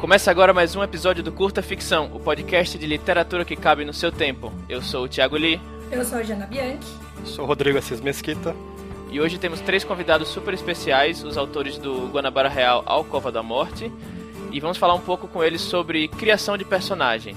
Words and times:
Começa 0.00 0.30
agora 0.30 0.54
mais 0.54 0.74
um 0.74 0.82
episódio 0.82 1.22
do 1.22 1.30
Curta 1.30 1.60
Ficção, 1.60 2.10
o 2.14 2.18
podcast 2.18 2.78
de 2.78 2.86
literatura 2.86 3.44
que 3.44 3.54
cabe 3.54 3.84
no 3.84 3.92
seu 3.92 4.10
tempo. 4.10 4.50
Eu 4.66 4.80
sou 4.80 5.04
o 5.04 5.08
Thiago 5.08 5.36
Lee. 5.36 5.60
Eu 5.92 6.02
sou 6.06 6.16
a 6.16 6.22
Jana 6.22 6.46
Bianchi. 6.46 6.88
Sou 7.26 7.44
o 7.44 7.46
Rodrigo 7.46 7.76
Assis 7.76 8.00
Mesquita. 8.00 8.56
E 9.10 9.20
hoje 9.20 9.38
temos 9.38 9.60
três 9.60 9.84
convidados 9.84 10.28
super 10.28 10.54
especiais, 10.54 11.22
os 11.22 11.36
autores 11.36 11.76
do 11.76 12.08
Guanabara 12.08 12.48
Real 12.48 12.82
Alcova 12.86 13.30
da 13.30 13.42
Morte. 13.42 13.92
E 14.50 14.58
vamos 14.58 14.78
falar 14.78 14.94
um 14.94 15.00
pouco 15.00 15.28
com 15.28 15.44
eles 15.44 15.60
sobre 15.60 16.08
criação 16.08 16.56
de 16.56 16.64
personagem. 16.64 17.36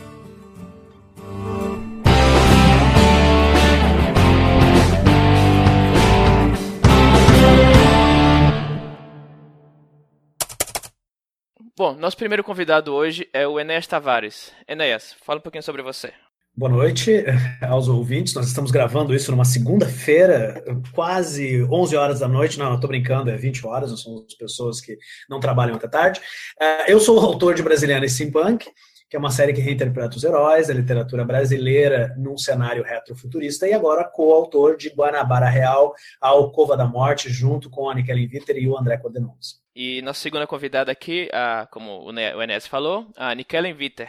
Bom, 11.84 11.96
nosso 11.96 12.16
primeiro 12.16 12.46
convidado 12.46 12.94
hoje 12.94 13.28
é 13.34 13.46
o 13.46 13.60
Enéas 13.60 13.86
Tavares. 13.86 14.54
Enéas, 14.66 15.18
fala 15.22 15.40
um 15.40 15.42
pouquinho 15.42 15.62
sobre 15.62 15.82
você. 15.82 16.14
Boa 16.56 16.72
noite 16.72 17.26
aos 17.62 17.90
ouvintes. 17.90 18.34
Nós 18.34 18.48
estamos 18.48 18.72
gravando 18.72 19.14
isso 19.14 19.30
numa 19.32 19.44
segunda-feira, 19.44 20.64
quase 20.96 21.62
11 21.66 21.98
horas 21.98 22.20
da 22.22 22.28
noite. 22.30 22.58
Não, 22.58 22.74
estou 22.76 22.88
brincando, 22.88 23.30
é 23.30 23.36
20 23.36 23.68
horas. 23.68 23.92
Nós 23.92 24.00
somos 24.00 24.34
pessoas 24.36 24.80
que 24.80 24.98
não 25.30 25.42
trabalham 25.42 25.76
até 25.76 25.90
tarde. 25.90 26.22
Eh, 26.58 26.94
eu 26.94 27.02
sou 27.02 27.18
o 27.18 27.20
autor 27.20 27.54
de 27.54 27.62
Brasiliana 27.62 28.06
e 28.06 28.10
Steampunk, 28.10 28.66
que 29.10 29.18
é 29.18 29.20
uma 29.20 29.30
série 29.30 29.52
que 29.52 29.60
reinterpreta 29.60 30.16
os 30.16 30.24
heróis 30.24 30.68
da 30.68 30.74
literatura 30.74 31.26
brasileira 31.26 32.16
num 32.18 32.38
cenário 32.38 32.82
retrofuturista, 32.82 33.68
e 33.68 33.74
agora 33.74 34.06
coautor 34.06 34.78
de 34.78 34.88
Guanabara 34.88 35.50
Real, 35.50 35.94
A 36.22 36.30
Alcova 36.30 36.78
da 36.78 36.86
Morte, 36.86 37.30
junto 37.30 37.70
com 37.70 37.90
a 37.90 37.94
Nikellen 37.94 38.30
Viter 38.30 38.56
e 38.56 38.70
o 38.70 38.78
André 38.78 38.96
Codenons. 38.96 39.63
E 39.76 40.04
nossa 40.04 40.20
segunda 40.20 40.46
convidada 40.46 40.92
aqui, 40.92 41.28
a, 41.34 41.66
como 41.66 42.04
o 42.04 42.12
Enes 42.12 42.68
falou, 42.68 43.08
a 43.18 43.34
Nikellen 43.34 43.74
Viter. 43.74 44.08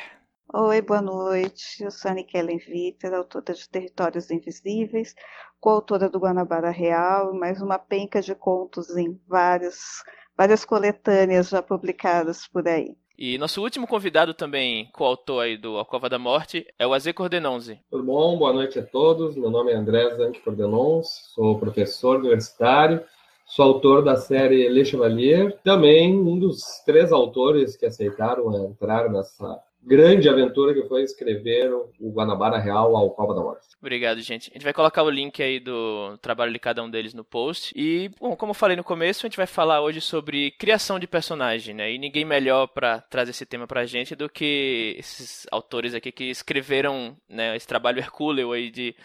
Oi, 0.52 0.82
boa 0.82 1.00
noite. 1.00 1.82
Eu 1.82 1.90
sou 1.90 2.10
a 2.10 2.14
Nikellen 2.14 2.58
Viter, 2.58 3.14
autora 3.14 3.54
de 3.54 3.66
Territórios 3.70 4.30
Invisíveis, 4.30 5.14
coautora 5.58 6.10
do 6.10 6.18
Guanabara 6.18 6.70
Real, 6.70 7.32
mais 7.32 7.62
uma 7.62 7.78
penca 7.78 8.20
de 8.20 8.34
contos 8.34 8.94
em 8.94 9.18
várias, 9.26 10.02
várias 10.36 10.66
coletâneas 10.66 11.48
já 11.48 11.62
publicadas 11.62 12.46
por 12.46 12.68
aí. 12.68 12.94
E 13.16 13.38
nosso 13.38 13.62
último 13.62 13.86
convidado 13.86 14.34
também, 14.34 14.90
coautor 14.92 15.44
aí 15.44 15.56
do 15.56 15.78
A 15.78 15.86
Cova 15.86 16.10
da 16.10 16.18
Morte, 16.18 16.66
é 16.78 16.86
o 16.86 16.92
Azê 16.92 17.14
Cordenonze. 17.14 17.80
Tudo 17.90 18.04
bom? 18.04 18.36
Boa 18.36 18.52
noite 18.52 18.78
a 18.78 18.82
todos. 18.82 19.34
Meu 19.34 19.48
nome 19.48 19.72
é 19.72 19.76
André 19.76 20.14
Zanck 20.14 20.40
Cordenons, 20.40 21.32
sou 21.32 21.58
professor 21.58 22.18
universitário 22.18 23.02
Sou 23.46 23.66
autor 23.66 24.02
da 24.02 24.16
série 24.16 24.68
Le 24.68 24.84
Chevalier, 24.84 25.58
também 25.62 26.16
um 26.16 26.38
dos 26.38 26.82
três 26.84 27.12
autores 27.12 27.76
que 27.76 27.86
aceitaram 27.86 28.52
entrar 28.66 29.10
nessa 29.10 29.62
grande 29.86 30.28
aventura 30.28 30.72
que 30.72 30.88
foi 30.88 31.02
escrever 31.02 31.70
o 31.72 32.10
Guanabara 32.10 32.58
Real 32.58 32.96
ao 32.96 33.10
Cova 33.10 33.34
da 33.34 33.42
Morte. 33.42 33.66
Obrigado, 33.80 34.20
gente. 34.20 34.50
A 34.50 34.54
gente 34.54 34.64
vai 34.64 34.72
colocar 34.72 35.02
o 35.02 35.10
link 35.10 35.42
aí 35.42 35.60
do 35.60 36.16
trabalho 36.18 36.52
de 36.52 36.58
cada 36.58 36.82
um 36.82 36.90
deles 36.90 37.12
no 37.12 37.22
post. 37.22 37.72
E, 37.76 38.10
bom, 38.18 38.34
como 38.34 38.50
eu 38.50 38.54
falei 38.54 38.76
no 38.76 38.84
começo, 38.84 39.26
a 39.26 39.28
gente 39.28 39.36
vai 39.36 39.46
falar 39.46 39.82
hoje 39.82 40.00
sobre 40.00 40.52
criação 40.52 40.98
de 40.98 41.06
personagem, 41.06 41.74
né? 41.74 41.92
E 41.92 41.98
ninguém 41.98 42.24
melhor 42.24 42.68
para 42.68 43.02
trazer 43.02 43.30
esse 43.30 43.44
tema 43.44 43.66
pra 43.66 43.84
gente 43.84 44.16
do 44.16 44.28
que 44.28 44.96
esses 44.98 45.46
autores 45.52 45.94
aqui 45.94 46.10
que 46.10 46.24
escreveram 46.24 47.14
né, 47.28 47.54
esse 47.54 47.66
trabalho 47.66 47.98
hercúleo 47.98 48.52
aí 48.52 48.70
de 48.70 48.96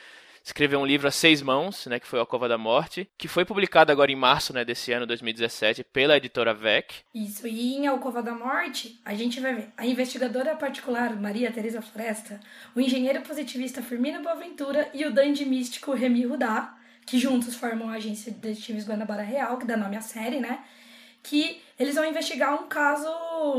escreveu 0.43 0.79
um 0.79 0.85
livro 0.85 1.07
a 1.07 1.11
seis 1.11 1.41
mãos, 1.41 1.85
né, 1.85 1.99
que 1.99 2.07
foi 2.07 2.19
A 2.19 2.25
Cova 2.25 2.47
da 2.47 2.57
Morte, 2.57 3.09
que 3.17 3.27
foi 3.27 3.45
publicado 3.45 3.91
agora 3.91 4.11
em 4.11 4.15
março 4.15 4.53
né, 4.53 4.63
desse 4.65 4.91
ano, 4.91 5.05
2017, 5.05 5.83
pela 5.83 6.17
editora 6.17 6.53
VEC. 6.53 6.95
Isso, 7.13 7.47
e 7.47 7.75
em 7.75 7.87
A 7.87 7.97
Cova 7.97 8.21
da 8.21 8.33
Morte, 8.33 8.99
a 9.05 9.13
gente 9.13 9.39
vai 9.39 9.55
ver 9.55 9.69
a 9.77 9.85
investigadora 9.85 10.55
particular 10.55 11.15
Maria 11.15 11.51
Teresa 11.51 11.81
Floresta, 11.81 12.39
o 12.75 12.79
engenheiro 12.79 13.21
positivista 13.21 13.81
Firmino 13.81 14.21
Boaventura 14.21 14.89
e 14.93 15.05
o 15.05 15.13
dandy 15.13 15.45
místico 15.45 15.93
Remy 15.93 16.25
Rudá, 16.25 16.75
que 17.05 17.17
juntos 17.17 17.55
formam 17.55 17.89
a 17.89 17.93
agência 17.93 18.31
de 18.31 18.37
detetives 18.37 18.85
Guanabara 18.85 19.23
Real, 19.23 19.57
que 19.57 19.65
dá 19.65 19.75
nome 19.75 19.97
à 19.97 20.01
série, 20.01 20.39
né? 20.39 20.59
Que 21.23 21.59
eles 21.79 21.95
vão 21.95 22.05
investigar 22.05 22.53
um 22.53 22.67
caso 22.67 23.09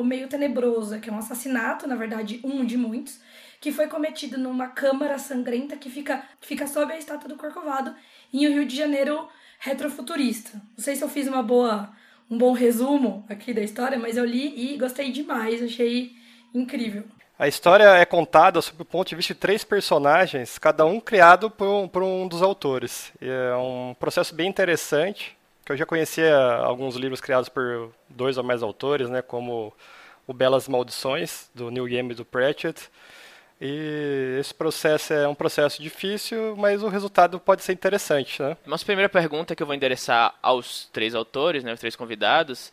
meio 0.04 0.28
tenebroso, 0.28 1.00
que 1.00 1.08
é 1.08 1.12
um 1.12 1.18
assassinato, 1.18 1.88
na 1.88 1.96
verdade, 1.96 2.38
um 2.44 2.64
de 2.64 2.76
muitos, 2.76 3.18
que 3.60 3.72
foi 3.72 3.88
cometido 3.88 4.38
numa 4.38 4.68
câmara 4.68 5.18
sangrenta 5.18 5.76
que 5.76 5.88
fica, 5.88 6.22
fica 6.40 6.66
sob 6.66 6.92
a 6.92 6.98
estátua 6.98 7.28
do 7.28 7.36
Corcovado 7.36 7.94
em 8.32 8.46
um 8.46 8.52
Rio 8.52 8.66
de 8.66 8.76
Janeiro 8.76 9.26
retrofuturista. 9.58 10.60
Não 10.76 10.84
sei 10.84 10.96
se 10.96 11.02
eu 11.02 11.08
fiz 11.08 11.26
uma 11.26 11.42
boa, 11.42 11.90
um 12.30 12.36
bom 12.36 12.52
resumo 12.52 13.24
aqui 13.28 13.54
da 13.54 13.62
história, 13.62 13.98
mas 13.98 14.16
eu 14.16 14.24
li 14.24 14.72
e 14.72 14.76
gostei 14.76 15.10
demais, 15.10 15.62
achei 15.62 16.12
incrível. 16.54 17.04
A 17.38 17.48
história 17.48 17.84
é 17.84 18.04
contada 18.04 18.60
sob 18.60 18.82
o 18.82 18.84
ponto 18.84 19.08
de 19.08 19.16
vista 19.16 19.32
de 19.32 19.40
três 19.40 19.64
personagens, 19.64 20.58
cada 20.58 20.84
um 20.84 21.00
criado 21.00 21.50
por 21.50 21.66
um, 21.66 21.88
por 21.88 22.02
um 22.02 22.28
dos 22.28 22.42
autores. 22.42 23.12
É 23.18 23.54
um 23.56 23.94
processo 23.98 24.34
bem 24.34 24.46
interessante, 24.46 25.38
que 25.64 25.72
eu 25.72 25.76
já 25.76 25.86
conhecia 25.86 26.36
alguns 26.36 26.96
livros 26.96 27.20
criados 27.20 27.48
por 27.48 27.90
dois 28.08 28.38
ou 28.38 28.44
mais 28.44 28.62
autores, 28.62 29.08
né, 29.08 29.22
como 29.22 29.72
o 30.26 30.32
Belas 30.32 30.68
Maldições, 30.68 31.50
do 31.54 31.70
Neil 31.70 31.86
Gaiman 31.86 32.12
e 32.12 32.14
do 32.14 32.24
Pratchett, 32.24 32.88
e 33.60 34.38
esse 34.40 34.54
processo 34.54 35.12
é 35.12 35.28
um 35.28 35.34
processo 35.34 35.82
difícil, 35.82 36.56
mas 36.56 36.82
o 36.82 36.88
resultado 36.88 37.38
pode 37.38 37.62
ser 37.62 37.74
interessante, 37.74 38.40
né? 38.40 38.56
Nossa 38.64 38.86
primeira 38.86 39.08
pergunta 39.08 39.54
que 39.54 39.62
eu 39.62 39.66
vou 39.66 39.74
endereçar 39.74 40.34
aos 40.40 40.88
três 40.92 41.14
autores, 41.14 41.62
né, 41.62 41.72
os 41.74 41.80
três 41.80 41.94
convidados, 41.94 42.72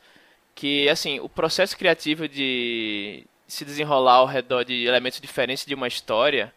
que 0.56 0.88
assim, 0.88 1.20
o 1.20 1.28
processo 1.28 1.78
criativo 1.78 2.28
de 2.28 3.26
se 3.48 3.66
desenrolar 3.66 4.16
ao 4.16 4.26
redor 4.26 4.64
de 4.64 4.86
elementos 4.86 5.20
diferentes 5.20 5.66
de 5.66 5.76
uma 5.76 5.88
história, 5.88 6.54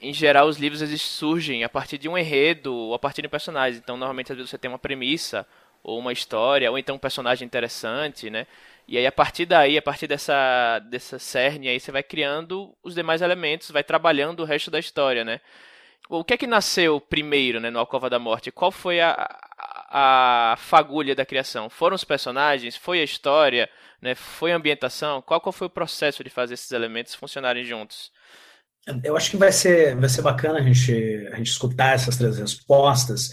em 0.00 0.12
geral 0.12 0.46
os 0.46 0.58
livros 0.58 0.82
eles 0.82 1.02
surgem 1.02 1.64
a 1.64 1.68
partir 1.68 1.98
de 1.98 2.08
um 2.08 2.16
enredo 2.16 2.74
ou 2.74 2.94
a 2.94 2.98
partir 2.98 3.22
de 3.22 3.28
personagens. 3.28 3.80
Então, 3.82 3.96
normalmente 3.96 4.32
às 4.32 4.36
vezes 4.36 4.50
você 4.50 4.58
tem 4.58 4.70
uma 4.70 4.78
premissa 4.78 5.46
ou 5.82 5.98
uma 5.98 6.12
história, 6.12 6.70
ou 6.70 6.78
então 6.78 6.96
um 6.96 6.98
personagem 6.98 7.46
interessante, 7.46 8.30
né? 8.30 8.46
E 8.86 8.96
aí, 8.96 9.06
a 9.06 9.12
partir 9.12 9.44
daí, 9.46 9.76
a 9.76 9.82
partir 9.82 10.06
dessa, 10.06 10.78
dessa 10.80 11.18
cerne, 11.18 11.68
aí 11.68 11.78
você 11.78 11.92
vai 11.92 12.02
criando 12.02 12.74
os 12.82 12.94
demais 12.94 13.20
elementos, 13.20 13.70
vai 13.70 13.84
trabalhando 13.84 14.40
o 14.40 14.44
resto 14.44 14.70
da 14.70 14.78
história, 14.78 15.24
né? 15.24 15.40
O 16.08 16.24
que 16.24 16.34
é 16.34 16.36
que 16.38 16.46
nasceu 16.46 17.00
primeiro, 17.00 17.60
né, 17.60 17.68
no 17.68 17.78
Alcova 17.78 18.08
da 18.08 18.18
Morte? 18.18 18.50
Qual 18.50 18.72
foi 18.72 18.98
a, 18.98 19.10
a, 19.90 20.52
a 20.52 20.56
fagulha 20.56 21.14
da 21.14 21.26
criação? 21.26 21.68
Foram 21.68 21.94
os 21.96 22.04
personagens? 22.04 22.76
Foi 22.76 23.00
a 23.00 23.04
história? 23.04 23.68
Né? 24.00 24.14
Foi 24.14 24.52
a 24.52 24.56
ambientação? 24.56 25.20
Qual, 25.20 25.38
qual 25.38 25.52
foi 25.52 25.66
o 25.66 25.70
processo 25.70 26.24
de 26.24 26.30
fazer 26.30 26.54
esses 26.54 26.72
elementos 26.72 27.14
funcionarem 27.14 27.62
juntos? 27.62 28.10
Eu 29.04 29.16
acho 29.16 29.30
que 29.30 29.36
vai 29.36 29.52
ser, 29.52 29.94
vai 29.96 30.08
ser 30.08 30.22
bacana 30.22 30.58
a 30.58 30.62
gente, 30.62 30.92
a 31.32 31.36
gente 31.36 31.50
escutar 31.50 31.94
essas 31.94 32.16
três 32.16 32.38
respostas, 32.38 33.30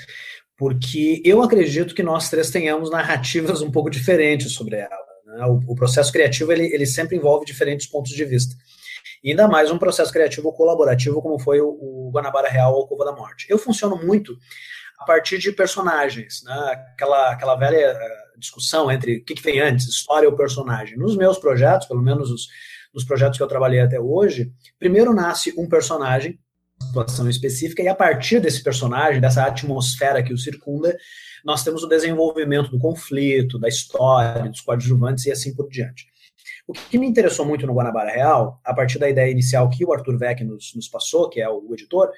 porque 0.58 1.22
eu 1.24 1.42
acredito 1.42 1.96
que 1.96 2.04
nós 2.04 2.30
três 2.30 2.50
tenhamos 2.50 2.90
narrativas 2.90 3.62
um 3.62 3.72
pouco 3.72 3.90
diferentes 3.90 4.54
sobre 4.54 4.78
ela. 4.78 5.06
Né? 5.26 5.46
O, 5.46 5.72
o, 5.72 5.76
processo 5.76 6.12
criativo 6.12 6.52
ele, 6.52 6.66
ele 6.74 6.86
sempre 6.86 7.16
envolve 7.16 7.46
diferentes 7.46 7.88
pontos 7.88 8.12
de 8.12 8.26
vista. 8.26 8.56
E 9.24 9.32
ainda 9.32 9.48
mais 9.48 9.72
um 9.72 9.78
processo 9.78 10.12
criativo 10.12 10.52
colaborativo, 10.54 11.22
como 11.22 11.40
foi 11.40 11.62
o, 11.62 11.68
o 11.68 12.12
Guanabara 12.14 12.50
Real 12.50 12.74
ou 12.74 12.88
Cova 12.88 13.06
da 13.06 13.12
Morte. 13.14 13.48
Eu 13.50 13.58
funciono 13.58 13.98
muito 13.98 14.38
a 15.00 15.06
partir 15.06 15.38
de 15.38 15.52
personagens, 15.52 16.44
né? 16.44 16.86
aquela, 16.94 17.32
aquela 17.32 17.56
velha 17.56 17.78
eh, 17.78 18.24
discussão 18.38 18.90
entre 18.92 19.18
o 19.18 19.26
que, 19.26 19.36
que 19.36 19.42
vem 19.42 19.60
antes, 19.60 19.88
história 19.88 20.30
ou 20.30 20.36
personagem. 20.36 20.98
Nos 20.98 21.18
meus 21.18 21.38
projetos, 21.38 21.88
pelo 21.88 22.02
menos 22.02 22.30
os, 22.32 22.48
nos 22.96 23.04
projetos 23.04 23.38
que 23.38 23.44
eu 23.44 23.48
trabalhei 23.48 23.82
até 23.82 24.00
hoje, 24.00 24.52
primeiro 24.80 25.14
nasce 25.14 25.54
um 25.58 25.68
personagem, 25.68 26.40
situação 26.82 27.30
específica, 27.30 27.84
e 27.84 27.88
a 27.90 27.94
partir 27.94 28.40
desse 28.40 28.64
personagem, 28.64 29.20
dessa 29.20 29.44
atmosfera 29.44 30.24
que 30.24 30.34
o 30.34 30.38
circunda, 30.38 30.98
nós 31.44 31.64
temos 31.64 31.84
o 31.84 31.88
desenvolvimento 31.88 32.72
do 32.72 32.80
conflito, 32.80 33.60
da 33.60 33.68
história, 33.68 34.50
dos 34.50 34.62
coadjuvantes 34.62 35.26
e 35.26 35.32
assim 35.32 35.54
por 35.54 35.70
diante. 35.70 36.08
O 36.68 36.74
que 36.74 36.98
me 36.98 37.06
interessou 37.06 37.46
muito 37.46 37.68
no 37.68 37.74
Guanabara 37.74 38.12
Real, 38.12 38.60
a 38.64 38.74
partir 38.74 38.98
da 38.98 39.10
ideia 39.10 39.30
inicial 39.30 39.70
que 39.70 39.86
o 39.86 39.94
Arthur 39.94 40.18
Vec 40.18 40.44
nos, 40.44 40.74
nos 40.74 40.88
passou, 40.88 41.30
que 41.30 41.40
é 41.40 41.48
o, 41.48 41.74
editor, 41.74 42.10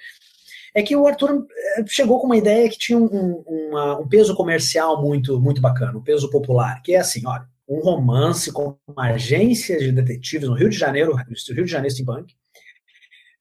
é 0.73 0.81
que 0.81 0.95
o 0.95 1.05
Arthur 1.05 1.45
eh, 1.75 1.83
chegou 1.87 2.19
com 2.19 2.27
uma 2.27 2.37
ideia 2.37 2.69
que 2.69 2.77
tinha 2.77 2.97
um, 2.97 3.43
uma, 3.45 3.99
um 3.99 4.07
peso 4.07 4.35
comercial 4.35 5.01
muito, 5.01 5.41
muito 5.41 5.59
bacana, 5.59 5.97
um 5.97 6.03
peso 6.03 6.29
popular, 6.29 6.81
que 6.81 6.93
é 6.93 6.99
assim, 6.99 7.25
olha, 7.25 7.45
um 7.67 7.79
romance 7.79 8.51
com 8.51 8.77
uma 8.87 9.07
agência 9.09 9.77
de 9.77 9.91
detetives 9.91 10.47
no 10.47 10.55
Rio 10.55 10.69
de 10.69 10.77
Janeiro, 10.77 11.15
Rio 11.15 11.65
de 11.65 11.71
Janeiro 11.71 11.93
Steampunk, 11.93 12.33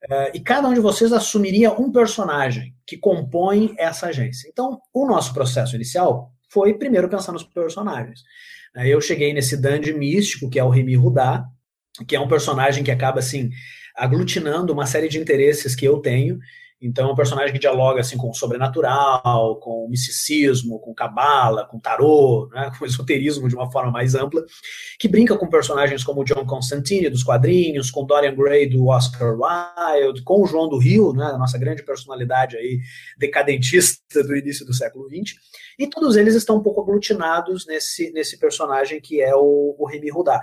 Uh, 0.04 0.30
e 0.34 0.40
cada 0.40 0.68
um 0.68 0.74
de 0.74 0.78
vocês 0.78 1.12
assumiria 1.12 1.72
um 1.72 1.90
personagem 1.90 2.72
que 2.86 2.96
compõe 2.96 3.74
essa 3.76 4.06
agência. 4.06 4.48
Então, 4.48 4.78
o 4.94 5.04
nosso 5.04 5.34
processo 5.34 5.74
inicial 5.74 6.30
foi 6.48 6.74
primeiro 6.74 7.08
pensar 7.08 7.32
nos 7.32 7.42
personagens. 7.42 8.20
Eu 8.76 9.00
cheguei 9.00 9.32
nesse 9.32 9.56
dandy 9.56 9.92
místico, 9.92 10.48
que 10.48 10.60
é 10.60 10.64
o 10.64 10.68
Remy 10.68 10.94
Rudá, 10.94 11.46
que 12.06 12.14
é 12.14 12.20
um 12.20 12.28
personagem 12.28 12.84
que 12.84 12.90
acaba 12.90 13.18
assim 13.18 13.50
aglutinando 13.96 14.72
uma 14.72 14.86
série 14.86 15.08
de 15.08 15.18
interesses 15.18 15.74
que 15.74 15.86
eu 15.86 15.98
tenho 15.98 16.38
Então, 16.80 17.08
é 17.08 17.12
um 17.12 17.16
personagem 17.16 17.52
que 17.52 17.58
dialoga 17.58 18.00
assim 18.00 18.18
com 18.18 18.28
o 18.28 18.34
sobrenatural, 18.34 19.56
com 19.60 19.86
o 19.86 19.88
misticismo, 19.88 20.78
com 20.78 20.94
cabala, 20.94 21.64
com 21.64 21.80
tarô, 21.80 22.50
né, 22.52 22.70
com 22.78 22.84
esoterismo 22.84 23.48
de 23.48 23.54
uma 23.54 23.70
forma 23.70 23.90
mais 23.90 24.14
ampla, 24.14 24.44
que 24.98 25.08
brinca 25.08 25.36
com 25.36 25.48
personagens 25.48 26.04
como 26.04 26.24
John 26.24 26.44
Constantine 26.44 27.08
dos 27.08 27.22
quadrinhos, 27.22 27.90
com 27.90 28.04
Dorian 28.04 28.34
Gray 28.34 28.68
do 28.68 28.88
Oscar 28.88 29.34
Wilde, 29.34 30.22
com 30.22 30.42
o 30.42 30.46
João 30.46 30.68
do 30.68 30.78
Rio, 30.78 31.14
né, 31.14 31.24
a 31.24 31.38
nossa 31.38 31.58
grande 31.58 31.82
personalidade 31.82 32.56
aí 32.56 32.80
decadentista 33.18 34.22
do 34.22 34.36
início 34.36 34.66
do 34.66 34.74
século 34.74 35.08
XX, 35.08 35.34
e 35.78 35.86
todos 35.86 36.16
eles 36.16 36.34
estão 36.34 36.56
um 36.56 36.62
pouco 36.62 36.82
aglutinados 36.82 37.66
nesse, 37.66 38.12
nesse 38.12 38.38
personagem 38.38 39.00
que 39.00 39.20
é 39.20 39.34
o, 39.34 39.76
o 39.78 39.86
Remy 39.86 40.10
Rudá. 40.10 40.40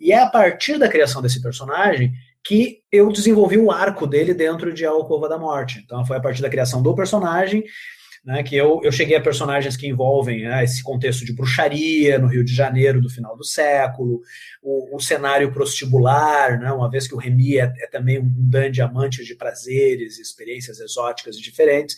E 0.00 0.12
é 0.12 0.18
a 0.18 0.28
partir 0.28 0.78
da 0.78 0.88
criação 0.88 1.20
desse 1.20 1.42
personagem 1.42 2.12
que 2.44 2.80
eu 2.92 3.10
desenvolvi 3.10 3.56
o 3.56 3.70
arco 3.70 4.06
dele 4.06 4.34
dentro 4.34 4.72
de 4.72 4.84
A 4.84 4.90
Alcova 4.90 5.28
da 5.28 5.38
Morte. 5.38 5.80
Então 5.82 6.04
foi 6.04 6.16
a 6.16 6.20
partir 6.20 6.42
da 6.42 6.50
criação 6.50 6.82
do 6.82 6.94
personagem 6.94 7.64
né, 8.24 8.42
que 8.42 8.56
eu, 8.56 8.80
eu 8.82 8.90
cheguei 8.90 9.16
a 9.16 9.20
personagens 9.20 9.76
que 9.76 9.86
envolvem 9.86 10.44
né, 10.44 10.64
esse 10.64 10.82
contexto 10.82 11.24
de 11.24 11.34
bruxaria 11.34 12.18
no 12.18 12.26
Rio 12.26 12.42
de 12.42 12.54
Janeiro 12.54 13.00
do 13.00 13.10
final 13.10 13.36
do 13.36 13.44
século, 13.44 14.22
o, 14.62 14.96
o 14.96 15.00
cenário 15.00 15.52
prostíbular, 15.52 16.58
né, 16.58 16.72
uma 16.72 16.90
vez 16.90 17.06
que 17.06 17.14
o 17.14 17.18
Remy 17.18 17.58
é, 17.58 17.72
é 17.78 17.86
também 17.86 18.18
um 18.18 18.32
dandy 18.34 18.80
amante 18.80 19.22
de 19.22 19.34
prazeres, 19.34 20.18
experiências 20.18 20.80
exóticas 20.80 21.36
e 21.36 21.42
diferentes. 21.42 21.96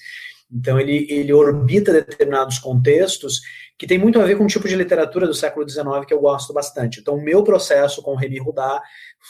Então 0.50 0.78
ele, 0.78 1.06
ele 1.10 1.32
orbita 1.32 1.93
determinados 1.93 2.58
contextos 2.58 3.40
que 3.78 3.87
tem 3.87 3.98
muito 3.98 4.20
a 4.20 4.25
ver 4.25 4.37
com 4.37 4.44
um 4.44 4.48
tipo 4.48 4.69
de 4.69 4.76
literatura 4.76 5.26
do 5.26 5.34
século 5.34 5.69
XIX 5.69 6.06
que 6.06 6.14
eu 6.14 6.20
gosto 6.20 6.52
bastante. 6.52 7.00
Então 7.00 7.16
o 7.16 7.22
meu 7.22 7.43
processo 7.43 8.02
com 8.02 8.12
o 8.12 8.16
Remy 8.16 8.38
Rudá 8.38 8.81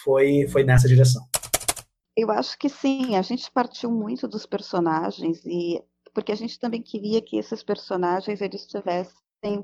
foi, 0.04 0.46
foi 0.48 0.62
nessa 0.62 0.86
direção. 0.86 1.22
Eu 2.16 2.30
acho 2.30 2.58
que 2.58 2.68
sim, 2.68 3.16
a 3.16 3.22
gente 3.22 3.50
partiu 3.50 3.90
muito 3.90 4.26
dos 4.26 4.46
personagens 4.46 5.44
e 5.44 5.82
porque 6.14 6.32
a 6.32 6.36
gente 6.36 6.58
também 6.58 6.80
queria 6.80 7.20
que 7.20 7.36
esses 7.36 7.62
personagens 7.62 8.40
eles 8.40 8.66
tivessem 8.66 9.58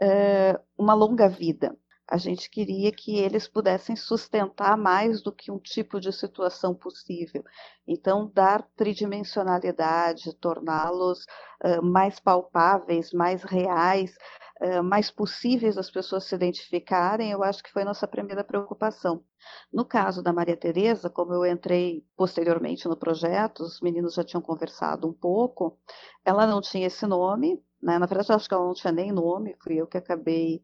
uh, 0.00 0.60
uma 0.78 0.94
longa 0.94 1.28
vida. 1.28 1.76
A 2.12 2.18
gente 2.18 2.50
queria 2.50 2.92
que 2.92 3.16
eles 3.18 3.48
pudessem 3.48 3.96
sustentar 3.96 4.76
mais 4.76 5.22
do 5.22 5.32
que 5.32 5.50
um 5.50 5.58
tipo 5.58 5.98
de 5.98 6.12
situação 6.12 6.74
possível. 6.74 7.42
Então, 7.88 8.30
dar 8.34 8.68
tridimensionalidade, 8.76 10.34
torná-los 10.34 11.24
uh, 11.64 11.82
mais 11.82 12.20
palpáveis, 12.20 13.14
mais 13.14 13.42
reais, 13.42 14.14
uh, 14.60 14.82
mais 14.82 15.10
possíveis 15.10 15.76
das 15.76 15.90
pessoas 15.90 16.24
se 16.24 16.34
identificarem, 16.34 17.30
eu 17.30 17.42
acho 17.42 17.62
que 17.62 17.72
foi 17.72 17.82
nossa 17.82 18.06
primeira 18.06 18.44
preocupação. 18.44 19.24
No 19.72 19.82
caso 19.82 20.22
da 20.22 20.34
Maria 20.34 20.54
Tereza, 20.54 21.08
como 21.08 21.32
eu 21.32 21.46
entrei 21.46 22.04
posteriormente 22.14 22.86
no 22.86 22.96
projeto, 22.96 23.60
os 23.60 23.80
meninos 23.80 24.12
já 24.12 24.22
tinham 24.22 24.42
conversado 24.42 25.08
um 25.08 25.14
pouco, 25.14 25.78
ela 26.22 26.46
não 26.46 26.60
tinha 26.60 26.88
esse 26.88 27.06
nome, 27.06 27.58
né? 27.82 27.98
na 27.98 28.04
verdade, 28.04 28.28
eu 28.30 28.36
acho 28.36 28.46
que 28.46 28.52
ela 28.54 28.66
não 28.66 28.74
tinha 28.74 28.92
nem 28.92 29.10
nome, 29.10 29.56
fui 29.62 29.76
eu 29.76 29.86
que 29.86 29.96
acabei 29.96 30.62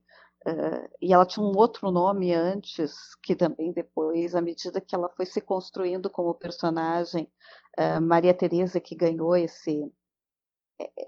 Uh, 0.49 0.89
e 1.03 1.13
ela 1.13 1.27
tinha 1.27 1.45
um 1.45 1.55
outro 1.55 1.91
nome 1.91 2.33
antes, 2.33 3.15
que 3.23 3.37
também 3.37 3.71
depois, 3.71 4.35
à 4.35 4.41
medida 4.41 4.81
que 4.81 4.95
ela 4.95 5.11
foi 5.11 5.27
se 5.27 5.43
construindo 5.43 6.09
como 6.09 6.33
personagem, 6.35 7.31
uh, 7.79 8.01
Maria 8.01 8.33
Teresa 8.33 8.81
que 8.81 8.95
ganhou 8.95 9.37
esse, 9.37 9.93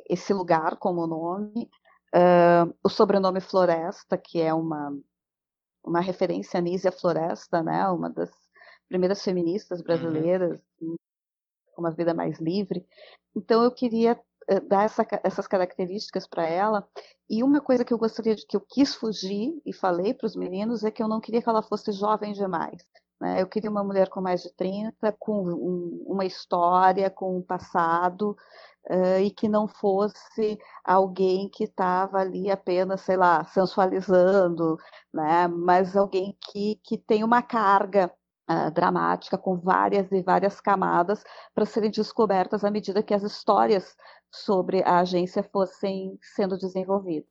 esse 0.08 0.34
lugar 0.34 0.76
como 0.76 1.06
nome. 1.06 1.70
Uh, 2.14 2.74
o 2.84 2.88
sobrenome 2.88 3.40
Floresta, 3.40 4.18
que 4.18 4.42
é 4.42 4.52
uma, 4.52 4.94
uma 5.82 6.00
referência 6.00 6.58
a 6.58 6.60
Nízia 6.60 6.92
Floresta, 6.92 7.62
né? 7.62 7.88
uma 7.88 8.10
das 8.10 8.30
primeiras 8.88 9.22
feministas 9.22 9.78
uhum. 9.78 9.84
brasileiras, 9.84 10.60
uhum. 10.82 10.96
uma 11.78 11.92
vida 11.92 12.12
mais 12.12 12.38
livre. 12.40 12.84
Então 13.34 13.62
eu 13.62 13.70
queria 13.70 14.12
eh, 14.12 14.18
dar 14.68 14.84
essa, 14.84 15.06
essas 15.22 15.46
características 15.46 16.26
para 16.26 16.46
ela. 16.46 16.86
E 17.28 17.42
uma 17.42 17.60
coisa 17.60 17.84
que 17.84 17.92
eu 17.92 17.98
gostaria 17.98 18.34
de 18.34 18.46
que 18.46 18.56
eu 18.56 18.60
quis 18.60 18.94
fugir 18.94 19.60
e 19.64 19.72
falei 19.72 20.12
para 20.12 20.26
os 20.26 20.34
meninos 20.34 20.82
é 20.82 20.90
que 20.90 21.02
eu 21.02 21.08
não 21.08 21.20
queria 21.20 21.42
que 21.42 21.48
ela 21.48 21.62
fosse 21.62 21.92
jovem 21.92 22.32
demais. 22.32 22.82
Né? 23.20 23.42
Eu 23.42 23.46
queria 23.46 23.70
uma 23.70 23.84
mulher 23.84 24.08
com 24.08 24.20
mais 24.20 24.42
de 24.42 24.52
30, 24.54 25.14
com 25.18 25.46
um, 25.46 26.04
uma 26.06 26.24
história, 26.24 27.10
com 27.10 27.36
um 27.36 27.42
passado, 27.42 28.36
uh, 28.90 29.20
e 29.20 29.30
que 29.30 29.48
não 29.48 29.68
fosse 29.68 30.58
alguém 30.84 31.48
que 31.48 31.64
estava 31.64 32.18
ali 32.18 32.50
apenas, 32.50 33.02
sei 33.02 33.16
lá, 33.16 33.44
sensualizando, 33.44 34.78
né? 35.12 35.46
mas 35.48 35.96
alguém 35.96 36.36
que, 36.50 36.80
que 36.82 36.96
tem 36.96 37.22
uma 37.22 37.42
carga 37.42 38.10
Uh, 38.52 38.68
dramática, 38.72 39.38
com 39.38 39.56
várias 39.56 40.10
e 40.10 40.22
várias 40.22 40.60
camadas 40.60 41.22
para 41.54 41.64
serem 41.64 41.88
descobertas 41.88 42.64
à 42.64 42.70
medida 42.70 43.00
que 43.00 43.14
as 43.14 43.22
histórias 43.22 43.94
sobre 44.30 44.82
a 44.84 45.00
agência 45.00 45.42
fossem 45.42 46.18
sendo 46.20 46.56
desenvolvidas. 46.56 47.28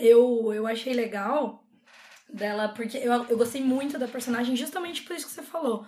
Eu, 0.00 0.52
eu 0.52 0.66
achei 0.66 0.92
legal 0.92 1.64
dela, 2.28 2.68
porque 2.68 2.98
eu, 2.98 3.12
eu 3.24 3.36
gostei 3.36 3.62
muito 3.62 3.98
da 3.98 4.08
personagem 4.08 4.56
justamente 4.56 5.02
por 5.02 5.16
isso 5.16 5.26
que 5.26 5.32
você 5.32 5.42
falou. 5.42 5.86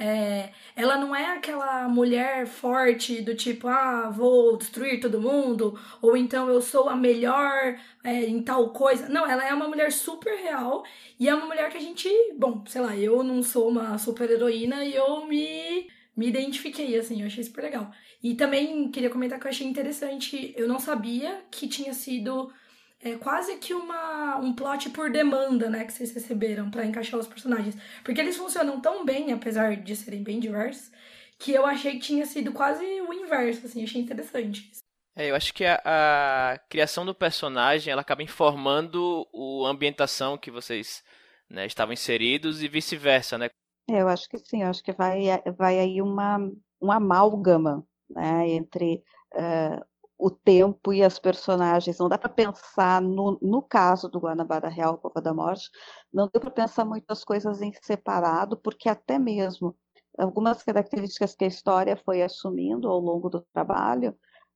É, 0.00 0.52
ela 0.76 0.96
não 0.96 1.14
é 1.14 1.32
aquela 1.36 1.88
mulher 1.88 2.46
forte 2.46 3.20
do 3.20 3.34
tipo, 3.34 3.66
ah, 3.66 4.08
vou 4.08 4.56
destruir 4.56 5.00
todo 5.00 5.20
mundo, 5.20 5.76
ou 6.00 6.16
então 6.16 6.48
eu 6.48 6.62
sou 6.62 6.88
a 6.88 6.94
melhor 6.94 7.76
é, 8.04 8.24
em 8.24 8.40
tal 8.40 8.70
coisa. 8.70 9.08
Não, 9.08 9.28
ela 9.28 9.44
é 9.44 9.52
uma 9.52 9.66
mulher 9.66 9.90
super 9.90 10.36
real 10.36 10.84
e 11.18 11.28
é 11.28 11.34
uma 11.34 11.46
mulher 11.46 11.68
que 11.70 11.78
a 11.78 11.80
gente, 11.80 12.08
bom, 12.38 12.62
sei 12.68 12.80
lá, 12.80 12.96
eu 12.96 13.24
não 13.24 13.42
sou 13.42 13.68
uma 13.68 13.98
super 13.98 14.30
heroína 14.30 14.84
e 14.84 14.94
eu 14.94 15.26
me, 15.26 15.90
me 16.18 16.26
identifiquei, 16.26 16.98
assim, 16.98 17.20
eu 17.20 17.28
achei 17.28 17.44
super 17.44 17.62
legal. 17.62 17.92
E 18.20 18.34
também 18.34 18.90
queria 18.90 19.08
comentar 19.08 19.38
que 19.38 19.46
eu 19.46 19.50
achei 19.50 19.64
interessante, 19.64 20.52
eu 20.56 20.66
não 20.66 20.80
sabia 20.80 21.44
que 21.48 21.68
tinha 21.68 21.94
sido 21.94 22.52
é, 23.00 23.14
quase 23.14 23.56
que 23.58 23.72
uma, 23.72 24.36
um 24.38 24.52
plot 24.52 24.90
por 24.90 25.12
demanda, 25.12 25.70
né, 25.70 25.84
que 25.84 25.92
vocês 25.92 26.12
receberam 26.12 26.72
para 26.72 26.84
encaixar 26.84 27.20
os 27.20 27.28
personagens. 27.28 27.76
Porque 28.02 28.20
eles 28.20 28.36
funcionam 28.36 28.80
tão 28.80 29.04
bem, 29.04 29.32
apesar 29.32 29.76
de 29.76 29.94
serem 29.94 30.24
bem 30.24 30.40
diversos, 30.40 30.90
que 31.38 31.52
eu 31.52 31.64
achei 31.64 31.92
que 31.92 32.00
tinha 32.00 32.26
sido 32.26 32.50
quase 32.50 32.84
o 32.84 33.12
inverso, 33.12 33.66
assim, 33.66 33.84
achei 33.84 34.00
interessante. 34.00 34.72
É, 35.14 35.30
eu 35.30 35.36
acho 35.36 35.54
que 35.54 35.64
a, 35.64 35.80
a, 35.84 36.58
criação 36.68 37.06
do 37.06 37.14
personagem 37.14 37.92
ela 37.92 38.02
acaba 38.02 38.24
informando 38.24 39.24
a 39.64 39.70
ambientação 39.70 40.36
que 40.36 40.50
vocês 40.50 41.04
né, 41.48 41.64
estavam 41.64 41.92
inseridos 41.92 42.60
e 42.60 42.66
vice-versa, 42.66 43.38
né? 43.38 43.48
É, 43.90 44.02
eu 44.02 44.08
acho 44.08 44.28
que 44.28 44.38
sim, 44.38 44.62
eu 44.62 44.68
acho 44.68 44.82
que 44.82 44.92
vai, 44.92 45.24
vai 45.56 45.78
aí 45.78 46.02
uma, 46.02 46.38
um 46.80 46.92
amálgama 46.92 47.86
né, 48.10 48.48
entre 48.48 49.02
uh, 49.34 49.84
o 50.18 50.30
tempo 50.30 50.92
e 50.92 51.02
as 51.02 51.18
personagens. 51.18 51.98
Não 51.98 52.08
dá 52.08 52.18
para 52.18 52.28
pensar, 52.28 53.00
no, 53.00 53.38
no 53.40 53.62
caso 53.62 54.08
do 54.08 54.18
Guanabara 54.20 54.68
Real, 54.68 54.98
Copa 54.98 55.22
da 55.22 55.32
Morte, 55.32 55.70
não 56.12 56.28
deu 56.30 56.40
para 56.40 56.50
pensar 56.50 56.84
muitas 56.84 57.24
coisas 57.24 57.62
em 57.62 57.72
separado, 57.82 58.56
porque 58.58 58.88
até 58.88 59.18
mesmo 59.18 59.74
algumas 60.18 60.62
características 60.62 61.34
que 61.34 61.44
a 61.44 61.48
história 61.48 61.96
foi 61.96 62.22
assumindo 62.22 62.88
ao 62.88 62.98
longo 62.98 63.30
do 63.30 63.40
trabalho, 63.54 64.14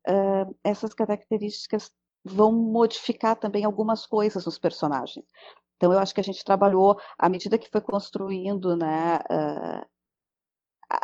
uh, 0.09 0.55
essas 0.63 0.93
características 0.93 1.91
vão 2.25 2.53
modificar 2.53 3.37
também 3.37 3.65
algumas 3.65 4.07
coisas 4.07 4.45
nos 4.45 4.59
personagens. 4.59 5.25
Então, 5.83 5.93
eu 5.93 5.99
acho 5.99 6.15
que 6.15 6.21
a 6.21 6.25
gente 6.25 6.45
trabalhou, 6.45 6.97
à 7.19 7.29
medida 7.29 7.59
que 7.59 7.69
foi 7.69 7.81
construindo 7.81 8.77
né, 8.77 9.17
uh, 9.17 9.85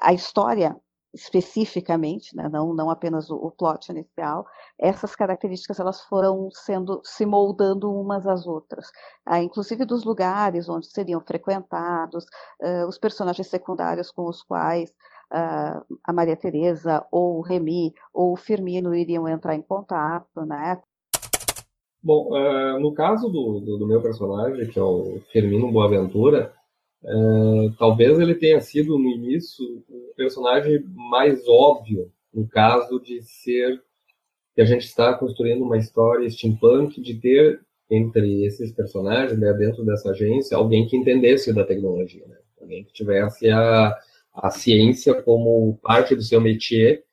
a 0.00 0.12
história 0.12 0.76
especificamente, 1.12 2.36
né, 2.36 2.48
não, 2.48 2.72
não 2.72 2.88
apenas 2.88 3.28
o, 3.28 3.34
o, 3.34 3.50
plot 3.50 3.90
inicial, 3.90 4.46
essas 4.78 5.16
características 5.16 5.80
elas 5.80 6.02
foram 6.02 6.48
sendo 6.52 7.00
se 7.02 7.26
moldando 7.26 7.92
umas 7.92 8.24
às 8.24 8.46
outras, 8.46 8.86
ah, 9.26 9.42
inclusive 9.42 9.84
dos 9.84 10.04
lugares 10.04 10.68
onde 10.68 10.86
seriam 10.86 11.20
frequentados, 11.20 12.24
uh, 12.62 12.86
os 12.86 12.98
personagens 12.98 13.48
secundários 13.48 14.12
com 14.12 14.28
os 14.28 14.44
quais 14.44 14.90
uh, 15.32 15.98
a 16.04 16.12
Maria 16.12 16.36
Teresa 16.36 17.04
ou 17.10 17.38
o 17.38 17.42
Remy 17.42 17.92
ou 18.12 18.34
o 18.34 18.36
Firmino 18.36 18.94
iriam 18.94 19.26
entrar 19.26 19.56
em 19.56 19.62
contato, 19.62 20.46
né? 20.46 20.80
Bom, 22.08 22.30
uh, 22.32 22.80
no 22.80 22.94
caso 22.94 23.28
do, 23.28 23.60
do, 23.60 23.76
do, 23.76 23.86
meu 23.86 24.00
personagem, 24.00 24.66
que 24.66 24.78
é 24.78 24.82
o 24.82 25.20
Firmino 25.30 25.70
Boaventura, 25.70 26.54
Uh, 27.00 27.70
talvez 27.78 28.18
ele 28.18 28.34
tenha 28.34 28.60
sido 28.60 28.98
no 28.98 29.08
início 29.08 29.64
o 29.88 30.12
personagem 30.16 30.82
mais 30.96 31.46
óbvio 31.46 32.10
no 32.34 32.48
caso 32.48 32.98
de 32.98 33.22
ser 33.22 33.80
que 34.52 34.60
a 34.60 34.64
gente 34.64 34.82
está 34.82 35.14
construindo 35.14 35.62
uma 35.62 35.78
história 35.78 36.28
steampunk 36.28 37.00
de 37.00 37.14
ter 37.14 37.60
entre 37.88 38.44
esses 38.44 38.72
personagens 38.72 39.38
né, 39.38 39.52
dentro 39.52 39.84
dessa 39.84 40.10
agência 40.10 40.56
alguém 40.56 40.88
que 40.88 40.96
entendesse 40.96 41.52
da 41.52 41.64
tecnologia, 41.64 42.26
né? 42.26 42.36
alguém 42.60 42.82
que 42.82 42.92
tivesse 42.92 43.48
a, 43.48 43.96
a 44.34 44.50
ciência 44.50 45.22
como 45.22 45.78
parte 45.80 46.16
do 46.16 46.22
seu 46.22 46.40
métier 46.40 47.04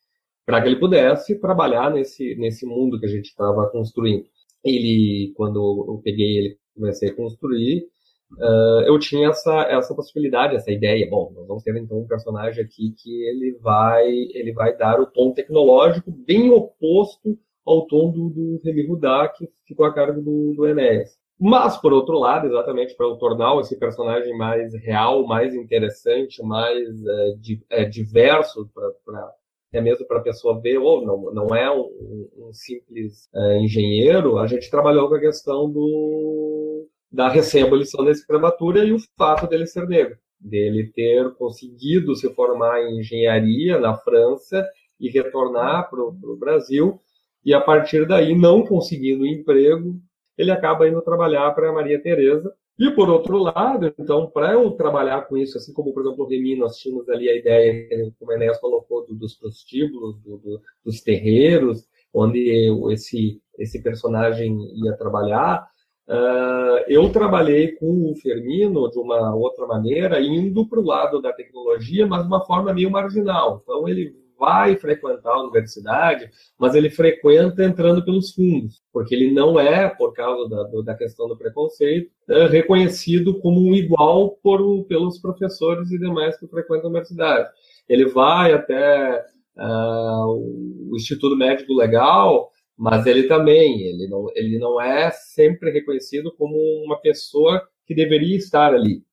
para 0.47 0.63
que 0.63 0.67
ele 0.67 0.79
pudesse 0.79 1.39
trabalhar 1.39 1.91
nesse 1.91 2.35
nesse 2.37 2.65
mundo 2.65 2.99
que 2.99 3.05
a 3.05 3.09
gente 3.09 3.27
estava 3.27 3.69
construindo. 3.69 4.25
Ele, 4.65 5.34
quando 5.36 5.60
eu 5.88 6.01
peguei 6.03 6.38
ele 6.38 6.57
comecei 6.75 7.10
a 7.10 7.15
construir, 7.15 7.86
uh, 8.34 8.81
eu 8.86 9.00
tinha 9.00 9.29
essa, 9.29 9.63
essa 9.69 9.95
possibilidade, 9.95 10.55
essa 10.55 10.72
ideia. 10.72 11.07
Bom, 11.10 11.31
nós 11.36 11.48
vamos 11.48 11.63
ter 11.63 11.75
então 11.77 12.00
um 12.00 12.07
personagem 12.07 12.63
aqui 12.63 12.93
que 12.98 13.24
ele 13.29 13.57
vai, 13.62 14.07
ele 14.34 14.51
vai 14.51 14.75
dar 14.75 15.00
o 15.00 15.05
tom 15.05 15.31
tecnológico 15.31 16.12
bem 16.12 16.50
oposto 16.50 17.38
ao 17.65 17.88
tom 17.88 18.12
do, 18.12 18.29
do 18.29 18.62
Remy 18.63 18.88
Rudá, 18.88 19.27
que 19.27 19.50
ficou 19.65 19.86
a 19.86 19.93
cargo 19.93 20.22
do, 20.22 20.53
do 20.53 20.67
Enéas. 20.67 21.17
Mas, 21.39 21.77
por 21.77 21.91
outro 21.91 22.17
lado, 22.17 22.48
exatamente 22.48 22.95
para 22.95 23.13
tornar 23.15 23.60
esse 23.60 23.77
personagem 23.77 24.38
mais 24.38 24.74
real, 24.75 25.25
mais 25.27 25.53
interessante, 25.53 26.41
mais 26.41 26.88
é, 27.05 27.31
di, 27.38 27.62
é, 27.69 27.84
diverso, 27.84 28.69
para 28.74 29.34
até 29.75 29.82
mesmo 29.82 30.08
para 30.08 30.20
a 30.20 30.24
pessoa 30.24 30.60
ver, 30.62 30.77
ou 30.77 31.00
oh, 31.00 31.05
não, 31.05 31.34
não 31.34 31.55
é 31.55 31.70
um, 31.70 32.29
um 32.38 32.53
simples 32.53 33.29
é, 33.36 33.60
engenheiro, 33.60 34.38
a 34.38 34.48
gente 34.48 34.70
trabalhou 34.70 35.10
com 35.10 35.15
a 35.15 35.20
questão 35.20 35.70
do, 35.70 36.88
da 37.12 37.27
recém-abolição 37.27 38.05
da 38.05 38.12
escravatura 38.12 38.86
e 38.86 38.94
o 38.94 38.98
fato 39.17 39.48
dele 39.48 39.67
ser 39.67 39.86
negro, 39.86 40.17
dele 40.39 40.91
ter 40.96 41.34
conseguido 41.36 42.15
se 42.15 42.34
formar 42.34 42.82
em 42.84 43.00
engenharia 43.00 43.77
na 43.77 43.96
França 43.96 44.65
e 44.98 45.10
retornar 45.10 45.89
para 45.89 46.01
o 46.01 46.38
Brasil, 46.39 47.01
e 47.44 47.53
a 47.53 47.60
partir 47.60 48.08
daí, 48.08 48.34
não 48.34 48.65
conseguindo 48.65 49.25
emprego, 49.25 50.00
ele 50.38 50.51
acaba 50.51 50.88
indo 50.88 51.01
trabalhar 51.01 51.51
para 51.51 51.72
Maria 51.72 52.01
Teresa. 52.01 52.51
E 52.77 52.91
por 52.91 53.10
outro 53.10 53.38
lado, 53.38 53.94
então, 53.98 54.29
para 54.29 54.51
eu 54.53 54.72
trabalhar 54.72 55.22
com 55.22 55.38
isso, 55.38 55.58
assim 55.58 55.74
como, 55.74 55.94
por 55.94 56.01
exemplo, 56.01 56.25
o 56.25 56.27
Remy, 56.27 56.58
nós 56.58 56.77
tínhamos 56.77 57.08
ali 57.08 57.29
a 57.29 57.36
ideia, 57.36 58.12
como 58.20 58.32
a 58.32 58.36
Enéas 58.36 58.60
colocou, 58.60 59.05
do, 59.05 59.15
dos 59.15 59.34
prostíbulos, 59.34 60.20
do, 60.22 60.38
do, 60.38 60.62
dos 60.84 61.01
terreiros, 61.01 61.88
onde 62.13 62.50
esse, 62.91 63.41
esse 63.58 63.82
personagem 63.82 64.58
ia 64.84 64.96
trabalhar, 64.98 65.65
uh, 66.10 66.84
eu 66.88 67.10
trabalhei 67.10 67.74
com 67.74 68.12
o 68.12 68.15
Fermino 68.15 68.91
de 68.91 69.00
uma 69.00 69.34
outra 69.34 69.65
maneira, 69.65 70.20
indo 70.20 70.67
para 70.67 70.79
o 70.79 70.86
lado 70.86 71.22
da 71.22 71.32
tecnologia, 71.32 72.05
mas 72.05 72.24
de 72.24 72.27
uma 72.27 72.46
forma 72.46 72.74
meio 72.74 72.91
marginal. 72.91 73.62
Então, 73.63 73.88
ele 73.88 74.25
vai 74.39 74.75
frequentar 74.75 75.32
a 75.32 75.42
universidade, 75.44 76.30
mas 76.58 76.75
ele 76.75 76.89
frequenta 76.89 77.63
entrando 77.63 78.04
pelos 78.04 78.34
fundos, 78.34 78.82
porque 78.92 79.15
ele 79.15 79.32
não 79.32 79.60
é, 79.60 79.89
por 79.89 80.13
causa 80.13 80.50
da, 80.50 80.82
da 80.82 80.96
questão 80.96 81.27
do 81.27 81.38
preconceito, 81.38 82.12
é 82.30 82.48
reconhecido 82.48 83.39
como 83.39 83.60
um 83.62 83.74
igual 83.74 84.32
por, 84.44 84.84
pelos 84.86 85.20
professores 85.20 85.92
e 85.92 86.00
demais 86.00 86.38
que 86.39 86.48
frequentam 86.48 86.88
a 86.88 86.89
universidade. 86.89 87.50
Ele 87.88 88.06
vai 88.06 88.54
até 88.54 89.25
uh, 89.58 90.92
o 90.92 90.96
Instituto 90.96 91.36
Médico 91.36 91.74
Legal, 91.74 92.51
mas 92.77 93.06
ele 93.06 93.24
também, 93.24 93.82
ele 93.82 94.08
não, 94.08 94.27
ele 94.36 94.60
não 94.60 94.82
é 94.82 95.12
sempre 95.12 95.72
reconhecido 95.72 96.34
como 96.38 96.58
uma 96.84 97.00
pessoa 97.00 97.62
que 97.86 97.96
deveria 97.96 98.36
estar 98.36 98.74
ali. 98.74 99.04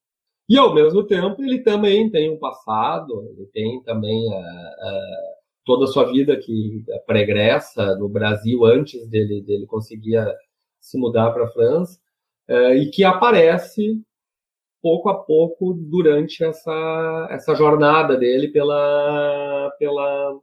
E 0.52 0.58
ao 0.58 0.74
mesmo 0.74 1.02
tempo 1.06 1.42
ele 1.42 1.60
também 1.62 2.10
tem 2.10 2.30
um 2.30 2.38
passado, 2.38 3.26
ele 3.30 3.46
tem 3.54 3.82
também 3.84 4.18
uh, 4.28 4.36
uh, 4.36 5.32
toda 5.64 5.84
a 5.84 5.86
sua 5.86 6.04
vida 6.12 6.36
que 6.36 6.84
pregressa 7.06 7.96
no 7.96 8.06
Brasil 8.06 8.62
antes 8.66 9.08
dele, 9.08 9.40
dele 9.40 9.64
conseguir 9.64 10.22
se 10.78 10.98
mudar 10.98 11.30
para 11.30 11.44
a 11.44 11.48
França 11.48 11.98
e 12.76 12.90
que 12.90 13.02
aparece 13.02 13.98
pouco 14.82 15.08
a 15.08 15.24
pouco 15.24 15.72
durante 15.72 16.44
essa, 16.44 17.28
essa 17.30 17.54
jornada 17.54 18.14
dele 18.14 18.48
pela, 18.48 19.74
pela, 19.78 20.38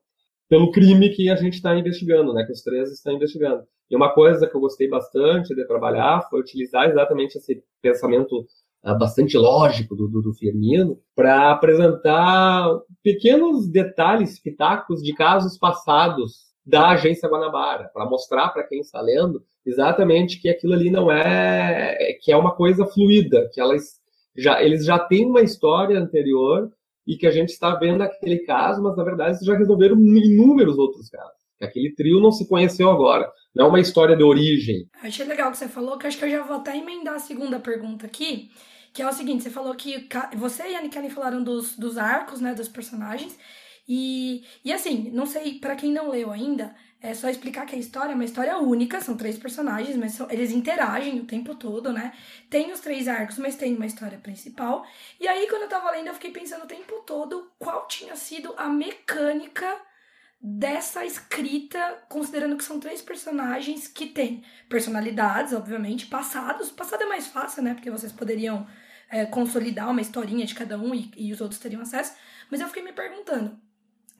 pelo 0.49 0.71
crime 0.71 1.09
que 1.09 1.29
a 1.29 1.35
gente 1.35 1.55
está 1.55 1.77
investigando, 1.77 2.33
né, 2.33 2.43
que 2.45 2.51
os 2.51 2.63
três 2.63 2.91
estão 2.91 3.13
investigando. 3.13 3.63
E 3.91 3.95
uma 3.95 4.11
coisa 4.11 4.47
que 4.47 4.55
eu 4.55 4.61
gostei 4.61 4.89
bastante 4.89 5.53
de 5.53 5.67
trabalhar 5.67 6.27
foi 6.31 6.39
utilizar 6.39 6.89
exatamente 6.89 7.37
esse 7.37 7.63
pensamento 7.79 8.47
bastante 8.97 9.37
lógico 9.37 9.95
do, 9.95 10.07
do, 10.07 10.21
do 10.21 10.33
Firmino, 10.33 10.97
para 11.15 11.51
apresentar 11.51 12.67
pequenos 13.03 13.67
detalhes, 13.67 14.39
pitacos 14.39 15.01
de 15.01 15.13
casos 15.13 15.57
passados 15.57 16.49
da 16.65 16.89
agência 16.89 17.27
Guanabara, 17.27 17.89
para 17.93 18.05
mostrar 18.05 18.49
para 18.49 18.63
quem 18.63 18.79
está 18.79 19.01
lendo 19.01 19.41
exatamente 19.65 20.39
que 20.41 20.49
aquilo 20.49 20.73
ali 20.73 20.89
não 20.89 21.11
é, 21.11 22.17
que 22.21 22.31
é 22.31 22.37
uma 22.37 22.55
coisa 22.55 22.85
fluida, 22.85 23.49
que 23.53 23.59
elas 23.59 23.99
já, 24.37 24.61
eles 24.63 24.85
já 24.85 24.97
têm 24.99 25.25
uma 25.25 25.41
história 25.41 25.99
anterior 25.99 26.71
e 27.05 27.17
que 27.17 27.27
a 27.27 27.31
gente 27.31 27.49
está 27.49 27.75
vendo 27.75 28.03
aquele 28.03 28.39
caso, 28.39 28.81
mas 28.83 28.95
na 28.95 29.03
verdade 29.03 29.43
já 29.43 29.57
resolveram 29.57 29.97
inúmeros 29.99 30.77
outros 30.77 31.09
casos. 31.09 31.39
Aquele 31.59 31.93
trio 31.93 32.21
não 32.21 32.31
se 32.31 32.47
conheceu 32.47 32.89
agora. 32.89 33.29
Não 33.55 33.65
é 33.65 33.69
uma 33.69 33.79
história 33.79 34.15
de 34.15 34.23
origem. 34.23 34.87
Achei 35.01 35.25
legal 35.25 35.49
o 35.49 35.51
que 35.51 35.57
você 35.57 35.67
falou, 35.67 35.97
que 35.97 36.07
acho 36.07 36.17
que 36.17 36.25
eu 36.25 36.29
já 36.29 36.43
vou 36.43 36.57
até 36.57 36.77
emendar 36.77 37.15
a 37.15 37.19
segunda 37.19 37.59
pergunta 37.59 38.05
aqui, 38.05 38.51
que 38.93 39.01
é 39.01 39.07
o 39.07 39.13
seguinte, 39.13 39.43
você 39.43 39.49
falou 39.49 39.75
que 39.75 40.07
você 40.35 40.69
e 40.69 40.75
a 40.75 40.81
Nikki 40.81 41.09
falaram 41.09 41.43
dos, 41.43 41.75
dos 41.77 41.97
arcos, 41.97 42.41
né, 42.41 42.53
dos 42.53 42.67
personagens, 42.67 43.37
e, 43.87 44.43
e 44.63 44.71
assim, 44.71 45.09
não 45.11 45.25
sei, 45.25 45.59
para 45.59 45.75
quem 45.75 45.91
não 45.91 46.09
leu 46.09 46.31
ainda, 46.31 46.75
é 47.01 47.13
só 47.13 47.29
explicar 47.29 47.65
que 47.65 47.75
a 47.75 47.79
história 47.79 48.11
é 48.11 48.15
uma 48.15 48.25
história 48.25 48.57
única, 48.57 49.01
são 49.01 49.17
três 49.17 49.37
personagens, 49.37 49.95
mas 49.95 50.11
são, 50.11 50.29
eles 50.29 50.51
interagem 50.51 51.19
o 51.19 51.25
tempo 51.25 51.55
todo, 51.55 51.91
né? 51.93 52.13
Tem 52.49 52.71
os 52.71 52.81
três 52.81 53.07
arcos, 53.07 53.39
mas 53.39 53.55
tem 53.55 53.75
uma 53.75 53.85
história 53.85 54.17
principal. 54.17 54.85
E 55.19 55.27
aí, 55.27 55.47
quando 55.47 55.63
eu 55.63 55.69
tava 55.69 55.91
lendo, 55.91 56.07
eu 56.07 56.13
fiquei 56.13 56.31
pensando 56.31 56.65
o 56.65 56.67
tempo 56.67 57.01
todo 57.07 57.49
qual 57.57 57.87
tinha 57.87 58.15
sido 58.15 58.53
a 58.57 58.67
mecânica 58.67 59.75
dessa 60.41 61.05
escrita, 61.05 62.03
considerando 62.07 62.55
que 62.55 62.63
são 62.63 62.79
três 62.79 63.01
personagens 63.01 63.87
que 63.87 64.05
têm 64.05 64.43
personalidades, 64.69 65.53
obviamente, 65.53 66.05
passados. 66.05 66.71
Passado 66.71 67.03
é 67.03 67.05
mais 67.05 67.27
fácil, 67.27 67.61
né? 67.61 67.73
Porque 67.73 67.91
vocês 67.91 68.11
poderiam 68.11 68.65
é, 69.09 69.25
consolidar 69.25 69.89
uma 69.89 70.01
historinha 70.01 70.45
de 70.45 70.55
cada 70.55 70.77
um 70.77 70.95
e, 70.95 71.11
e 71.17 71.33
os 71.33 71.41
outros 71.41 71.59
teriam 71.59 71.81
acesso. 71.81 72.13
Mas 72.49 72.61
eu 72.61 72.67
fiquei 72.67 72.83
me 72.83 72.93
perguntando, 72.93 73.59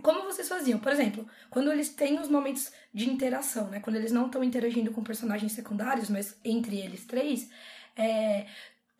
como 0.02 0.24
vocês 0.24 0.48
faziam? 0.48 0.80
Por 0.80 0.92
exemplo, 0.92 1.26
quando 1.50 1.72
eles 1.72 1.90
têm 1.90 2.20
os 2.20 2.28
momentos 2.28 2.72
de 2.94 3.10
interação, 3.10 3.70
né? 3.70 3.80
Quando 3.80 3.96
eles 3.96 4.12
não 4.12 4.26
estão 4.26 4.44
interagindo 4.44 4.92
com 4.92 5.02
personagens 5.02 5.54
secundários, 5.54 6.10
mas 6.10 6.38
entre 6.44 6.80
eles 6.80 7.06
três, 7.06 7.50
é, 7.96 8.46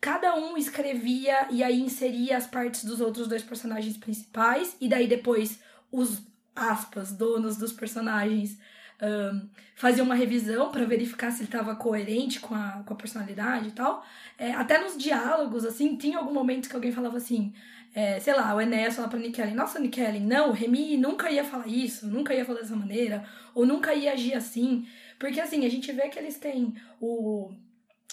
cada 0.00 0.34
um 0.36 0.56
escrevia 0.56 1.48
e 1.50 1.62
aí 1.62 1.80
inseria 1.80 2.38
as 2.38 2.46
partes 2.46 2.82
dos 2.82 3.00
outros 3.00 3.28
dois 3.28 3.42
personagens 3.42 3.98
principais, 3.98 4.74
e 4.80 4.88
daí 4.88 5.06
depois 5.06 5.60
os 5.92 6.22
aspas, 6.60 7.12
donos 7.12 7.56
dos 7.56 7.72
personagens 7.72 8.58
um, 9.02 9.48
faziam 9.74 10.04
uma 10.04 10.14
revisão 10.14 10.70
para 10.70 10.84
verificar 10.84 11.30
se 11.30 11.38
ele 11.38 11.48
estava 11.48 11.74
coerente 11.74 12.40
com 12.40 12.54
a, 12.54 12.82
com 12.84 12.92
a 12.92 12.96
personalidade 12.96 13.68
e 13.68 13.72
tal. 13.72 14.04
É, 14.38 14.52
até 14.52 14.78
nos 14.78 14.96
diálogos, 14.96 15.64
assim, 15.64 15.96
tinha 15.96 16.18
algum 16.18 16.34
momento 16.34 16.68
que 16.68 16.74
alguém 16.74 16.92
falava 16.92 17.16
assim, 17.16 17.52
é, 17.94 18.20
sei 18.20 18.34
lá, 18.34 18.54
o 18.54 18.60
Enéas 18.60 18.94
falava 18.94 19.10
pra 19.10 19.20
Nikellen, 19.20 19.54
nossa, 19.54 19.78
Nikellen, 19.78 20.22
não, 20.22 20.50
o 20.50 20.52
Remy 20.52 20.96
nunca 20.96 21.30
ia 21.30 21.44
falar 21.44 21.66
isso, 21.66 22.06
nunca 22.06 22.34
ia 22.34 22.44
falar 22.44 22.60
dessa 22.60 22.76
maneira, 22.76 23.24
ou 23.54 23.66
nunca 23.66 23.94
ia 23.94 24.12
agir 24.12 24.34
assim. 24.34 24.86
Porque, 25.18 25.40
assim, 25.40 25.64
a 25.66 25.68
gente 25.70 25.90
vê 25.92 26.08
que 26.08 26.18
eles 26.18 26.38
têm 26.38 26.74
o... 27.00 27.50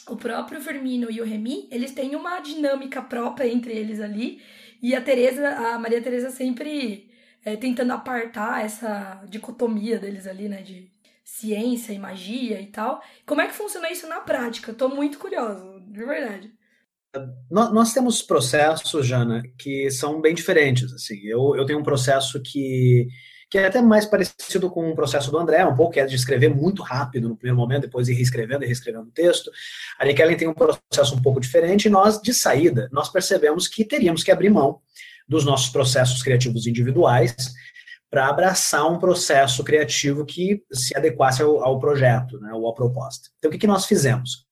O 0.10 0.16
próprio 0.16 0.62
Firmino 0.62 1.12
e 1.12 1.20
o 1.20 1.26
Remy, 1.26 1.68
eles 1.70 1.92
têm 1.92 2.16
uma 2.16 2.40
dinâmica 2.40 3.02
própria 3.02 3.46
entre 3.46 3.74
eles 3.74 4.00
ali. 4.00 4.42
E 4.82 4.96
a 4.96 5.02
Teresa, 5.02 5.50
a 5.50 5.78
Maria 5.78 6.02
Teresa 6.02 6.30
sempre 6.30 7.07
é, 7.44 7.56
tentando 7.56 7.94
apartar 7.94 8.66
essa 8.66 9.24
dicotomia 9.28 10.00
deles 10.00 10.28
ali, 10.28 10.50
né, 10.50 10.62
de 10.62 10.92
ciência 11.24 11.92
e 11.92 12.00
magia 12.00 12.62
e 12.62 12.68
tal. 12.68 13.02
Como 13.26 13.42
é 13.42 13.48
que 13.48 13.54
funciona 13.54 13.92
isso 13.92 14.08
na 14.08 14.22
prática? 14.22 14.72
Estou 14.72 14.90
muito 14.90 15.20
curioso, 15.20 15.82
de 15.82 16.06
verdade. 16.06 16.52
Nós 17.50 17.94
temos 17.94 18.22
processos, 18.22 19.06
Jana, 19.06 19.44
que 19.58 19.90
são 19.92 20.22
bem 20.22 20.34
diferentes. 20.34 20.92
Assim, 20.94 21.20
eu, 21.24 21.56
eu 21.56 21.66
tenho 21.66 21.80
um 21.80 21.84
processo 21.84 22.42
que, 22.42 23.08
que 23.50 23.58
é 23.58 23.66
até 23.66 23.82
mais 23.82 24.06
parecido 24.06 24.70
com 24.70 24.92
o 24.92 24.96
processo 24.96 25.32
do 25.32 25.38
André, 25.38 25.66
um 25.66 25.76
pouco, 25.76 25.94
que 25.94 26.00
é 26.00 26.06
de 26.06 26.16
escrever 26.16 26.50
muito 26.50 26.84
rápido 26.84 27.28
no 27.28 27.36
primeiro 27.36 27.58
momento, 27.58 27.84
depois 27.84 28.08
ir 28.08 28.14
reescrevendo 28.14 28.64
e 28.64 28.68
reescrevendo 28.68 29.08
o 29.08 29.12
texto. 29.12 29.52
A 29.98 30.06
Nikellen 30.06 30.38
tem 30.38 30.48
um 30.48 30.54
processo 30.54 31.16
um 31.16 31.22
pouco 31.22 31.40
diferente 31.40 31.86
e 31.86 31.90
nós, 31.90 32.22
de 32.22 32.34
saída, 32.34 32.88
nós 32.92 33.10
percebemos 33.10 33.68
que 33.68 33.84
teríamos 33.84 34.24
que 34.24 34.32
abrir 34.32 34.50
mão 34.50 34.82
dos 35.28 35.46
nossos 35.46 35.70
processos 35.70 36.24
criativos 36.24 36.68
individuais 36.68 37.36
para 38.10 38.28
abraçar 38.28 38.90
um 38.90 39.00
processo 39.00 39.64
criativo 39.64 40.26
que 40.26 40.64
se 40.72 40.96
adequasse 40.96 41.42
ao, 41.42 41.64
ao 41.64 41.80
projeto, 41.80 42.40
né, 42.40 42.54
ou 42.54 42.70
à 42.70 42.74
proposta. 42.74 43.30
Então, 43.38 43.50
o 43.50 43.52
que, 43.52 43.60
que 43.60 43.68
nós 43.68 43.86
fizemos? 43.86 44.48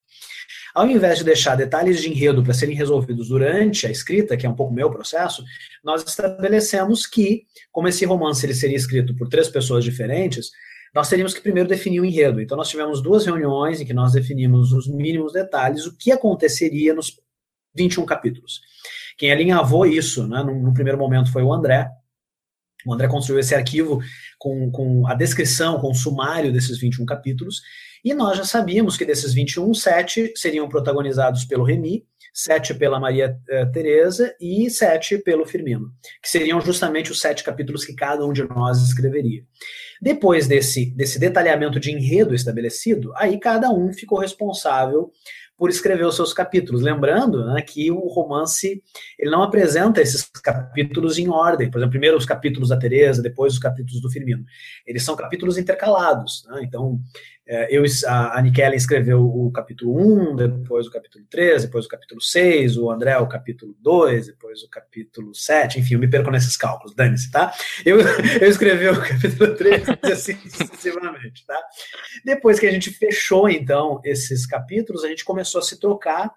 Ao 0.73 0.85
invés 0.85 1.19
de 1.19 1.23
deixar 1.23 1.55
detalhes 1.55 2.01
de 2.01 2.09
enredo 2.09 2.43
para 2.43 2.53
serem 2.53 2.75
resolvidos 2.75 3.29
durante 3.29 3.87
a 3.87 3.89
escrita, 3.89 4.35
que 4.35 4.45
é 4.45 4.49
um 4.49 4.55
pouco 4.55 4.73
meu 4.73 4.91
processo, 4.91 5.41
nós 5.81 6.03
estabelecemos 6.03 7.07
que, 7.07 7.43
como 7.71 7.87
esse 7.87 8.03
romance 8.03 8.45
ele 8.45 8.53
seria 8.53 8.75
escrito 8.75 9.15
por 9.15 9.29
três 9.29 9.47
pessoas 9.47 9.85
diferentes, 9.85 10.51
nós 10.93 11.07
teríamos 11.07 11.33
que 11.33 11.41
primeiro 11.41 11.69
definir 11.69 12.01
o 12.01 12.05
enredo. 12.05 12.41
Então, 12.41 12.57
nós 12.57 12.67
tivemos 12.67 13.01
duas 13.01 13.25
reuniões 13.25 13.79
em 13.79 13.85
que 13.85 13.93
nós 13.93 14.11
definimos 14.11 14.73
os 14.73 14.85
mínimos 14.85 15.31
detalhes, 15.31 15.85
o 15.85 15.95
que 15.95 16.11
aconteceria 16.11 16.93
nos 16.93 17.17
21 17.73 18.05
capítulos. 18.05 18.59
Quem 19.17 19.31
alinhavou 19.31 19.85
isso, 19.85 20.27
né, 20.27 20.43
no, 20.43 20.53
no 20.61 20.73
primeiro 20.73 20.97
momento, 20.97 21.31
foi 21.31 21.43
o 21.43 21.53
André. 21.53 21.89
O 22.85 22.93
André 22.93 23.07
construiu 23.07 23.39
esse 23.39 23.55
arquivo 23.55 23.99
com, 24.37 24.69
com 24.71 25.07
a 25.07 25.15
descrição, 25.15 25.79
com 25.79 25.89
o 25.89 25.95
sumário 25.95 26.53
desses 26.53 26.79
21 26.79 27.05
capítulos, 27.05 27.61
e 28.03 28.13
nós 28.13 28.37
já 28.37 28.43
sabíamos 28.43 28.95
que 28.95 29.05
desses 29.05 29.33
21, 29.33 29.73
7 29.73 30.33
seriam 30.35 30.69
protagonizados 30.69 31.45
pelo 31.45 31.63
Remy, 31.63 32.05
sete 32.35 32.73
pela 32.73 32.99
Maria 32.99 33.39
uh, 33.49 33.71
Teresa 33.71 34.35
e 34.41 34.69
sete 34.69 35.17
pelo 35.17 35.45
Firmino, 35.45 35.89
que 36.21 36.29
seriam 36.29 36.59
justamente 36.59 37.09
os 37.09 37.21
sete 37.21 37.41
capítulos 37.41 37.85
que 37.85 37.95
cada 37.95 38.25
um 38.25 38.33
de 38.33 38.43
nós 38.43 38.81
escreveria. 38.81 39.41
Depois 40.01 40.45
desse, 40.45 40.93
desse 40.93 41.17
detalhamento 41.17 41.79
de 41.79 41.91
enredo 41.91 42.35
estabelecido, 42.35 43.13
aí 43.15 43.39
cada 43.39 43.69
um 43.69 43.93
ficou 43.93 44.19
responsável 44.19 45.09
por 45.57 45.69
escrever 45.69 46.05
os 46.05 46.15
seus 46.15 46.33
capítulos. 46.33 46.81
Lembrando 46.81 47.45
né, 47.47 47.61
que 47.61 47.91
o 47.91 48.07
romance 48.07 48.83
ele 49.17 49.31
não 49.31 49.43
apresenta 49.43 50.01
esses 50.01 50.23
capítulos 50.43 51.17
em 51.17 51.29
ordem. 51.29 51.69
Por 51.69 51.77
exemplo, 51.77 51.91
primeiro 51.91 52.17
os 52.17 52.25
capítulos 52.25 52.69
da 52.69 52.77
Teresa, 52.77 53.21
depois 53.21 53.53
os 53.53 53.59
capítulos 53.59 54.01
do 54.01 54.09
Firmino. 54.09 54.45
Eles 54.85 55.03
são 55.03 55.15
capítulos 55.15 55.57
intercalados. 55.57 56.45
Né? 56.49 56.61
Então, 56.63 56.99
é, 57.47 57.67
eu, 57.69 57.83
a, 58.07 58.39
a 58.39 58.41
Nikellen 58.41 58.75
escreveu 58.75 59.21
o 59.23 59.51
capítulo 59.51 60.31
1, 60.31 60.35
depois 60.35 60.87
o 60.87 60.91
capítulo 60.91 61.23
3, 61.29 61.65
depois 61.65 61.85
o 61.85 61.87
capítulo 61.87 62.19
6, 62.19 62.75
o 62.77 62.89
André 62.89 63.15
o 63.19 63.27
capítulo 63.27 63.75
2, 63.81 64.27
depois 64.27 64.63
o 64.63 64.69
capítulo 64.69 65.33
7, 65.35 65.79
enfim, 65.79 65.93
eu 65.93 65.99
me 65.99 66.09
perco 66.09 66.31
nesses 66.31 66.57
cálculos, 66.57 66.95
dane-se, 66.95 67.29
tá? 67.29 67.53
Eu, 67.85 67.99
eu 68.41 68.49
escrevi 68.49 68.89
o 68.89 68.99
capítulo 68.99 69.53
3 69.55 69.83
e 69.87 69.91
assim 70.11 70.35
sucessivamente, 70.49 71.45
tá? 71.45 71.61
Depois 72.23 72.59
que 72.59 72.67
a 72.67 72.71
gente 72.71 72.91
fechou, 72.91 73.49
então, 73.49 73.99
esses 74.03 74.45
capítulos, 74.45 75.03
a 75.03 75.07
gente 75.07 75.25
começou 75.25 75.59
a 75.59 75.63
se 75.63 75.79
trocar 75.79 76.27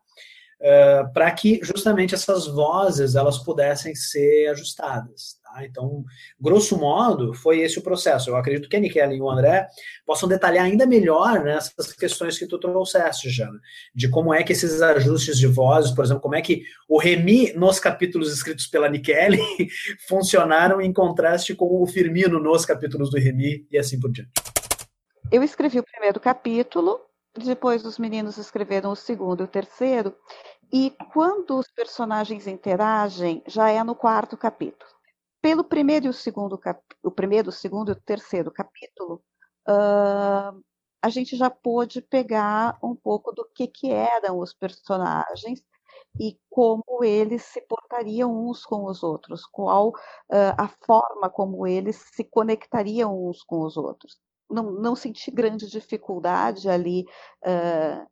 uh, 0.60 1.12
para 1.12 1.30
que 1.30 1.60
justamente 1.62 2.14
essas 2.14 2.46
vozes 2.46 3.14
elas 3.14 3.38
pudessem 3.38 3.94
ser 3.94 4.48
ajustadas. 4.48 5.38
Tá? 5.42 5.64
Então, 5.64 6.04
grosso 6.40 6.76
modo, 6.78 7.32
foi 7.32 7.60
esse 7.60 7.78
o 7.78 7.82
processo. 7.82 8.30
Eu 8.30 8.36
acredito 8.36 8.68
que 8.68 8.76
a 8.76 8.80
Nikela 8.80 9.14
e 9.14 9.20
o 9.20 9.30
André 9.30 9.66
possam 10.04 10.28
detalhar 10.28 10.64
ainda 10.64 10.86
melhor 10.86 11.42
né, 11.42 11.56
essas 11.56 11.92
questões 11.92 12.38
que 12.38 12.46
tu 12.46 12.58
trouxeste, 12.58 13.30
Jana, 13.30 13.58
de 13.94 14.08
como 14.08 14.32
é 14.34 14.42
que 14.42 14.52
esses 14.52 14.82
ajustes 14.82 15.38
de 15.38 15.46
vozes, 15.46 15.90
por 15.92 16.04
exemplo, 16.04 16.22
como 16.22 16.34
é 16.34 16.42
que 16.42 16.62
o 16.88 16.98
Remi 16.98 17.52
nos 17.54 17.80
capítulos 17.80 18.32
escritos 18.32 18.66
pela 18.66 18.88
Nikele 18.88 19.40
funcionaram 20.08 20.80
em 20.80 20.92
contraste 20.92 21.54
com 21.54 21.82
o 21.82 21.86
Firmino 21.86 22.40
nos 22.40 22.64
capítulos 22.66 23.10
do 23.10 23.18
Remi 23.18 23.66
e 23.70 23.78
assim 23.78 23.98
por 23.98 24.10
diante. 24.12 24.30
Eu 25.30 25.42
escrevi 25.42 25.78
o 25.78 25.84
primeiro 25.84 26.18
capítulo, 26.18 26.98
depois 27.36 27.84
os 27.84 27.98
meninos 27.98 28.38
escreveram 28.38 28.92
o 28.92 28.96
segundo 28.96 29.42
e 29.42 29.44
o 29.44 29.48
terceiro, 29.48 30.16
e 30.72 30.90
quando 31.12 31.58
os 31.58 31.70
personagens 31.70 32.46
interagem, 32.46 33.42
já 33.46 33.68
é 33.68 33.84
no 33.84 33.94
quarto 33.94 34.38
capítulo. 34.38 34.90
Pelo 35.42 35.62
primeiro 35.62 36.06
e 36.06 36.08
o 36.08 36.14
segundo, 36.14 36.58
o 37.02 37.10
primeiro, 37.10 37.50
o 37.50 37.52
segundo 37.52 37.90
e 37.90 37.92
o 37.92 38.00
terceiro 38.00 38.50
capítulo, 38.50 39.22
uh, 39.68 40.64
a 41.02 41.08
gente 41.10 41.36
já 41.36 41.50
pôde 41.50 42.00
pegar 42.00 42.78
um 42.82 42.96
pouco 42.96 43.30
do 43.30 43.46
que, 43.54 43.66
que 43.66 43.90
eram 43.90 44.38
os 44.38 44.54
personagens 44.54 45.62
e 46.18 46.38
como 46.48 47.04
eles 47.04 47.42
se 47.42 47.60
portariam 47.60 48.48
uns 48.48 48.64
com 48.64 48.86
os 48.86 49.02
outros, 49.02 49.44
qual 49.44 49.90
uh, 49.90 50.54
a 50.56 50.68
forma 50.86 51.28
como 51.28 51.66
eles 51.66 51.96
se 52.14 52.24
conectariam 52.24 53.28
uns 53.28 53.42
com 53.42 53.60
os 53.60 53.76
outros. 53.76 54.16
Não, 54.50 54.72
não 54.72 54.96
senti 54.96 55.30
grande 55.30 55.68
dificuldade 55.68 56.68
ali 56.68 57.06
uh, 57.42 58.06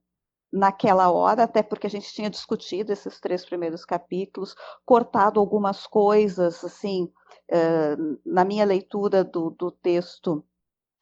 naquela 0.53 1.11
hora, 1.11 1.45
até 1.45 1.63
porque 1.63 1.87
a 1.87 1.91
gente 1.91 2.13
tinha 2.13 2.31
discutido 2.31 2.93
esses 2.93 3.21
três 3.21 3.45
primeiros 3.45 3.85
capítulos, 3.85 4.55
cortado 4.85 5.41
algumas 5.41 5.87
coisas, 5.87 6.65
assim, 6.65 7.11
uh, 7.51 8.21
na 8.25 8.45
minha 8.45 8.65
leitura 8.65 9.25
do, 9.25 9.51
do 9.51 9.71
texto 9.71 10.45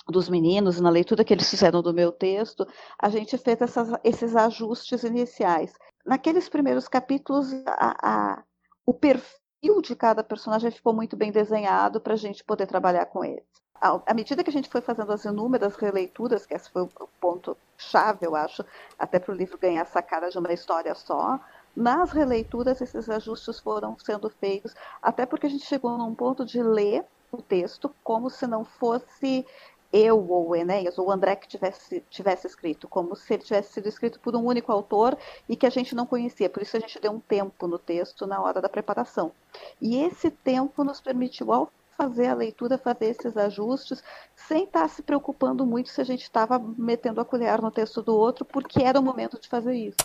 dos 0.09 0.29
meninos, 0.29 0.81
na 0.81 0.91
leitura 0.91 1.25
que 1.25 1.33
eles 1.33 1.49
fizeram 1.49 1.83
do 1.83 1.95
meu 1.95 2.13
texto, 2.13 2.67
a 3.01 3.09
gente 3.09 3.39
fez 3.39 3.61
essas, 3.61 3.89
esses 4.05 4.37
ajustes 4.37 5.03
iniciais. 5.03 5.73
Naqueles 6.05 6.49
primeiros 6.49 6.89
capítulos, 6.89 7.53
a, 7.67 7.97
a, 8.03 8.45
o 8.85 8.93
perfil 8.93 9.81
de 9.83 9.97
cada 9.97 10.23
personagem 10.23 10.71
ficou 10.71 10.93
muito 10.93 11.17
bem 11.17 11.33
desenhado 11.33 12.01
para 12.01 12.13
a 12.13 12.19
gente 12.19 12.45
poder 12.45 12.67
trabalhar 12.67 13.07
com 13.07 13.25
eles 13.25 13.64
à 14.07 14.15
medida 14.15 14.43
que 14.43 14.49
a 14.49 14.53
gente 14.53 14.71
foi 14.71 14.81
fazendo 14.81 15.13
as 15.13 15.25
inúmeras 15.27 15.77
releituras, 15.77 16.47
que 16.47 16.55
esse 16.55 16.71
foi 16.71 16.83
o 16.83 17.09
ponto 17.21 17.55
chave, 17.77 18.27
eu 18.27 18.35
acho, 18.35 18.65
até 18.99 19.19
para 19.19 19.33
o 19.33 19.37
livro 19.37 19.59
ganhar 19.59 19.83
essa 19.83 20.01
cara 20.01 20.31
de 20.31 20.39
uma 20.39 20.53
história 20.53 20.95
só, 20.95 21.39
nas 21.77 22.11
releituras 22.13 22.81
esses 22.81 23.11
ajustes 23.11 23.61
foram 23.61 23.99
sendo 23.99 24.31
feitos, 24.31 24.75
até 25.03 25.27
porque 25.27 25.47
a 25.47 25.51
gente 25.51 25.67
chegou 25.67 25.99
num 25.99 26.15
ponto 26.15 26.47
de 26.47 26.63
ler 26.63 27.05
o 27.31 27.43
texto 27.43 27.95
como 28.03 28.31
se 28.31 28.47
não 28.47 28.65
fosse 28.65 29.45
eu 29.93 30.19
ou 30.29 30.49
o 30.49 30.57
Enéas 30.57 30.99
ou 30.99 31.09
o 31.09 31.11
André 31.13 31.37
que 31.37 31.47
tivesse, 31.47 32.03
tivesse 32.09 32.47
escrito, 32.47 32.89
como 32.89 33.15
se 33.15 33.35
ele 33.35 33.43
tivesse 33.43 33.75
sido 33.75 33.89
escrito 33.89 34.19
por 34.19 34.35
um 34.35 34.45
único 34.47 34.73
autor 34.73 35.17
e 35.49 35.57
que 35.57 35.67
a 35.67 35.71
gente 35.71 35.95
não 35.95 36.07
conhecia. 36.07 36.49
Por 36.49 36.63
isso 36.63 36.77
a 36.77 36.81
gente 36.81 36.99
deu 36.99 37.13
um 37.13 37.21
tempo 37.21 37.69
no 37.69 37.79
texto 37.79 38.27
na 38.27 38.43
hora 38.43 38.61
da 38.61 38.69
preparação. 38.69 39.31
E 39.81 40.03
esse 40.03 40.31
tempo 40.31 40.83
nos 40.83 41.01
permitiu, 41.01 41.53
ao 41.53 41.71
fazer 41.97 42.27
a 42.27 42.35
leitura, 42.35 42.79
fazer 42.79 43.07
esses 43.07 43.37
ajustes, 43.37 44.03
sem 44.35 44.65
estar 44.65 44.89
se 44.89 45.03
preocupando 45.03 45.65
muito 45.67 45.89
se 45.89 46.01
a 46.01 46.05
gente 46.05 46.23
estava 46.23 46.59
metendo 46.79 47.21
a 47.21 47.25
colher 47.25 47.61
no 47.61 47.71
texto 47.71 48.03
do 48.03 48.15
outro, 48.17 48.45
porque 48.45 48.83
era 48.83 49.01
o 49.01 49.03
momento 49.03 49.41
de 49.41 49.49
fazer 49.49 49.75
isso. 49.75 49.97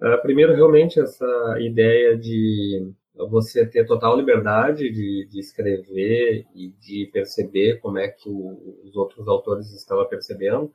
Uh, 0.00 0.20
primeiro, 0.22 0.54
realmente, 0.54 0.98
essa 1.00 1.56
ideia 1.60 2.16
de 2.16 2.92
você 3.14 3.66
ter 3.66 3.86
total 3.86 4.16
liberdade 4.16 4.90
de, 4.90 5.28
de 5.30 5.38
escrever 5.38 6.46
e 6.54 6.68
de 6.80 7.10
perceber 7.12 7.78
como 7.80 7.98
é 7.98 8.08
que 8.08 8.28
o, 8.28 8.80
os 8.84 8.96
outros 8.96 9.28
autores 9.28 9.72
estavam 9.72 10.06
percebendo, 10.06 10.72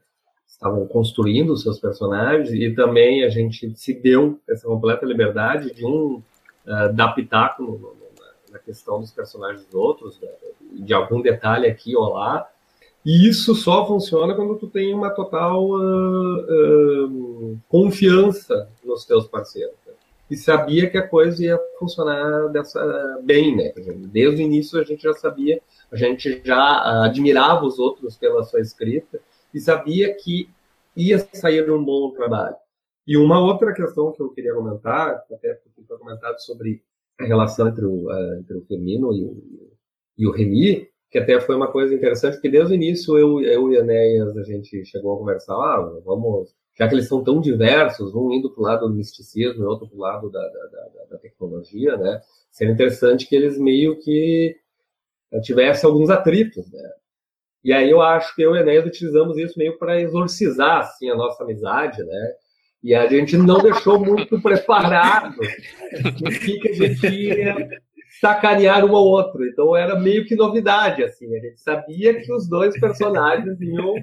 estavam 0.48 0.88
construindo 0.88 1.58
seus 1.58 1.80
personagens, 1.80 2.54
e 2.54 2.74
também 2.74 3.24
a 3.24 3.30
gente 3.30 3.76
se 3.76 3.94
deu 3.94 4.40
essa 4.48 4.66
completa 4.66 5.06
liberdade 5.06 5.74
de 5.74 5.86
um 5.86 6.22
uh, 6.66 6.94
dar 6.94 7.14
pitaco 7.14 7.64
no, 7.64 8.07
na 8.58 8.64
questão 8.64 9.00
dos 9.00 9.12
personagens 9.12 9.66
dos 9.66 9.76
outros, 9.76 10.20
né, 10.20 10.30
de 10.74 10.94
algum 10.94 11.22
detalhe 11.22 11.68
aqui 11.68 11.96
ou 11.96 12.14
lá. 12.14 12.50
E 13.06 13.30
isso 13.30 13.56
só 13.56 13.88
funciona 13.88 14.36
quando 14.36 14.58
tu 14.58 14.68
tem 14.68 14.94
uma 14.94 15.10
total 15.12 15.70
uh, 15.70 17.06
uh, 17.06 17.60
confiança 17.70 18.70
nos 18.84 19.06
teus 19.06 19.28
parceiros. 19.28 19.76
Né? 19.86 19.94
E 20.30 20.36
sabia 20.36 20.90
que 20.90 20.98
a 20.98 21.08
coisa 21.08 21.42
ia 21.42 21.60
funcionar 21.80 22.50
dessa 22.50 23.20
bem, 23.24 23.56
né? 23.56 23.72
Desde 24.12 24.42
o 24.42 24.46
início 24.46 24.78
a 24.78 24.84
gente 24.84 25.04
já 25.04 25.14
sabia, 25.14 25.62
a 25.90 25.96
gente 25.96 26.42
já 26.44 27.06
admirava 27.06 27.66
os 27.66 27.80
outros 27.80 28.18
pela 28.18 28.44
sua 28.44 28.60
escrita 28.60 29.22
e 29.54 29.60
sabia 29.60 30.14
que 30.14 30.50
ia 30.94 31.18
sair 31.32 31.72
um 31.72 31.82
bom 31.82 32.12
trabalho. 32.12 32.58
E 33.08 33.16
uma 33.16 33.40
outra 33.40 33.74
questão 33.74 34.12
que 34.12 34.22
eu 34.22 34.30
queria 34.30 34.54
comentar, 34.54 35.24
até 35.32 35.54
porque 35.54 35.82
foi 35.88 35.98
comentado 35.98 36.40
sobre 36.40 36.84
a 37.20 37.26
relação 37.26 37.68
entre 37.68 37.86
o, 37.86 38.08
uh, 38.08 38.40
entre 38.40 38.58
o 38.58 38.66
Firmino 38.66 39.14
e 39.14 39.68
e 40.18 40.26
o 40.26 40.32
Remy, 40.32 40.90
que 41.12 41.20
até 41.20 41.40
foi 41.40 41.56
uma 41.56 41.72
coisa 41.72 41.94
interessante, 41.94 42.34
porque 42.34 42.50
desde 42.50 42.74
o 42.74 42.76
início 42.76 43.18
eu, 43.18 43.42
eu 43.42 43.72
e 43.72 43.78
a 43.78 43.82
Enéas, 43.82 44.36
a 44.36 44.44
gente 44.44 44.84
chegou 44.86 45.16
a 45.16 45.20
conversar, 45.20 45.54
ah, 45.54 46.02
vamos, 46.04 46.54
já 46.78 46.88
que 46.88 46.96
eles 46.96 47.08
são 47.08 47.24
tão 47.24 47.40
diversos, 47.40 48.14
um 48.16 48.32
indo 48.32 48.50
para 48.52 48.62
o 48.62 48.64
lado 48.64 48.88
do 48.88 48.94
misticismo 48.94 49.64
e 49.64 49.66
outro 49.66 49.88
para 49.88 49.98
o 49.98 50.02
lado 50.02 50.30
da, 50.30 50.42
da, 50.42 50.66
da, 50.68 51.06
da, 51.12 51.18
tecnologia, 51.20 51.96
né, 51.98 52.22
seria 52.52 52.74
interessante 52.74 53.28
que 53.28 53.36
eles 53.36 53.58
meio 53.58 54.00
que 54.00 54.58
eh, 55.32 55.40
tivessem 55.42 55.88
alguns 55.88 56.10
atritos, 56.10 56.70
né. 56.72 56.92
E 57.64 57.74
aí 57.74 57.90
eu 57.90 58.02
acho 58.02 58.36
que 58.36 58.42
eu 58.42 58.56
e 58.56 58.60
a 58.60 58.62
Enéas 58.62 58.86
utilizamos 58.86 59.38
isso 59.38 59.58
meio 59.58 59.78
para 59.78 60.00
exorcizar, 60.00 60.80
assim, 60.80 61.10
a 61.10 61.16
nossa 61.16 61.44
amizade, 61.44 62.04
né, 62.04 62.34
e 62.84 62.94
a 62.94 63.08
gente 63.08 63.36
não 63.38 63.58
deixou 63.60 64.00
muito 64.00 64.40
preparado 64.42 65.36
o 65.40 66.30
que, 66.30 66.70
a 66.70 66.74
gente 66.74 67.08
ia 67.08 67.56
sacanear 68.20 68.86
um 68.86 68.96
ao 68.96 69.04
outro. 69.04 69.46
Então 69.46 69.76
era 69.76 70.00
meio 70.00 70.26
que 70.26 70.36
novidade, 70.36 71.04
assim. 71.04 71.26
A 71.36 71.40
gente 71.40 71.60
sabia 71.60 72.14
que 72.22 72.32
os 72.32 72.48
dois 72.48 72.80
personagens 72.80 73.60
iam 73.62 73.96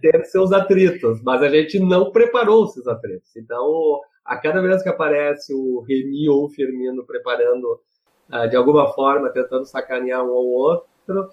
ter 0.00 0.24
seus 0.24 0.52
atritos, 0.52 1.22
mas 1.22 1.42
a 1.42 1.48
gente 1.48 1.78
não 1.78 2.10
preparou 2.10 2.64
esses 2.66 2.86
atritos. 2.86 3.34
Então, 3.36 4.00
a 4.24 4.36
cada 4.36 4.60
vez 4.60 4.82
que 4.82 4.88
aparece 4.88 5.54
o 5.54 5.80
Remy 5.88 6.28
ou 6.28 6.44
o 6.44 6.50
Firmino 6.50 7.04
preparando, 7.04 7.80
uh, 8.32 8.48
de 8.48 8.56
alguma 8.56 8.92
forma, 8.92 9.30
tentando 9.30 9.64
sacanear 9.64 10.24
um 10.24 10.32
ao 10.32 10.44
outro, 10.44 11.30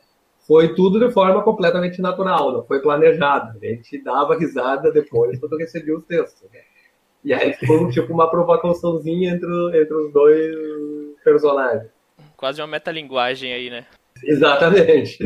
foi 0.47 0.75
tudo 0.75 0.99
de 0.99 1.11
forma 1.11 1.41
completamente 1.41 2.01
natural, 2.01 2.51
não 2.51 2.63
foi 2.65 2.81
planejado. 2.81 3.57
A 3.57 3.65
gente 3.65 4.01
dava 4.03 4.37
risada 4.37 4.91
depois 4.91 5.39
quando 5.39 5.57
recebia 5.57 5.95
os 5.95 6.05
textos. 6.05 6.49
E 7.23 7.33
aí 7.33 7.53
foi 7.65 7.89
tipo 7.89 8.13
uma 8.13 8.29
provocaçãozinha 8.29 9.31
entre, 9.31 9.49
entre 9.81 9.93
os 9.93 10.11
dois 10.11 10.55
personagens. 11.23 11.89
Quase 12.35 12.61
uma 12.61 12.67
metalinguagem 12.67 13.53
aí, 13.53 13.69
né? 13.69 13.85
Exatamente. 14.23 15.19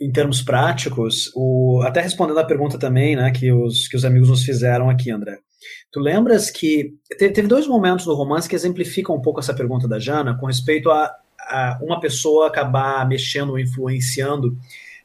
em 0.00 0.12
termos 0.12 0.42
práticos, 0.42 1.32
o, 1.34 1.82
até 1.84 2.00
respondendo 2.00 2.38
a 2.38 2.44
pergunta 2.44 2.78
também, 2.78 3.16
né, 3.16 3.30
que 3.32 3.50
os, 3.50 3.88
que 3.88 3.96
os 3.96 4.04
amigos 4.04 4.28
nos 4.28 4.44
fizeram 4.44 4.88
aqui, 4.88 5.10
André. 5.10 5.38
Tu 5.90 5.98
lembras 5.98 6.50
que 6.50 6.94
teve, 7.18 7.32
teve 7.32 7.48
dois 7.48 7.66
momentos 7.66 8.06
no 8.06 8.14
romance 8.14 8.48
que 8.48 8.54
exemplificam 8.54 9.16
um 9.16 9.20
pouco 9.20 9.40
essa 9.40 9.54
pergunta 9.54 9.88
da 9.88 9.98
Jana 9.98 10.36
com 10.38 10.46
respeito 10.46 10.90
a, 10.90 11.12
a 11.40 11.78
uma 11.82 11.98
pessoa 11.98 12.46
acabar 12.46 13.06
mexendo 13.08 13.50
ou 13.50 13.58
influenciando 13.58 14.56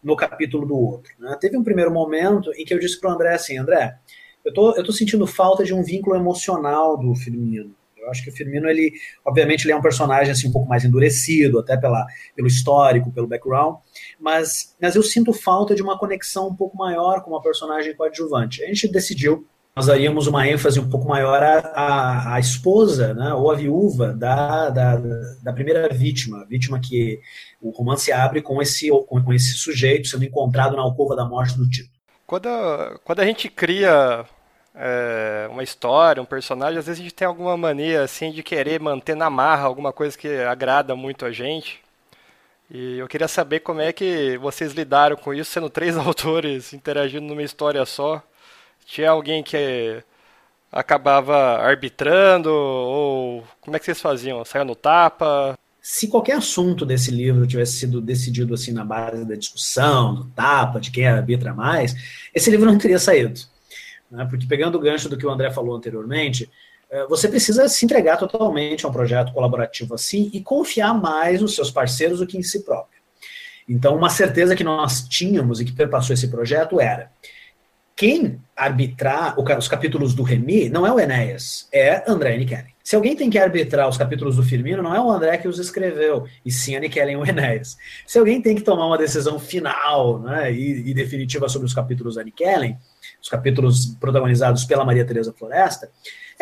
no 0.04 0.16
capítulo 0.16 0.68
do 0.68 0.76
outro. 0.76 1.12
Né? 1.18 1.36
Teve 1.40 1.58
um 1.58 1.64
primeiro 1.64 1.92
momento 1.92 2.52
em 2.56 2.66
que 2.66 2.74
eu 2.74 2.80
disse 2.80 3.00
para 3.00 3.10
o 3.10 3.14
André 3.14 3.34
assim, 3.34 3.58
André, 3.58 3.98
eu 4.46 4.54
tô, 4.54 4.76
eu 4.76 4.84
tô 4.84 4.92
sentindo 4.92 5.26
falta 5.26 5.64
de 5.64 5.74
um 5.74 5.84
vínculo 5.84 6.16
emocional 6.16 6.98
do 6.98 7.14
Firmino. 7.16 7.76
Eu 7.98 8.10
acho 8.10 8.22
que 8.22 8.30
o 8.30 8.34
Firmino, 8.34 8.68
ele, 8.68 8.92
obviamente, 9.26 9.64
ele 9.64 9.72
é 9.72 9.76
um 9.76 9.82
personagem 9.82 10.32
assim, 10.32 10.50
um 10.50 10.52
pouco 10.52 10.68
mais 10.68 10.84
endurecido, 10.84 11.60
até 11.60 11.78
pela, 11.78 12.06
pelo 12.36 12.48
histórico, 12.48 13.12
pelo 13.12 13.28
background, 13.28 13.78
mas, 14.20 14.76
mas 14.82 14.96
eu 14.96 15.04
sinto 15.04 15.32
falta 15.32 15.74
de 15.74 15.82
uma 15.82 15.98
conexão 15.98 16.50
um 16.50 16.56
pouco 16.56 16.78
maior 16.78 17.22
com 17.22 17.32
uma 17.32 17.42
personagem 17.42 17.96
coadjuvante. 17.96 18.62
A 18.64 18.68
gente 18.68 18.92
decidiu 18.92 19.48
nós 19.76 19.88
daríamos 19.88 20.28
uma 20.28 20.48
ênfase 20.48 20.80
um 20.80 20.88
pouco 20.88 21.08
maior 21.08 21.42
à, 21.42 21.58
à, 21.58 22.36
à 22.36 22.40
esposa, 22.40 23.16
né, 23.16 23.34
ou 23.34 23.50
à 23.50 23.56
viúva 23.56 24.14
da, 24.14 24.70
da, 24.70 24.98
da, 25.42 25.52
primeira 25.52 25.90
vítima, 25.90 26.46
vítima 26.46 26.80
que 26.80 27.20
o 27.60 27.72
romance 27.72 28.12
abre 28.12 28.40
com 28.40 28.62
esse, 28.62 28.90
com 28.90 29.34
esse 29.34 29.54
sujeito 29.54 30.08
sendo 30.08 30.26
encontrado 30.26 30.76
na 30.76 30.84
alcova 30.84 31.16
da 31.16 31.26
morte 31.26 31.58
do 31.58 31.68
Tito. 31.68 31.90
Quando, 32.34 32.50
quando 33.04 33.20
a 33.20 33.26
gente 33.28 33.48
cria 33.48 34.26
é, 34.74 35.48
uma 35.52 35.62
história, 35.62 36.20
um 36.20 36.26
personagem, 36.26 36.80
às 36.80 36.88
vezes 36.88 37.00
a 37.00 37.04
gente 37.04 37.14
tem 37.14 37.28
alguma 37.28 37.56
mania 37.56 38.02
assim 38.02 38.32
de 38.32 38.42
querer 38.42 38.80
manter 38.80 39.16
na 39.16 39.30
marra 39.30 39.66
alguma 39.66 39.94
coisa 39.94 40.18
que 40.18 40.28
agrada 40.40 40.96
muito 40.96 41.28
a 41.28 41.32
gente. 41.32 41.80
E 42.72 42.98
eu 42.98 43.08
queria 43.08 43.28
saber 43.28 43.60
como 43.60 43.82
é 43.82 43.94
que 43.94 44.36
vocês 44.40 44.74
lidaram 44.74 45.16
com 45.16 45.32
isso, 45.32 45.52
sendo 45.52 45.70
três 45.70 45.96
autores 45.96 46.74
interagindo 46.74 47.28
numa 47.28 47.44
história 47.44 47.86
só. 47.86 48.20
Tinha 48.84 49.12
alguém 49.12 49.44
que 49.44 50.04
acabava 50.72 51.60
arbitrando? 51.60 52.52
Ou 52.52 53.44
como 53.62 53.76
é 53.76 53.80
que 53.80 53.86
vocês 53.86 54.02
faziam? 54.02 54.44
Saia 54.44 54.66
no 54.66 54.76
tapa? 54.76 55.56
Se 55.86 56.08
qualquer 56.08 56.38
assunto 56.38 56.86
desse 56.86 57.12
livro 57.12 57.46
tivesse 57.46 57.74
sido 57.74 58.00
decidido 58.00 58.54
assim 58.54 58.72
na 58.72 58.86
base 58.86 59.26
da 59.26 59.36
discussão, 59.36 60.16
do 60.16 60.24
tapa, 60.28 60.80
de 60.80 60.90
quem 60.90 61.06
arbitra 61.06 61.54
mais, 61.54 61.94
esse 62.34 62.50
livro 62.50 62.66
não 62.66 62.78
teria 62.78 62.98
saído. 62.98 63.42
Né? 64.10 64.26
Porque 64.30 64.48
pegando 64.48 64.78
o 64.78 64.80
gancho 64.80 65.10
do 65.10 65.18
que 65.18 65.26
o 65.26 65.30
André 65.30 65.52
falou 65.52 65.76
anteriormente, 65.76 66.50
eh, 66.90 67.06
você 67.08 67.28
precisa 67.28 67.68
se 67.68 67.84
entregar 67.84 68.16
totalmente 68.16 68.86
a 68.86 68.90
um 68.90 68.94
projeto 68.94 69.34
colaborativo 69.34 69.94
assim 69.94 70.32
e 70.34 70.40
confiar 70.40 70.94
mais 70.94 71.42
nos 71.42 71.54
seus 71.54 71.70
parceiros 71.70 72.20
do 72.20 72.26
que 72.26 72.38
em 72.38 72.44
si 72.44 72.64
próprio. 72.64 73.02
Então, 73.68 73.94
uma 73.94 74.10
certeza 74.10 74.56
que 74.56 74.64
nós 74.64 75.06
tínhamos 75.06 75.60
e 75.60 75.66
que 75.66 75.74
perpassou 75.74 76.14
esse 76.14 76.30
projeto 76.30 76.80
era 76.80 77.12
quem 77.94 78.40
arbitrar 78.56 79.38
os 79.38 79.68
capítulos 79.68 80.14
do 80.14 80.24
Remy 80.24 80.70
não 80.70 80.88
é 80.88 80.94
o 80.94 81.00
Enéas, 81.00 81.68
é 81.74 82.10
André 82.10 82.38
Nikellen. 82.38 82.73
Se 82.84 82.98
alguém 82.98 83.16
tem 83.16 83.30
que 83.30 83.38
arbitrar 83.38 83.88
os 83.88 83.98
capítulos 83.98 84.36
do 84.36 84.44
Firmino, 84.44 84.84
não 84.84 84.94
é 84.94 85.00
o 85.00 85.10
André 85.10 85.38
que 85.38 85.48
os 85.48 85.58
escreveu, 85.58 86.28
e 86.46 86.52
sim 86.52 86.76
a 86.76 86.80
Nikellen 86.82 87.14
e 87.14 87.18
o 87.18 87.26
Enéas. 87.26 87.78
Se 88.06 88.20
alguém 88.20 88.42
tem 88.42 88.56
que 88.56 88.62
tomar 88.62 88.86
uma 88.86 88.98
decisão 88.98 89.40
final 89.40 90.20
né, 90.20 90.52
e, 90.52 90.90
e 90.90 90.94
definitiva 90.94 91.48
sobre 91.48 91.66
os 91.66 91.74
capítulos 91.74 92.16
da 92.16 92.24
Nikellen, 92.24 92.78
os 93.22 93.30
capítulos 93.30 93.96
protagonizados 94.02 94.66
pela 94.66 94.84
Maria 94.84 95.06
Tereza 95.06 95.32
Floresta, 95.32 95.90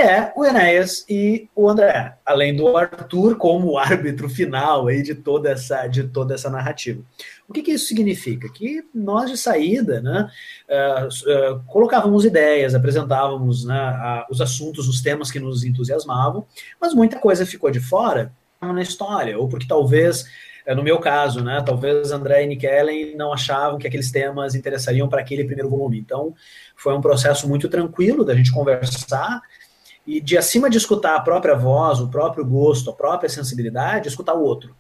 é 0.02 0.34
o 0.36 0.44
Enéas 0.44 1.06
e 1.08 1.48
o 1.56 1.70
André, 1.70 2.18
além 2.26 2.56
do 2.56 2.76
Arthur 2.76 3.38
como 3.38 3.78
árbitro 3.78 4.28
final 4.28 4.88
aí 4.88 5.02
de 5.04 5.16
toda 5.16 5.52
essa, 5.52 5.88
de 5.88 6.04
toda 6.04 6.34
essa 6.34 6.50
narrativa. 6.50 7.02
O 7.48 7.54
que, 7.54 7.62
que 7.62 7.72
isso 7.72 7.88
significa? 7.88 8.50
Que 8.50 8.84
nós 8.94 9.30
de 9.30 9.38
saída 9.38 10.02
né, 10.02 10.30
uh, 10.70 11.54
uh, 11.54 11.64
colocávamos 11.68 12.26
ideias, 12.26 12.74
apresentávamos 12.74 13.66
né, 13.66 14.26
os 14.30 14.42
assuntos, 14.42 14.88
os 14.88 15.02
temas 15.02 15.30
que 15.30 15.40
nos 15.40 15.64
entusiasmavam, 15.64 16.46
mas 16.80 16.94
muita 16.94 17.20
coisa 17.20 17.46
ficou 17.46 17.70
de 17.70 17.80
fora 17.80 18.34
na 18.62 18.82
história, 18.82 19.38
ou 19.38 19.48
porque 19.48 19.68
talvez 19.68 20.26
eh, 20.66 20.76
no 20.76 20.84
meu 20.84 21.00
caso, 21.00 21.44
né, 21.44 21.62
talvez 21.66 22.12
André 22.12 22.44
e 22.44 22.48
Nikellen 22.48 23.16
não 23.16 23.34
achavam 23.34 23.78
que 23.78 23.88
aqueles 23.88 24.12
temas 24.12 24.56
interessariam 24.56 25.10
para 25.10 25.22
aquele 25.22 25.44
primeiro 25.44 25.70
volume. 25.70 26.00
Então, 26.00 26.34
foi 26.76 26.94
um 26.94 27.02
processo 27.02 27.48
muito 27.48 27.68
tranquilo 27.68 28.24
da 28.24 28.36
gente 28.36 28.52
conversar 28.52 29.42
e 30.06 30.20
de 30.20 30.38
acima 30.38 30.70
de 30.70 30.78
escutar 30.78 31.16
a 31.16 31.22
própria 31.22 31.56
voz, 31.56 32.00
o 32.00 32.10
próprio 32.10 32.46
gosto, 32.46 32.90
a 32.90 32.94
própria 32.94 33.30
sensibilidade, 33.30 34.08
escutar 34.08 34.34
o 34.34 34.44
outro. 34.44 34.76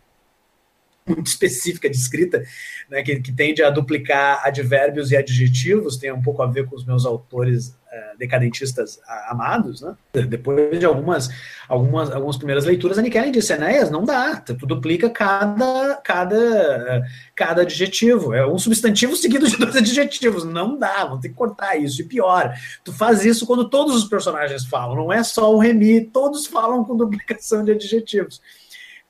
Muito 1.15 1.28
específica 1.30 1.89
de 1.89 1.97
escrita, 1.97 2.43
né, 2.89 3.02
que, 3.04 3.19
que 3.19 3.32
tende 3.32 3.63
a 3.63 3.69
duplicar 3.69 4.41
advérbios 4.45 5.12
e 5.12 5.17
adjetivos, 5.17 5.97
tem 5.97 6.12
um 6.12 6.21
pouco 6.21 6.41
a 6.41 6.47
ver 6.47 6.65
com 6.65 6.76
os 6.76 6.86
meus 6.86 7.06
autores 7.06 7.69
uh, 7.69 8.17
decadentistas 8.17 8.95
uh, 8.95 9.30
amados, 9.30 9.82
né? 9.82 9.95
Depois 10.28 10.80
de 10.80 10.86
algumas, 10.86 11.30
algumas, 11.67 12.12
algumas 12.12 12.38
primeiras 12.38 12.65
leituras, 12.65 12.97
a 12.97 13.02
Nikellen 13.02 13.32
disse, 13.32 13.54
Enéas, 13.54 13.89
não 13.89 14.04
dá, 14.04 14.38
tu 14.38 14.65
duplica 14.65 15.10
cada, 15.10 15.95
cada, 16.04 16.36
uh, 16.36 17.04
cada 17.36 17.62
adjetivo, 17.62 18.34
é 18.34 18.45
um 18.45 18.58
substantivo 18.58 19.15
seguido 19.15 19.47
de 19.47 19.58
dois 19.60 19.76
adjetivos, 19.76 20.43
não 20.43 20.78
dá, 20.78 21.06
vamos 21.06 21.21
ter 21.21 21.30
que 21.30 21.36
cortar 21.36 21.76
isso, 21.76 22.02
e 22.02 22.06
pior, 22.06 22.54
tu 22.84 22.93
faz 22.93 23.26
isso 23.26 23.45
quando 23.45 23.69
todos 23.69 23.95
os 23.95 24.06
personagens 24.06 24.65
falam, 24.65 24.95
não 24.95 25.13
é 25.13 25.24
só 25.24 25.54
o 25.54 25.60
Remy, 25.60 26.06
todos 26.06 26.45
falam 26.45 26.84
com 26.84 26.95
duplicação 26.95 27.63
de 27.63 27.71
adjetivos. 27.71 28.41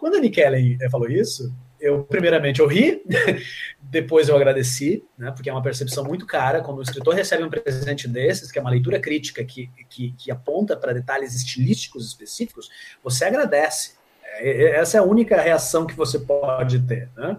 Quando 0.02 0.16
a 0.16 0.20
Nikellen 0.20 0.78
eh, 0.82 0.90
falou 0.90 1.08
isso, 1.08 1.54
eu 1.82 2.04
primeiramente 2.04 2.60
eu 2.60 2.68
ri, 2.68 3.04
depois 3.82 4.30
eu 4.30 4.36
agradeci, 4.36 5.04
né, 5.18 5.32
porque 5.32 5.50
é 5.50 5.54
uma 5.54 5.64
percepção 5.64 6.04
muito 6.04 6.26
cara 6.26 6.62
quando 6.62 6.78
o 6.78 6.82
escritor 6.82 7.16
recebe 7.16 7.44
um 7.44 7.50
presente 7.50 8.08
desses, 8.08 8.52
que 8.52 8.60
é 8.60 8.62
uma 8.62 8.70
leitura 8.70 9.00
crítica 9.00 9.44
que, 9.44 9.70
que, 9.90 10.12
que 10.12 10.32
aponta 10.32 10.78
para 10.78 10.94
detalhes 10.94 11.36
estilísticos 11.36 12.08
específicos, 12.08 12.70
você 13.04 13.26
agradece. 13.26 13.96
É, 14.36 14.50
é, 14.50 14.76
essa 14.76 14.98
é 14.98 15.00
a 15.00 15.04
única 15.04 15.42
reação 15.42 15.86
que 15.86 15.96
você 15.96 16.20
pode 16.20 16.80
ter, 16.80 17.10
né? 17.18 17.38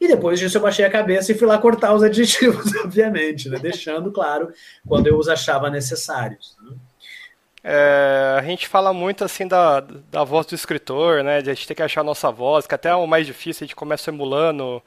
E 0.00 0.08
depois 0.08 0.40
disso 0.40 0.56
eu 0.56 0.62
baixei 0.62 0.84
a 0.84 0.90
cabeça 0.90 1.30
e 1.30 1.34
fui 1.36 1.46
lá 1.46 1.58
cortar 1.58 1.94
os 1.94 2.02
adjetivos, 2.02 2.74
obviamente, 2.76 3.48
né, 3.48 3.58
deixando 3.58 4.10
claro 4.10 4.52
quando 4.86 5.06
eu 5.06 5.16
os 5.16 5.28
achava 5.28 5.70
necessários. 5.70 6.56
Né? 6.62 6.76
É, 7.64 8.36
a 8.38 8.42
gente 8.42 8.66
fala 8.66 8.92
muito 8.92 9.24
assim 9.24 9.46
da, 9.46 9.80
da 9.80 10.24
voz 10.24 10.46
do 10.46 10.54
escritor, 10.54 11.22
né? 11.22 11.40
De 11.42 11.50
a 11.50 11.54
gente 11.54 11.66
ter 11.66 11.74
que 11.74 11.82
achar 11.82 12.00
a 12.00 12.04
nossa 12.04 12.30
voz, 12.30 12.66
que 12.66 12.74
até 12.74 12.88
é 12.88 12.94
o 12.94 13.06
mais 13.06 13.26
difícil, 13.26 13.64
a 13.64 13.66
gente 13.66 13.76
começa 13.76 14.10
emulando 14.10 14.82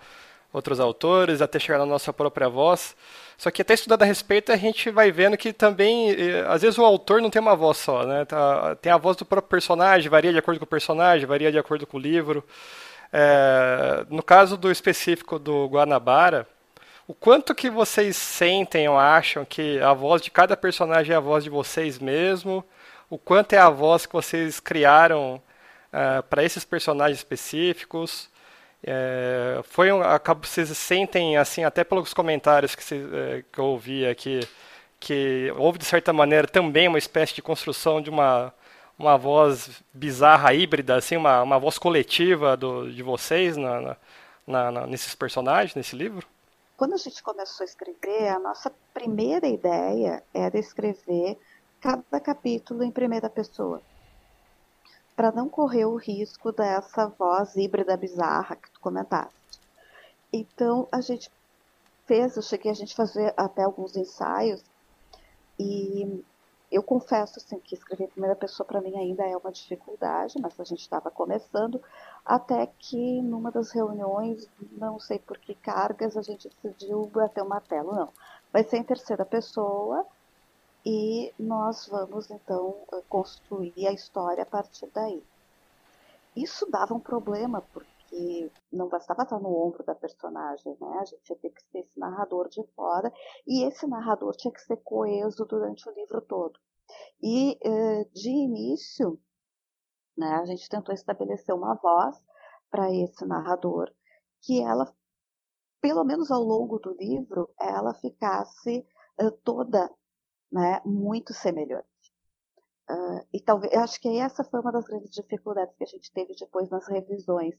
outros 0.51 0.79
autores 0.79 1.41
até 1.41 1.59
chegar 1.59 1.79
na 1.79 1.85
nossa 1.85 2.13
própria 2.13 2.49
voz. 2.49 2.95
Só 3.38 3.51
que 3.51 3.61
até 3.61 3.73
estudando 3.73 4.03
a 4.03 4.05
respeito, 4.05 4.51
a 4.51 4.55
gente 4.57 4.89
vai 4.89 5.11
vendo 5.11 5.38
que 5.38 5.51
também, 5.51 6.15
às 6.47 6.61
vezes 6.61 6.77
o 6.77 6.85
autor 6.85 7.21
não 7.21 7.29
tem 7.29 7.41
uma 7.41 7.55
voz 7.55 7.77
só, 7.77 8.05
né? 8.05 8.25
Tá, 8.25 8.75
tem 8.75 8.91
a 8.91 8.97
voz 8.97 9.17
do 9.17 9.25
próprio 9.25 9.49
personagem, 9.49 10.09
varia 10.09 10.31
de 10.31 10.39
acordo 10.39 10.59
com 10.59 10.65
o 10.65 10.67
personagem, 10.67 11.25
varia 11.25 11.51
de 11.51 11.59
acordo 11.59 11.85
com 11.85 11.97
o 11.97 11.99
livro. 11.99 12.43
É, 13.11 14.05
no 14.09 14.23
caso 14.23 14.57
do 14.57 14.71
específico 14.71 15.38
do 15.38 15.67
Guanabara, 15.67 16.47
o 17.07 17.13
quanto 17.13 17.53
que 17.53 17.69
vocês 17.69 18.15
sentem 18.17 18.87
ou 18.89 18.97
acham 18.97 19.45
que 19.45 19.79
a 19.79 19.93
voz 19.93 20.21
de 20.21 20.31
cada 20.31 20.57
personagem 20.57 21.13
é 21.13 21.17
a 21.17 21.19
voz 21.19 21.43
de 21.43 21.49
vocês 21.49 21.99
mesmo? 21.99 22.63
O 23.09 23.17
quanto 23.17 23.53
é 23.53 23.57
a 23.59 23.69
voz 23.69 24.05
que 24.05 24.13
vocês 24.13 24.59
criaram 24.59 25.35
uh, 25.35 25.41
eh, 25.93 26.21
para 26.23 26.43
esses 26.43 26.65
personagens 26.65 27.19
específicos? 27.19 28.29
É, 28.87 29.61
foi 29.63 29.91
um, 29.91 29.99
vocês 30.41 30.69
sentem 30.77 31.37
assim 31.37 31.63
até 31.63 31.83
pelos 31.83 32.13
comentários 32.13 32.75
que, 32.75 32.83
cês, 32.83 33.03
é, 33.13 33.43
que 33.51 33.59
eu 33.59 33.65
ouvi 33.65 34.05
aqui 34.05 34.41
que 34.99 35.51
houve 35.57 35.79
de 35.79 35.85
certa 35.85 36.13
maneira 36.13 36.47
também 36.47 36.87
uma 36.87 36.99
espécie 36.99 37.33
de 37.33 37.41
construção 37.41 37.99
de 37.99 38.11
uma 38.11 38.53
uma 38.97 39.17
voz 39.17 39.83
bizarra 39.91 40.53
híbrida 40.53 40.95
assim 40.95 41.17
uma, 41.17 41.41
uma 41.41 41.57
voz 41.57 41.79
coletiva 41.79 42.55
do, 42.55 42.91
de 42.91 43.01
vocês 43.01 43.57
na, 43.57 43.97
na, 44.45 44.71
na, 44.71 44.87
nesses 44.87 45.15
personagens 45.15 45.73
nesse 45.73 45.95
livro 45.95 46.27
quando 46.77 46.93
a 46.93 46.97
gente 46.97 47.23
começou 47.23 47.63
a 47.63 47.67
escrever, 47.67 48.27
a 48.27 48.39
nossa 48.39 48.71
primeira 48.93 49.47
ideia 49.47 50.23
era 50.33 50.57
escrever 50.57 51.39
cada 51.79 52.19
capítulo 52.19 52.83
em 52.83 52.91
primeira 52.91 53.29
pessoa, 53.29 53.81
para 55.15 55.31
não 55.31 55.47
correr 55.47 55.85
o 55.85 55.95
risco 55.95 56.51
dessa 56.51 57.07
voz 57.07 57.55
híbrida 57.55 57.95
bizarra 57.95 58.55
que 58.55 58.69
tu 58.71 58.79
comentaste. 58.79 59.61
Então 60.33 60.88
a 60.91 60.99
gente 60.99 61.31
fez, 62.05 62.35
eu 62.35 62.41
cheguei 62.41 62.71
a 62.71 62.75
gente 62.75 62.95
fazer 62.95 63.33
até 63.38 63.63
alguns 63.63 63.95
ensaios 63.95 64.63
e 65.57 66.23
eu 66.71 66.82
confesso 66.84 67.39
assim, 67.39 67.60
que 67.60 67.75
escrever 67.75 68.06
em 68.06 68.10
primeira 68.10 68.36
pessoa 68.36 68.65
para 68.65 68.82
mim 68.82 68.95
ainda 68.97 69.23
é 69.23 69.38
uma 69.38 69.51
dificuldade, 69.51 70.39
mas 70.41 70.60
a 70.60 70.63
gente 70.63 70.82
estava 70.82 71.12
começando, 71.12 71.82
até 72.25 72.65
que 72.80 73.21
numa 73.21 73.51
das 73.51 73.71
reuniões, 73.71 74.47
não 74.71 74.99
sei 74.99 75.19
por 75.19 75.38
que 75.38 75.54
cargas, 75.56 76.17
a 76.17 76.21
gente 76.21 76.49
decidiu 76.49 77.06
bater 77.08 77.41
o 77.41 77.49
martelo. 77.49 77.93
Não, 77.93 78.10
vai 78.51 78.63
ser 78.63 78.78
em 78.78 78.84
terceira 78.84 79.25
pessoa 79.25 80.06
e 80.86 81.34
nós 81.39 81.88
vamos 81.88 82.30
então 82.30 82.75
construir 83.10 83.88
a 83.88 83.91
história 83.91 84.43
a 84.43 84.45
partir 84.45 84.88
daí. 84.93 85.23
Isso 86.36 86.69
dava 86.69 86.93
um 86.93 86.99
problema, 86.99 87.62
porque 87.73 87.94
não 88.71 88.87
bastava 88.87 89.23
estar 89.23 89.39
no 89.39 89.49
ombro 89.49 89.83
da 89.83 89.95
personagem, 89.95 90.77
né? 90.79 90.97
A 90.99 91.05
gente 91.05 91.29
ia 91.29 91.35
ter 91.37 91.49
que 91.49 91.61
ser 91.63 91.79
esse 91.79 91.99
narrador 91.99 92.49
de 92.49 92.63
fora, 92.75 93.11
e 93.47 93.63
esse 93.63 93.87
narrador 93.87 94.35
tinha 94.35 94.53
que 94.53 94.61
ser 94.61 94.77
coeso 94.77 95.45
durante 95.45 95.87
o 95.89 95.93
livro 95.93 96.21
todo. 96.21 96.59
E 97.21 97.57
eh, 97.63 98.05
de 98.13 98.29
início, 98.29 99.19
né, 100.17 100.27
a 100.35 100.45
gente 100.45 100.69
tentou 100.69 100.93
estabelecer 100.93 101.53
uma 101.53 101.75
voz 101.75 102.15
para 102.69 102.91
esse 102.93 103.25
narrador 103.25 103.91
que 104.41 104.61
ela, 104.61 104.93
pelo 105.81 106.03
menos 106.03 106.31
ao 106.31 106.41
longo 106.41 106.79
do 106.79 106.93
livro, 106.93 107.49
ela 107.59 107.93
ficasse 107.95 108.85
uh, 109.21 109.31
toda 109.43 109.91
né, 110.51 110.81
muito 110.85 111.33
semelhante. 111.33 111.85
Uh, 112.89 113.25
e 113.33 113.41
talvez, 113.41 113.73
acho 113.73 113.99
que 113.99 114.19
essa 114.19 114.43
foi 114.43 114.59
uma 114.59 114.71
das 114.71 114.85
grandes 114.85 115.09
dificuldades 115.11 115.75
que 115.75 115.83
a 115.83 115.87
gente 115.87 116.11
teve 116.11 116.35
depois 116.35 116.69
nas 116.69 116.87
revisões, 116.87 117.55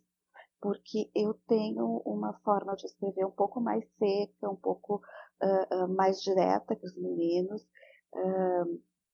porque 0.60 1.10
eu 1.14 1.34
tenho 1.46 2.02
uma 2.04 2.32
forma 2.40 2.74
de 2.76 2.86
escrever 2.86 3.24
um 3.24 3.30
pouco 3.30 3.60
mais 3.60 3.84
seca, 3.98 4.50
um 4.50 4.56
pouco 4.56 5.00
uh, 5.42 5.84
uh, 5.84 5.88
mais 5.94 6.20
direta 6.22 6.76
que 6.76 6.86
os 6.86 6.96
meninos, 6.96 7.66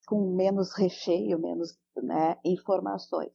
com 0.06 0.34
menos 0.36 0.72
recheio, 0.76 1.40
menos 1.40 1.76
né, 1.96 2.38
informações. 2.44 3.32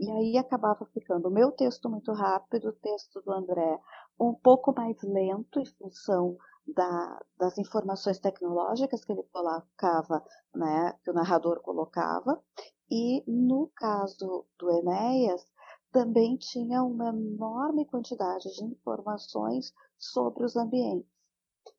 E 0.00 0.10
aí 0.10 0.36
acabava 0.36 0.84
ficando 0.92 1.28
o 1.28 1.32
meu 1.32 1.52
texto 1.52 1.88
muito 1.88 2.12
rápido, 2.12 2.68
o 2.70 2.72
texto 2.72 3.22
do 3.22 3.32
André 3.32 3.78
um 4.18 4.34
pouco 4.34 4.72
mais 4.74 4.96
lento 5.02 5.60
em 5.60 5.66
função 5.66 6.36
da, 6.66 7.20
das 7.38 7.58
informações 7.58 8.18
tecnológicas 8.18 9.04
que 9.04 9.12
ele 9.12 9.22
colocava, 9.32 10.22
né, 10.54 10.94
que 11.04 11.10
o 11.10 11.14
narrador 11.14 11.60
colocava. 11.62 12.42
E 12.90 13.24
no 13.26 13.70
caso 13.76 14.46
do 14.58 14.70
Enéas, 14.70 15.44
também 15.94 16.36
tinha 16.36 16.82
uma 16.82 17.10
enorme 17.10 17.86
quantidade 17.86 18.52
de 18.52 18.64
informações 18.64 19.72
sobre 19.96 20.44
os 20.44 20.56
ambientes. 20.56 21.08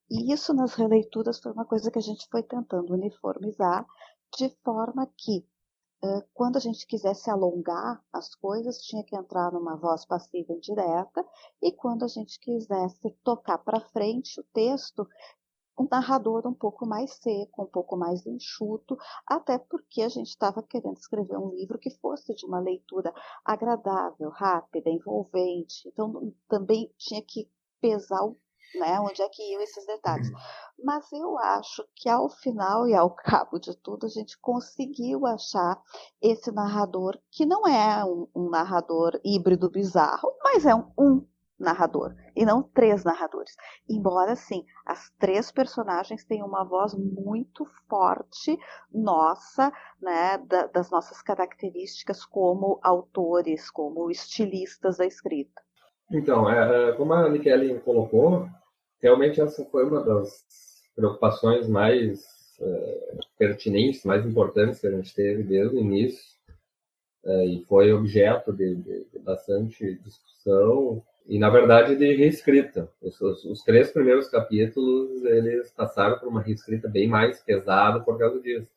E 0.09 0.31
isso 0.31 0.53
nas 0.53 0.73
releituras 0.73 1.37
foi 1.37 1.51
uma 1.51 1.65
coisa 1.65 1.91
que 1.91 1.99
a 1.99 2.01
gente 2.01 2.25
foi 2.31 2.41
tentando 2.41 2.93
uniformizar 2.93 3.85
de 4.37 4.49
forma 4.63 5.05
que 5.17 5.45
quando 6.33 6.57
a 6.57 6.59
gente 6.59 6.85
quisesse 6.85 7.29
alongar 7.29 8.01
as 8.13 8.33
coisas, 8.35 8.77
tinha 8.77 9.03
que 9.03 9.15
entrar 9.15 9.51
numa 9.51 9.75
voz 9.75 10.05
passiva 10.05 10.53
indireta, 10.53 11.25
e 11.61 11.71
quando 11.71 12.05
a 12.05 12.07
gente 12.07 12.39
quisesse 12.39 13.09
tocar 13.23 13.57
para 13.57 13.81
frente 13.81 14.39
o 14.39 14.43
texto, 14.53 15.07
um 15.77 15.87
narrador 15.89 16.47
um 16.47 16.53
pouco 16.53 16.85
mais 16.85 17.15
seco, 17.15 17.63
um 17.63 17.67
pouco 17.67 17.97
mais 17.97 18.25
enxuto, 18.25 18.97
até 19.27 19.57
porque 19.57 20.01
a 20.01 20.09
gente 20.09 20.29
estava 20.29 20.63
querendo 20.63 20.97
escrever 20.97 21.37
um 21.37 21.49
livro 21.49 21.77
que 21.77 21.89
fosse 21.99 22.33
de 22.33 22.45
uma 22.45 22.59
leitura 22.59 23.13
agradável, 23.43 24.29
rápida, 24.29 24.89
envolvente. 24.89 25.87
Então 25.87 26.33
também 26.47 26.91
tinha 26.97 27.21
que 27.21 27.49
pesar 27.81 28.23
o 28.23 28.37
né? 28.75 28.99
Onde 28.99 29.21
é 29.21 29.29
que 29.29 29.41
iam 29.51 29.61
esses 29.61 29.85
detalhes. 29.85 30.27
Uhum. 30.29 30.35
Mas 30.83 31.11
eu 31.11 31.37
acho 31.37 31.85
que 31.95 32.09
ao 32.09 32.29
final 32.29 32.87
e 32.87 32.93
ao 32.93 33.09
cabo 33.15 33.59
de 33.59 33.75
tudo, 33.77 34.05
a 34.05 34.09
gente 34.09 34.37
conseguiu 34.39 35.25
achar 35.25 35.81
esse 36.21 36.51
narrador, 36.51 37.17
que 37.31 37.45
não 37.45 37.65
é 37.67 38.03
um, 38.03 38.27
um 38.35 38.49
narrador 38.49 39.19
híbrido 39.23 39.69
bizarro, 39.69 40.33
mas 40.43 40.65
é 40.65 40.75
um, 40.75 40.91
um 40.97 41.27
narrador 41.59 42.13
e 42.35 42.45
não 42.45 42.61
três 42.61 43.03
narradores. 43.03 43.55
Embora 43.89 44.35
sim, 44.35 44.63
as 44.85 45.09
três 45.19 45.51
personagens 45.51 46.25
tenham 46.25 46.47
uma 46.47 46.63
voz 46.63 46.93
muito 46.93 47.65
forte 47.87 48.57
nossa, 48.91 49.71
né, 50.01 50.37
da, 50.45 50.67
das 50.67 50.91
nossas 50.91 51.21
características 51.21 52.25
como 52.25 52.79
autores, 52.83 53.69
como 53.71 54.11
estilistas 54.11 54.97
da 54.97 55.05
escrita. 55.05 55.61
Então, 56.11 56.49
é, 56.49 56.89
é 56.89 56.91
como 56.93 57.13
a 57.13 57.29
Michele 57.29 57.79
colocou, 57.79 58.47
realmente 59.01 59.41
essa 59.41 59.65
foi 59.65 59.85
uma 59.85 60.03
das 60.03 60.45
preocupações 60.95 61.67
mais 61.67 62.23
é, 62.59 63.17
pertinentes, 63.37 64.05
mais 64.05 64.25
importantes 64.25 64.79
que 64.79 64.87
a 64.87 64.91
gente 64.91 65.13
teve 65.13 65.43
desde 65.43 65.75
o 65.75 65.79
início, 65.79 66.35
é, 67.25 67.45
e 67.45 67.65
foi 67.65 67.91
objeto 67.91 68.53
de, 68.53 68.75
de, 68.75 69.05
de, 69.05 69.19
bastante 69.19 69.95
discussão 69.95 71.03
e, 71.27 71.39
na 71.39 71.49
verdade, 71.49 71.95
de 71.95 72.15
reescrita. 72.15 72.89
Os, 73.01 73.19
os, 73.21 73.63
três 73.63 73.91
primeiros 73.91 74.29
capítulos, 74.29 75.23
eles 75.25 75.71
passaram 75.71 76.19
por 76.19 76.27
uma 76.27 76.41
reescrita 76.41 76.87
bem 76.87 77.07
mais 77.07 77.39
pesada 77.39 77.99
por 77.99 78.17
causa 78.17 78.39
disso. 78.39 78.67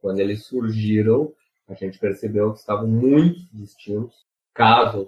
Quando 0.00 0.20
eles 0.20 0.44
surgiram, 0.44 1.32
a 1.68 1.74
gente 1.74 1.98
percebeu 1.98 2.52
que 2.52 2.60
estavam 2.60 2.86
muito 2.86 3.40
distintos 3.52 4.26
casos, 4.54 5.06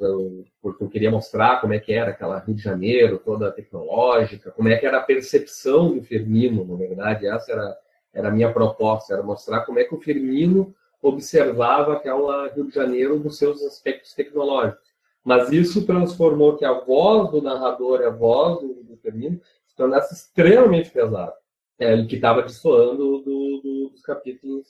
porque 0.63 0.85
eu 0.85 0.89
queria 0.89 1.11
mostrar 1.11 1.61
como 1.61 1.73
é 1.73 1.81
que 1.81 1.93
era 1.93 2.11
aquela 2.11 2.39
Rio 2.39 2.55
de 2.55 2.63
Janeiro, 2.63 3.19
toda 3.19 3.51
tecnológica, 3.51 4.53
como 4.53 4.69
é 4.69 4.77
que 4.77 4.87
era 4.87 4.99
a 4.99 5.03
percepção 5.03 5.97
do 5.97 6.05
Firmino, 6.05 6.65
na 6.65 6.77
verdade, 6.77 7.27
essa 7.27 7.51
era, 7.51 7.79
era 8.15 8.29
a 8.29 8.31
minha 8.31 8.53
proposta, 8.53 9.15
era 9.15 9.23
mostrar 9.25 9.63
como 9.63 9.81
é 9.81 9.85
que 9.85 9.95
o 9.95 10.01
Firmino 10.01 10.73
observava 11.03 11.95
aquela 11.95 12.49
Rio 12.49 12.69
de 12.69 12.75
Janeiro 12.75 13.19
nos 13.19 13.39
seus 13.39 13.61
aspectos 13.63 14.13
tecnológicos. 14.13 14.90
Mas 15.25 15.53
isso 15.53 15.87
transformou 15.87 16.57
que 16.57 16.65
a 16.65 16.73
voz 16.73 17.31
do 17.31 17.43
narrador 17.43 18.01
e 18.01 18.05
a 18.05 18.11
voz 18.11 18.61
do, 18.61 18.83
do 18.83 18.97
Firmino 18.97 19.41
se 19.67 19.77
tornasse 19.77 20.15
extremamente 20.15 20.91
pesada, 20.91 21.35
é, 21.79 22.03
que 22.05 22.17
estava 22.17 22.43
dissoando 22.43 23.19
do, 23.19 23.61
do, 23.63 23.91
dos 23.91 24.03
capítulos 24.03 24.69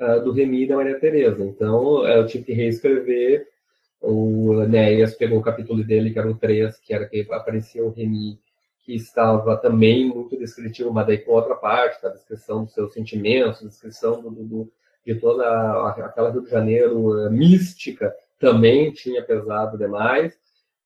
uh, 0.00 0.22
do 0.22 0.32
Remy 0.32 0.64
e 0.64 0.68
da 0.68 0.76
Maria 0.76 0.98
Tereza. 0.98 1.44
Então, 1.44 2.06
eu 2.06 2.26
tive 2.26 2.44
que 2.44 2.52
reescrever 2.52 3.46
o 4.00 4.62
Enéas 4.62 5.14
pegou 5.14 5.38
o 5.38 5.42
capítulo 5.42 5.82
dele, 5.82 6.12
que 6.12 6.18
era 6.18 6.30
o 6.30 6.36
3, 6.36 6.78
que 6.78 6.94
era 6.94 7.06
que 7.06 7.26
aparecia 7.30 7.84
o 7.84 7.90
Remy, 7.90 8.38
que 8.84 8.94
estava 8.94 9.56
também 9.56 10.06
muito 10.06 10.38
descritivo, 10.38 10.92
mas 10.92 11.06
daí 11.06 11.18
com 11.18 11.32
outra 11.32 11.56
parte, 11.56 12.06
a 12.06 12.10
descrição 12.10 12.64
dos 12.64 12.72
seus 12.72 12.92
sentimentos, 12.92 13.62
descrição 13.62 14.22
do, 14.22 14.30
do, 14.30 14.72
de 15.04 15.14
toda 15.16 15.88
aquela 15.88 16.30
Rio 16.30 16.42
de 16.42 16.50
Janeiro 16.50 17.26
eh, 17.26 17.30
mística, 17.30 18.14
também 18.38 18.92
tinha 18.92 19.22
pesado 19.22 19.78
demais, 19.78 20.38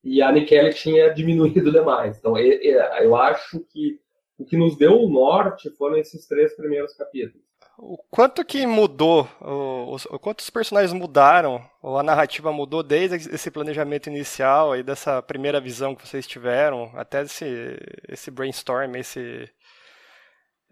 e 0.02 0.22
a 0.22 0.32
Nikele 0.32 0.72
tinha 0.72 1.10
diminuído 1.14 1.70
demais. 1.70 2.18
Então, 2.18 2.36
eu 2.38 3.16
acho 3.16 3.60
que 3.60 4.00
o 4.38 4.44
que 4.44 4.56
nos 4.56 4.76
deu 4.76 4.92
o 4.92 5.10
norte 5.10 5.68
foram 5.76 5.98
esses 5.98 6.26
três 6.26 6.56
primeiros 6.56 6.94
capítulos. 6.94 7.44
O 7.82 7.96
quanto 8.10 8.44
que 8.44 8.66
mudou, 8.66 9.26
o, 9.40 9.96
o, 9.96 10.18
quanto 10.18 10.40
os 10.40 10.50
personagens 10.50 10.92
mudaram, 10.92 11.62
ou 11.82 11.98
a 11.98 12.02
narrativa 12.02 12.52
mudou 12.52 12.82
desde 12.82 13.34
esse 13.34 13.50
planejamento 13.50 14.08
inicial 14.08 14.76
e 14.76 14.82
dessa 14.82 15.22
primeira 15.22 15.60
visão 15.60 15.94
que 15.94 16.06
vocês 16.06 16.26
tiveram, 16.26 16.90
até 16.94 17.22
esse, 17.22 17.78
esse 18.06 18.30
brainstorm, 18.30 18.96
esse, 18.96 19.48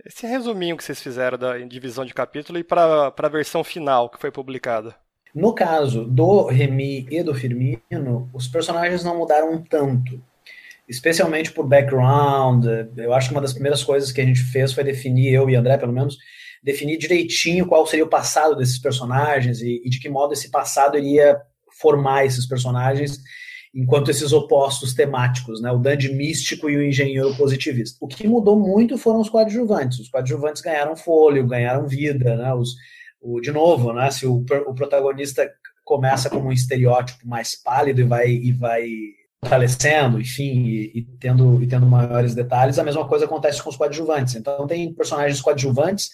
esse 0.04 0.26
resuminho 0.26 0.76
que 0.76 0.84
vocês 0.84 1.02
fizeram 1.02 1.38
da 1.38 1.56
divisão 1.58 2.04
de 2.04 2.12
capítulo 2.12 2.58
e 2.58 2.64
para 2.64 3.06
a 3.16 3.28
versão 3.28 3.64
final 3.64 4.10
que 4.10 4.20
foi 4.20 4.30
publicada. 4.30 4.94
No 5.34 5.52
caso 5.54 6.04
do 6.04 6.46
Remy 6.46 7.06
e 7.10 7.22
do 7.22 7.34
Firmino, 7.34 8.30
os 8.32 8.48
personagens 8.48 9.04
não 9.04 9.18
mudaram 9.18 9.62
tanto, 9.62 10.22
especialmente 10.88 11.52
por 11.52 11.66
background. 11.66 12.64
Eu 12.96 13.12
acho 13.12 13.28
que 13.28 13.34
uma 13.34 13.42
das 13.42 13.52
primeiras 13.52 13.84
coisas 13.84 14.10
que 14.10 14.20
a 14.20 14.24
gente 14.24 14.40
fez 14.40 14.72
foi 14.72 14.84
definir, 14.84 15.32
eu 15.32 15.48
e 15.48 15.54
André, 15.54 15.76
pelo 15.76 15.92
menos, 15.92 16.16
definir 16.62 16.96
direitinho 16.96 17.66
qual 17.66 17.86
seria 17.86 18.04
o 18.04 18.08
passado 18.08 18.56
desses 18.56 18.78
personagens 18.78 19.60
e, 19.60 19.82
e 19.84 19.90
de 19.90 20.00
que 20.00 20.08
modo 20.08 20.32
esse 20.32 20.50
passado 20.50 20.96
iria 20.96 21.40
formar 21.80 22.24
esses 22.24 22.46
personagens 22.46 23.20
enquanto 23.74 24.10
esses 24.10 24.32
opostos 24.32 24.94
temáticos, 24.94 25.60
né, 25.60 25.70
o 25.70 25.78
dandy 25.78 26.12
místico 26.12 26.68
e 26.68 26.76
o 26.76 26.82
engenheiro 26.82 27.36
positivista. 27.36 27.98
O 28.00 28.08
que 28.08 28.26
mudou 28.26 28.58
muito 28.58 28.96
foram 28.96 29.20
os 29.20 29.28
coadjuvantes. 29.28 30.00
Os 30.00 30.08
coadjuvantes 30.08 30.62
ganharam 30.62 30.96
fôlego, 30.96 31.48
ganharam 31.48 31.86
vida, 31.86 32.34
né, 32.36 32.52
os, 32.54 32.74
o, 33.20 33.40
de 33.40 33.50
novo, 33.50 33.92
né, 33.92 34.10
se 34.10 34.26
o, 34.26 34.44
o 34.66 34.74
protagonista 34.74 35.50
começa 35.84 36.28
como 36.28 36.48
um 36.48 36.52
estereótipo 36.52 37.26
mais 37.26 37.54
pálido 37.54 38.00
e 38.00 38.04
vai 38.04 38.28
e 38.28 38.52
vai 38.52 38.88
fortalecendo, 39.40 40.20
enfim, 40.20 40.64
e, 40.66 40.98
e, 40.98 41.02
tendo, 41.18 41.62
e 41.62 41.66
tendo 41.66 41.86
maiores 41.86 42.34
detalhes, 42.34 42.78
a 42.78 42.84
mesma 42.84 43.06
coisa 43.06 43.24
acontece 43.24 43.62
com 43.62 43.70
os 43.70 43.76
coadjuvantes. 43.76 44.34
Então 44.34 44.66
tem 44.66 44.92
personagens 44.92 45.40
coadjuvantes 45.40 46.10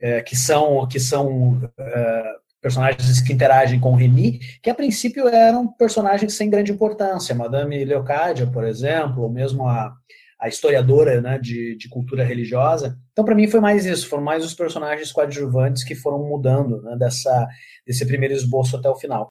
é, 0.00 0.20
que 0.20 0.36
são, 0.36 0.86
que 0.88 0.98
são 0.98 1.62
é, 1.78 2.24
personagens 2.60 3.20
que 3.20 3.32
interagem 3.32 3.80
com 3.80 3.94
Remy, 3.94 4.40
que 4.62 4.68
a 4.68 4.74
princípio 4.74 5.28
eram 5.28 5.66
personagens 5.66 6.34
sem 6.34 6.50
grande 6.50 6.72
importância. 6.72 7.34
Madame 7.34 7.84
Leocádia, 7.84 8.46
por 8.46 8.64
exemplo, 8.64 9.22
ou 9.22 9.30
mesmo 9.30 9.66
a, 9.68 9.94
a 10.42 10.48
historiadora 10.48 11.20
né, 11.20 11.38
de, 11.38 11.76
de 11.76 11.88
cultura 11.88 12.24
religiosa. 12.24 12.98
Então, 13.12 13.24
para 13.24 13.34
mim, 13.34 13.46
foi 13.46 13.60
mais 13.60 13.86
isso, 13.86 14.08
foram 14.08 14.24
mais 14.24 14.44
os 14.44 14.52
personagens 14.52 15.12
coadjuvantes 15.12 15.84
que 15.84 15.94
foram 15.94 16.18
mudando 16.18 16.82
né, 16.82 16.96
dessa, 16.96 17.46
desse 17.86 18.04
primeiro 18.04 18.34
esboço 18.34 18.76
até 18.76 18.90
o 18.90 18.96
final. 18.96 19.28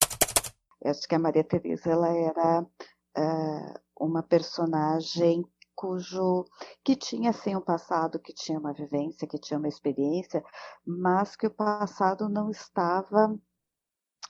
Eu 0.82 0.89
acho 0.89 1.06
que 1.06 1.13
a 1.13 1.19
Maria 1.19 1.43
Teresa 1.43 1.91
ela 1.91 2.08
era 2.08 2.62
uh, 2.62 3.80
uma 4.00 4.24
personagem 4.24 5.43
cujo 5.76 6.45
que 6.82 6.95
tinha 6.95 7.34
sim 7.34 7.58
um 7.58 7.62
passado, 7.62 8.17
que 8.17 8.34
tinha 8.34 8.58
uma 8.58 8.71
vivência, 8.71 9.28
que 9.28 9.38
tinha 9.38 9.60
uma 9.60 9.67
experiência, 9.67 10.41
mas 10.86 11.36
que 11.36 11.47
o 11.47 11.52
passado 11.52 12.30
não 12.30 12.50
estava 12.50 13.38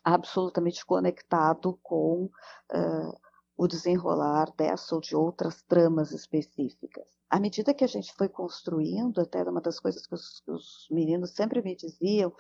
absolutamente 0.04 0.84
conectado 0.84 1.78
com 1.84 2.26
uh, 2.74 3.31
o 3.62 3.68
desenrolar 3.68 4.52
dessa 4.58 4.96
ou 4.96 5.00
de 5.00 5.16
outras 5.16 5.62
tramas 5.62 6.12
específicas. 6.12 7.06
À 7.30 7.40
medida 7.40 7.76
que 7.76 7.84
a 7.84 7.88
gente 7.88 8.12
foi 8.16 8.28
construindo, 8.28 9.22
até 9.22 9.44
uma 9.44 9.62
das 9.62 9.80
coisas 9.80 10.08
que 10.08 10.16
os, 10.16 10.42
os 10.48 10.88
meninos 10.90 11.30
sempre 11.36 11.62
me 11.62 11.76
diziam, 11.76 12.34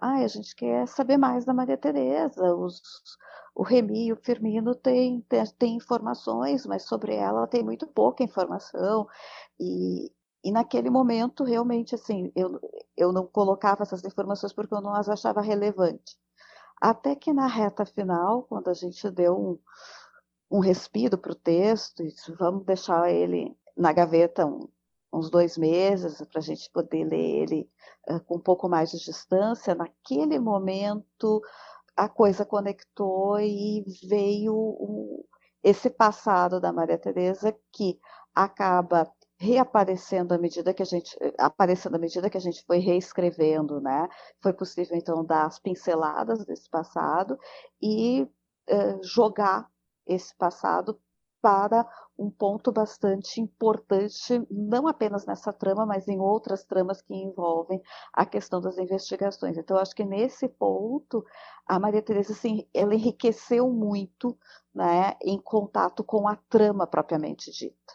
ah, 0.00 0.18
a 0.18 0.28
gente 0.28 0.54
quer 0.54 0.86
saber 0.86 1.16
mais 1.16 1.44
da 1.44 1.52
Maria 1.52 1.76
Tereza, 1.76 2.54
os, 2.54 2.80
o 3.52 3.64
Remy 3.64 4.06
e 4.06 4.12
o 4.12 4.16
Firmino 4.16 4.72
têm 4.76 5.24
informações, 5.62 6.64
mas 6.64 6.84
sobre 6.84 7.16
ela 7.16 7.48
tem 7.48 7.64
muito 7.64 7.88
pouca 7.88 8.22
informação. 8.22 9.08
E 9.58 10.12
e 10.42 10.50
naquele 10.50 10.88
momento, 10.88 11.44
realmente, 11.44 11.94
assim, 11.94 12.32
eu, 12.34 12.58
eu 12.96 13.12
não 13.12 13.26
colocava 13.26 13.82
essas 13.82 14.02
informações 14.04 14.54
porque 14.54 14.72
eu 14.72 14.80
não 14.80 14.94
as 14.94 15.06
achava 15.06 15.42
relevante. 15.42 16.16
Até 16.80 17.14
que 17.14 17.30
na 17.30 17.46
reta 17.46 17.84
final, 17.84 18.44
quando 18.44 18.68
a 18.68 18.72
gente 18.72 19.10
deu 19.10 19.38
um, 19.38 19.58
um 20.50 20.58
respiro 20.58 21.16
para 21.16 21.32
o 21.32 21.36
texto, 21.36 22.02
vamos 22.38 22.64
deixar 22.64 23.10
ele 23.10 23.56
na 23.76 23.92
gaveta 23.92 24.44
um, 24.44 24.68
uns 25.12 25.30
dois 25.30 25.56
meses 25.56 26.20
para 26.26 26.40
a 26.40 26.42
gente 26.42 26.70
poder 26.70 27.04
ler 27.04 27.42
ele 27.42 27.70
uh, 28.08 28.20
com 28.20 28.36
um 28.36 28.40
pouco 28.40 28.68
mais 28.68 28.90
de 28.90 28.98
distância, 28.98 29.74
naquele 29.74 30.38
momento 30.38 31.40
a 31.96 32.08
coisa 32.08 32.44
conectou 32.44 33.38
e 33.38 33.84
veio 34.08 34.54
um, 34.54 35.24
esse 35.62 35.90
passado 35.90 36.60
da 36.60 36.72
Maria 36.72 36.98
Teresa 36.98 37.54
que 37.72 37.98
acaba 38.34 39.10
reaparecendo 39.38 40.34
à 40.34 40.38
medida 40.38 40.74
que 40.74 40.82
a 40.82 40.86
gente 40.86 41.16
aparecendo 41.38 41.96
à 41.96 41.98
medida 41.98 42.28
que 42.28 42.36
a 42.36 42.40
gente 42.40 42.64
foi 42.66 42.78
reescrevendo, 42.78 43.80
né? 43.80 44.06
Foi 44.42 44.52
possível 44.52 44.96
então 44.96 45.24
dar 45.24 45.46
as 45.46 45.58
pinceladas 45.58 46.44
desse 46.44 46.68
passado 46.68 47.38
e 47.80 48.22
uh, 48.22 49.02
jogar 49.02 49.66
esse 50.10 50.34
passado 50.36 51.00
para 51.40 51.86
um 52.18 52.30
ponto 52.30 52.70
bastante 52.70 53.40
importante, 53.40 54.42
não 54.50 54.86
apenas 54.86 55.24
nessa 55.24 55.52
trama, 55.52 55.86
mas 55.86 56.06
em 56.06 56.20
outras 56.20 56.64
tramas 56.64 57.00
que 57.00 57.14
envolvem 57.14 57.80
a 58.12 58.26
questão 58.26 58.60
das 58.60 58.76
investigações. 58.76 59.56
Então, 59.56 59.78
acho 59.78 59.94
que 59.94 60.04
nesse 60.04 60.48
ponto, 60.48 61.24
a 61.66 61.78
Maria 61.78 62.02
Teresa, 62.02 62.32
assim, 62.32 62.68
ela 62.74 62.94
enriqueceu 62.94 63.70
muito 63.70 64.38
né, 64.74 65.16
em 65.22 65.40
contato 65.40 66.04
com 66.04 66.28
a 66.28 66.36
trama 66.36 66.86
propriamente 66.86 67.50
dita. 67.50 67.94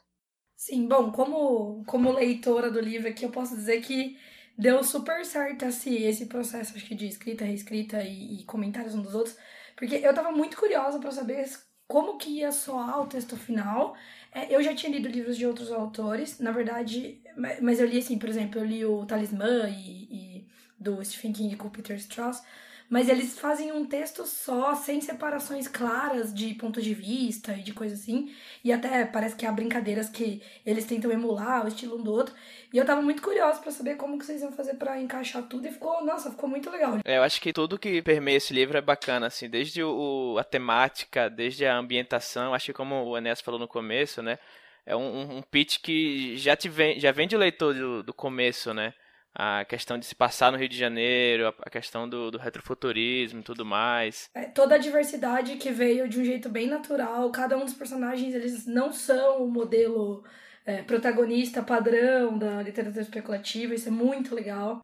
Sim, 0.56 0.88
bom, 0.88 1.12
como, 1.12 1.84
como 1.86 2.12
leitora 2.12 2.71
do 2.71 2.80
livro 2.80 3.08
aqui, 3.08 3.25
eu 3.25 3.32
posso 3.32 3.56
dizer 3.56 3.82
que 3.82 4.17
deu 4.58 4.84
super 4.84 5.23
certo 5.23 5.65
esse, 5.65 6.04
esse 6.04 6.25
processo, 6.25 6.75
acho 6.75 6.88
que 6.88 6.95
de 6.95 7.08
escrita, 7.08 7.45
reescrita 7.45 8.01
e, 8.01 8.39
e 8.39 8.45
comentários 8.45 8.95
uns 8.95 9.04
dos 9.04 9.13
outros, 9.13 9.38
porque 9.75 9.95
eu 9.95 10.13
tava 10.13 10.32
muito 10.32 10.58
curiosa 10.58 10.97
para 10.97 11.12
saber 11.12 11.45
como 11.87 12.17
que 12.17 12.29
ia 12.29 12.51
soar 12.51 13.01
o 13.01 13.07
texto 13.07 13.35
final. 13.37 13.95
É, 14.31 14.53
eu 14.53 14.61
já 14.61 14.75
tinha 14.75 14.91
lido 14.91 15.07
livros 15.07 15.37
de 15.37 15.45
outros 15.45 15.71
autores, 15.71 16.39
na 16.39 16.51
verdade, 16.51 17.21
mas 17.61 17.79
eu 17.79 17.87
li 17.87 17.99
assim, 17.99 18.17
por 18.17 18.29
exemplo, 18.29 18.59
eu 18.59 18.65
li 18.65 18.85
o 18.85 19.05
Talismã 19.05 19.69
e, 19.69 20.03
e 20.11 20.47
do 20.79 21.03
Stephen 21.03 21.33
King 21.33 21.55
com 21.55 21.69
Peter 21.69 21.95
Strauss, 21.97 22.43
mas 22.89 23.09
eles 23.09 23.37
fazem 23.39 23.71
um 23.71 23.85
texto 23.85 24.25
só, 24.25 24.75
sem 24.75 25.01
separações 25.01 25.67
claras 25.67 26.33
de 26.33 26.53
pontos 26.53 26.83
de 26.83 26.93
vista 26.93 27.53
e 27.53 27.63
de 27.63 27.73
coisa 27.73 27.95
assim. 27.95 28.33
E 28.63 28.71
até 28.71 29.05
parece 29.05 29.35
que 29.35 29.45
há 29.45 29.51
brincadeiras 29.51 30.09
que 30.09 30.41
eles 30.65 30.85
tentam 30.85 31.11
emular 31.11 31.65
o 31.65 31.67
estilo 31.67 31.97
um 31.97 32.03
do 32.03 32.11
outro. 32.11 32.35
E 32.71 32.77
eu 32.77 32.85
tava 32.85 33.01
muito 33.01 33.21
curiosa 33.21 33.59
para 33.59 33.71
saber 33.71 33.95
como 33.95 34.19
que 34.19 34.25
vocês 34.25 34.41
iam 34.41 34.51
fazer 34.51 34.75
para 34.75 34.99
encaixar 34.99 35.43
tudo 35.43 35.67
e 35.67 35.71
ficou, 35.71 36.03
nossa, 36.05 36.29
ficou 36.29 36.47
muito 36.47 36.69
legal. 36.69 36.99
É, 37.03 37.17
eu 37.17 37.23
acho 37.23 37.41
que 37.41 37.51
tudo 37.51 37.79
que 37.79 38.01
permeia 38.01 38.37
esse 38.37 38.53
livro 38.53 38.77
é 38.77 38.81
bacana, 38.81 39.27
assim, 39.27 39.49
desde 39.49 39.83
o, 39.83 40.37
a 40.39 40.43
temática, 40.43 41.29
desde 41.29 41.65
a 41.65 41.77
ambientação, 41.77 42.53
acho 42.53 42.67
que 42.67 42.73
como 42.73 43.03
o 43.03 43.17
Enes 43.17 43.41
falou 43.41 43.59
no 43.59 43.67
começo, 43.67 44.21
né? 44.21 44.37
É 44.85 44.95
um, 44.95 45.37
um 45.37 45.41
pitch 45.41 45.79
que 45.81 46.37
já, 46.37 46.55
te 46.55 46.69
vem, 46.69 46.99
já 46.99 47.11
vem 47.11 47.27
de 47.27 47.35
leitor 47.35 47.73
do, 47.73 48.03
do 48.03 48.13
começo, 48.13 48.71
né? 48.71 48.93
A 49.35 49.65
questão 49.65 49.99
de 49.99 50.05
se 50.05 50.15
passar 50.15 50.51
no 50.51 50.57
Rio 50.57 50.69
de 50.69 50.77
Janeiro, 50.77 51.53
a 51.59 51.69
questão 51.69 52.07
do, 52.07 52.31
do 52.31 52.37
retrofuturismo 52.37 53.41
e 53.41 53.43
tudo 53.43 53.65
mais. 53.65 54.29
É, 54.33 54.45
toda 54.45 54.75
a 54.75 54.77
diversidade 54.77 55.57
que 55.57 55.71
veio 55.71 56.07
de 56.07 56.19
um 56.19 56.23
jeito 56.23 56.47
bem 56.47 56.67
natural, 56.67 57.29
cada 57.31 57.57
um 57.57 57.65
dos 57.65 57.73
personagens 57.73 58.33
eles 58.33 58.65
não 58.65 58.93
são 58.93 59.43
o 59.43 59.51
modelo 59.51 60.23
é, 60.65 60.81
protagonista 60.81 61.61
padrão 61.61 62.37
da 62.37 62.61
literatura 62.61 63.01
especulativa, 63.01 63.75
isso 63.75 63.89
é 63.89 63.91
muito 63.91 64.33
legal. 64.33 64.79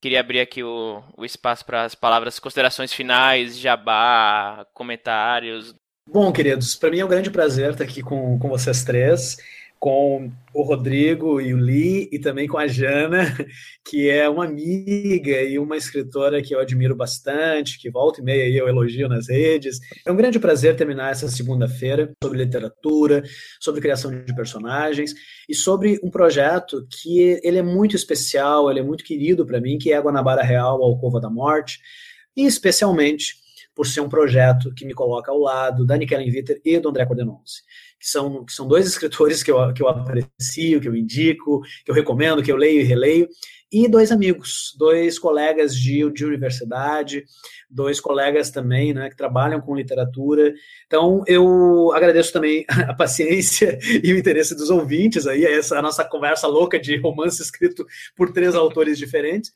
Queria 0.00 0.20
abrir 0.20 0.40
aqui 0.40 0.62
o, 0.62 1.02
o 1.16 1.24
espaço 1.24 1.64
para 1.64 1.84
as 1.84 1.94
palavras, 1.94 2.38
considerações 2.38 2.92
finais, 2.92 3.58
jabá, 3.58 4.66
comentários. 4.74 5.74
Bom, 6.08 6.32
queridos, 6.32 6.74
para 6.74 6.90
mim 6.90 7.00
é 7.00 7.04
um 7.04 7.08
grande 7.08 7.30
prazer 7.30 7.72
estar 7.72 7.84
aqui 7.84 8.02
com, 8.02 8.38
com 8.38 8.48
vocês 8.48 8.82
três 8.84 9.36
com 9.78 10.30
o 10.52 10.62
Rodrigo 10.62 11.40
e 11.40 11.54
o 11.54 11.56
Lee, 11.56 12.08
e 12.10 12.18
também 12.18 12.48
com 12.48 12.58
a 12.58 12.66
Jana, 12.66 13.24
que 13.88 14.08
é 14.08 14.28
uma 14.28 14.44
amiga 14.44 15.40
e 15.42 15.58
uma 15.58 15.76
escritora 15.76 16.42
que 16.42 16.54
eu 16.54 16.60
admiro 16.60 16.96
bastante, 16.96 17.78
que 17.78 17.90
volta 17.90 18.20
e 18.20 18.24
meia 18.24 18.58
eu 18.58 18.68
elogio 18.68 19.08
nas 19.08 19.28
redes. 19.28 19.78
É 20.04 20.10
um 20.10 20.16
grande 20.16 20.38
prazer 20.38 20.74
terminar 20.76 21.12
essa 21.12 21.28
segunda-feira 21.28 22.12
sobre 22.22 22.38
literatura, 22.38 23.22
sobre 23.60 23.80
criação 23.80 24.10
de 24.10 24.34
personagens 24.34 25.14
e 25.48 25.54
sobre 25.54 26.00
um 26.02 26.10
projeto 26.10 26.86
que 26.90 27.40
ele 27.42 27.58
é 27.58 27.62
muito 27.62 27.94
especial, 27.94 28.70
ele 28.70 28.80
é 28.80 28.84
muito 28.84 29.04
querido 29.04 29.46
para 29.46 29.60
mim, 29.60 29.78
que 29.78 29.92
é 29.92 29.96
a 29.96 30.00
Guanabara 30.00 30.42
Real, 30.42 30.82
Alcova 30.82 31.20
da 31.20 31.30
Morte, 31.30 31.78
e 32.36 32.46
especialmente 32.46 33.36
por 33.74 33.86
ser 33.86 34.00
um 34.00 34.08
projeto 34.08 34.74
que 34.74 34.84
me 34.84 34.92
coloca 34.92 35.30
ao 35.30 35.38
lado 35.38 35.86
da 35.86 35.96
Nikellen 35.96 36.28
Witter 36.28 36.60
e 36.64 36.80
do 36.80 36.88
André 36.88 37.06
Cordenonce 37.06 37.62
que 37.98 38.06
são, 38.06 38.44
que 38.44 38.52
são 38.52 38.66
dois 38.66 38.86
escritores 38.86 39.42
que 39.42 39.50
eu, 39.50 39.72
que 39.72 39.82
eu 39.82 39.88
aprecio, 39.88 40.80
que 40.80 40.88
eu 40.88 40.94
indico, 40.94 41.60
que 41.84 41.90
eu 41.90 41.94
recomendo, 41.94 42.42
que 42.42 42.52
eu 42.52 42.56
leio 42.56 42.80
e 42.80 42.84
releio, 42.84 43.28
e 43.70 43.86
dois 43.86 44.10
amigos, 44.10 44.74
dois 44.78 45.18
colegas 45.18 45.76
de, 45.76 46.10
de 46.10 46.24
universidade, 46.24 47.24
dois 47.70 48.00
colegas 48.00 48.50
também, 48.50 48.94
né, 48.94 49.10
que 49.10 49.16
trabalham 49.16 49.60
com 49.60 49.76
literatura. 49.76 50.54
Então, 50.86 51.22
eu 51.26 51.92
agradeço 51.92 52.32
também 52.32 52.64
a 52.88 52.94
paciência 52.94 53.78
e 54.02 54.12
o 54.12 54.18
interesse 54.18 54.54
dos 54.54 54.70
ouvintes 54.70 55.26
aí, 55.26 55.44
essa 55.44 55.78
a 55.78 55.82
nossa 55.82 56.04
conversa 56.04 56.46
louca 56.46 56.78
de 56.78 56.96
romance 56.96 57.42
escrito 57.42 57.86
por 58.16 58.32
três 58.32 58.54
autores 58.54 58.96
diferentes. 58.96 59.52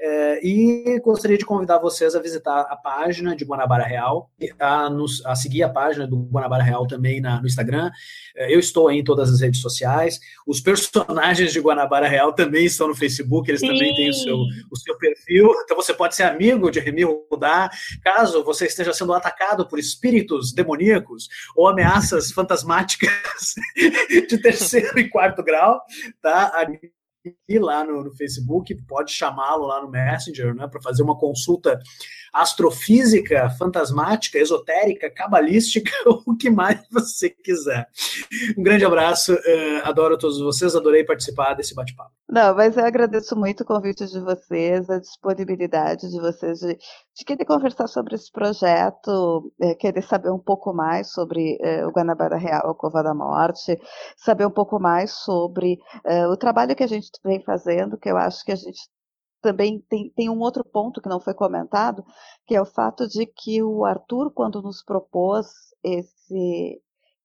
É, 0.00 0.40
e 0.46 1.00
gostaria 1.00 1.38
de 1.38 1.46
convidar 1.46 1.78
vocês 1.78 2.14
a 2.14 2.20
visitar 2.20 2.60
a 2.62 2.76
página 2.76 3.34
de 3.34 3.44
Guanabara 3.44 3.84
Real, 3.84 4.30
a, 4.58 4.90
nos, 4.90 5.24
a 5.24 5.34
seguir 5.34 5.62
a 5.62 5.68
página 5.68 6.06
do 6.06 6.16
Guanabara 6.16 6.62
Real 6.62 6.86
também 6.86 7.20
na, 7.20 7.40
no 7.40 7.46
Instagram. 7.46 7.90
É, 8.36 8.54
eu 8.54 8.58
estou 8.58 8.88
aí 8.88 8.98
em 8.98 9.04
todas 9.04 9.30
as 9.30 9.40
redes 9.40 9.60
sociais. 9.60 10.18
Os 10.46 10.60
personagens 10.60 11.52
de 11.52 11.60
Guanabara 11.60 12.08
Real 12.08 12.32
também 12.32 12.66
estão 12.66 12.88
no 12.88 12.94
Facebook, 12.94 13.50
eles 13.50 13.60
Sim. 13.60 13.68
também 13.68 13.94
têm 13.94 14.10
o 14.10 14.14
seu, 14.14 14.36
o 14.70 14.76
seu 14.76 14.96
perfil. 14.98 15.50
Então 15.64 15.76
você 15.76 15.94
pode 15.94 16.14
ser 16.14 16.24
amigo 16.24 16.70
de 16.70 16.80
Remy 16.80 17.04
Rudá, 17.30 17.70
caso 18.02 18.44
você 18.44 18.66
esteja 18.66 18.92
sendo 18.92 19.12
atacado 19.14 19.66
por 19.66 19.78
espíritos 19.78 20.52
demoníacos 20.52 21.28
ou 21.56 21.68
ameaças 21.68 22.30
fantasmáticas 22.32 23.54
de 24.28 24.38
terceiro 24.38 24.98
e 24.98 25.08
quarto 25.08 25.42
grau, 25.42 25.80
tá? 26.20 26.52
Lá 27.58 27.84
no, 27.84 28.04
no 28.04 28.14
Facebook, 28.14 28.74
pode 28.86 29.12
chamá-lo 29.12 29.66
lá 29.66 29.82
no 29.82 29.90
Messenger, 29.90 30.54
né, 30.54 30.66
para 30.66 30.80
fazer 30.82 31.02
uma 31.02 31.16
consulta 31.16 31.78
astrofísica, 32.32 33.48
fantasmática, 33.50 34.38
esotérica, 34.38 35.08
cabalística, 35.08 35.90
o 36.26 36.36
que 36.36 36.50
mais 36.50 36.80
você 36.90 37.30
quiser. 37.30 37.88
Um 38.58 38.62
grande 38.62 38.84
abraço, 38.84 39.34
uh, 39.34 39.84
adoro 39.84 40.18
todos 40.18 40.40
vocês, 40.40 40.74
adorei 40.74 41.04
participar 41.04 41.54
desse 41.54 41.74
bate-papo. 41.74 42.12
Não, 42.28 42.54
mas 42.56 42.76
eu 42.76 42.84
agradeço 42.84 43.36
muito 43.36 43.60
o 43.62 43.66
convite 43.66 44.06
de 44.06 44.18
vocês, 44.18 44.88
a 44.88 44.98
disponibilidade 44.98 46.10
de 46.10 46.18
vocês 46.18 46.58
de, 46.58 46.74
de 46.74 47.24
querer 47.24 47.44
conversar 47.44 47.86
sobre 47.86 48.14
esse 48.14 48.32
projeto, 48.32 49.52
é, 49.60 49.74
querer 49.74 50.02
saber 50.02 50.30
um 50.30 50.38
pouco 50.38 50.72
mais 50.72 51.12
sobre 51.12 51.58
é, 51.60 51.86
o 51.86 51.90
Guanabara 51.90 52.36
Real, 52.38 52.70
a 52.70 52.74
Cova 52.74 53.02
da 53.02 53.14
Morte, 53.14 53.78
saber 54.16 54.46
um 54.46 54.50
pouco 54.50 54.80
mais 54.80 55.12
sobre 55.12 55.78
é, 56.04 56.26
o 56.26 56.36
trabalho 56.36 56.74
que 56.74 56.82
a 56.82 56.86
gente 56.86 57.10
vem 57.22 57.42
fazendo, 57.44 57.98
que 57.98 58.10
eu 58.10 58.16
acho 58.16 58.42
que 58.44 58.52
a 58.52 58.56
gente 58.56 58.80
também 59.42 59.80
tem, 59.90 60.10
tem 60.16 60.30
um 60.30 60.40
outro 60.40 60.64
ponto 60.64 61.02
que 61.02 61.08
não 61.08 61.20
foi 61.20 61.34
comentado, 61.34 62.02
que 62.46 62.54
é 62.54 62.60
o 62.62 62.64
fato 62.66 63.06
de 63.06 63.26
que 63.26 63.62
o 63.62 63.84
Arthur, 63.84 64.32
quando 64.32 64.62
nos 64.62 64.82
propôs 64.82 65.46
esse, 65.82 66.80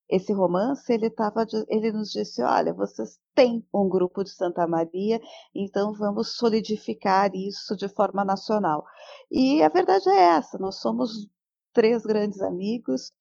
esse 0.10 0.34
romance, 0.34 0.92
ele, 0.92 1.10
tava, 1.10 1.46
ele 1.68 1.92
nos 1.92 2.10
disse: 2.12 2.42
olha, 2.42 2.74
vocês 2.74 3.20
têm 3.36 3.64
um 3.74 3.88
grupo 3.88 4.24
de 4.24 4.32
Santa 4.32 4.66
Maria, 4.68 5.22
então 5.54 5.94
vamos 5.94 6.36
solidificar 6.36 7.32
isso 7.36 7.76
de 7.76 7.88
forma 7.88 8.26
nacional. 8.26 8.84
E 9.32 9.62
a 9.62 9.70
verdade 9.70 10.10
é 10.10 10.38
essa: 10.38 10.58
nós 10.58 10.80
somos 10.82 11.28
três 11.74 12.04
grandes 12.04 12.42
amigos, 12.42 13.12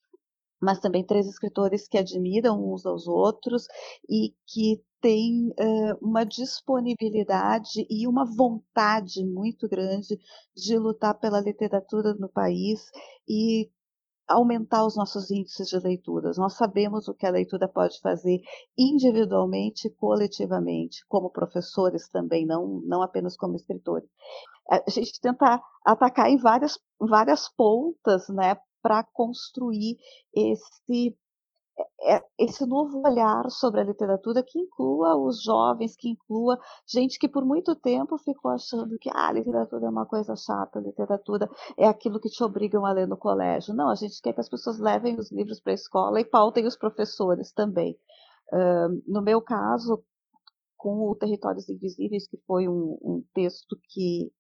mas 0.61 0.81
também 0.81 1.05
três 1.05 1.27
escritores 1.27 1.87
que 1.87 1.99
admiram 1.99 2.73
uns 2.73 2.87
aos 2.87 3.07
outros 3.07 3.67
e 4.09 4.35
que 4.47 4.83
têm 5.01 5.51
uh, 5.51 5.99
uma 6.01 6.25
disponibilidade 6.25 7.87
e 7.89 8.09
uma 8.09 8.25
vontade 8.25 9.25
muito 9.25 9.69
grande 9.69 10.19
de 10.57 10.77
lutar 10.77 11.15
pela 11.21 11.41
literatura 11.41 12.15
no 12.15 12.29
país 12.29 12.91
e 13.29 13.71
aumentar 14.29 14.85
os 14.85 14.97
nossos 14.97 15.31
índices 15.31 15.69
de 15.69 15.79
leituras. 15.79 16.37
Nós 16.37 16.55
sabemos 16.55 17.09
o 17.09 17.15
que 17.15 17.27
a 17.27 17.31
leitura 17.31 17.67
pode 17.67 17.99
fazer 18.01 18.41
individualmente, 18.77 19.89
coletivamente, 19.91 21.05
como 21.09 21.31
professores 21.31 22.09
também, 22.09 22.47
não, 22.47 22.81
não 22.85 23.03
apenas 23.03 23.37
como 23.37 23.57
escritores. 23.57 24.09
A 24.71 24.91
gente 24.91 25.19
tenta 25.21 25.61
atacar 25.85 26.29
em 26.29 26.37
várias, 26.37 26.79
várias 27.01 27.49
pontas, 27.49 28.29
né, 28.29 28.57
para 28.83 29.03
construir 29.03 29.97
esse 30.35 31.17
esse 32.39 32.65
novo 32.67 33.03
olhar 33.07 33.51
sobre 33.51 33.81
a 33.81 33.85
literatura 33.85 34.43
que 34.43 34.59
inclua 34.59 35.17
os 35.17 35.43
jovens, 35.43 35.97
que 35.97 36.09
inclua 36.09 36.59
gente 36.87 37.19
que 37.19 37.29
por 37.29 37.45
muito 37.45 37.75
tempo 37.75 38.17
ficou 38.19 38.51
achando 38.51 38.99
que 38.99 39.11
ah, 39.13 39.29
a 39.29 39.33
literatura 39.33 39.87
é 39.87 39.91
uma 39.91 40.07
coisa 40.07 40.35
chata, 40.37 40.79
a 40.79 40.83
literatura 40.83 41.49
é 41.77 41.87
aquilo 41.87 42.21
que 42.21 42.29
te 42.29 42.43
obrigam 42.43 42.87
a 42.87 42.93
ler 42.93 43.07
no 43.07 43.17
colégio. 43.17 43.75
Não, 43.75 43.91
a 43.91 43.95
gente 43.95 44.21
quer 44.23 44.33
que 44.33 44.41
as 44.41 44.49
pessoas 44.49 44.79
levem 44.79 45.17
os 45.19 45.31
livros 45.31 45.61
para 45.61 45.73
a 45.73 45.75
escola 45.75 46.21
e 46.21 46.25
pautem 46.25 46.67
os 46.67 46.77
professores 46.77 47.53
também. 47.53 47.99
Uh, 48.53 49.03
no 49.07 49.21
meu 49.21 49.43
caso, 49.43 50.03
com 50.77 51.11
o 51.11 51.15
Territórios 51.15 51.69
Invisíveis, 51.69 52.27
que 52.27 52.39
foi 52.47 52.69
um, 52.69 52.97
um 53.03 53.25
texto 53.35 53.77
que 53.91 54.33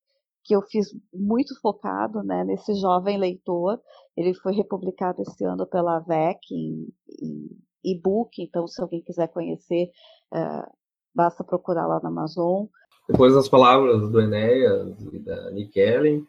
que 0.48 0.56
eu 0.56 0.62
fiz 0.62 0.88
muito 1.12 1.54
focado 1.60 2.22
né, 2.22 2.42
nesse 2.42 2.72
jovem 2.74 3.18
leitor. 3.18 3.78
Ele 4.16 4.32
foi 4.32 4.54
republicado 4.54 5.20
esse 5.20 5.44
ano 5.44 5.66
pela 5.66 5.98
VEC 6.00 6.40
em, 6.50 6.88
em 7.22 7.48
e-book, 7.84 8.42
então 8.42 8.66
se 8.66 8.80
alguém 8.80 9.02
quiser 9.02 9.28
conhecer, 9.28 9.90
uh, 10.32 10.66
basta 11.14 11.44
procurar 11.44 11.86
lá 11.86 12.00
na 12.02 12.08
Amazon. 12.08 12.64
Depois 13.06 13.34
das 13.34 13.46
palavras 13.46 14.10
do 14.10 14.20
Enéas 14.20 14.98
e 15.12 15.18
da 15.18 15.50
Nick 15.50 15.78
Ellen, 15.78 16.26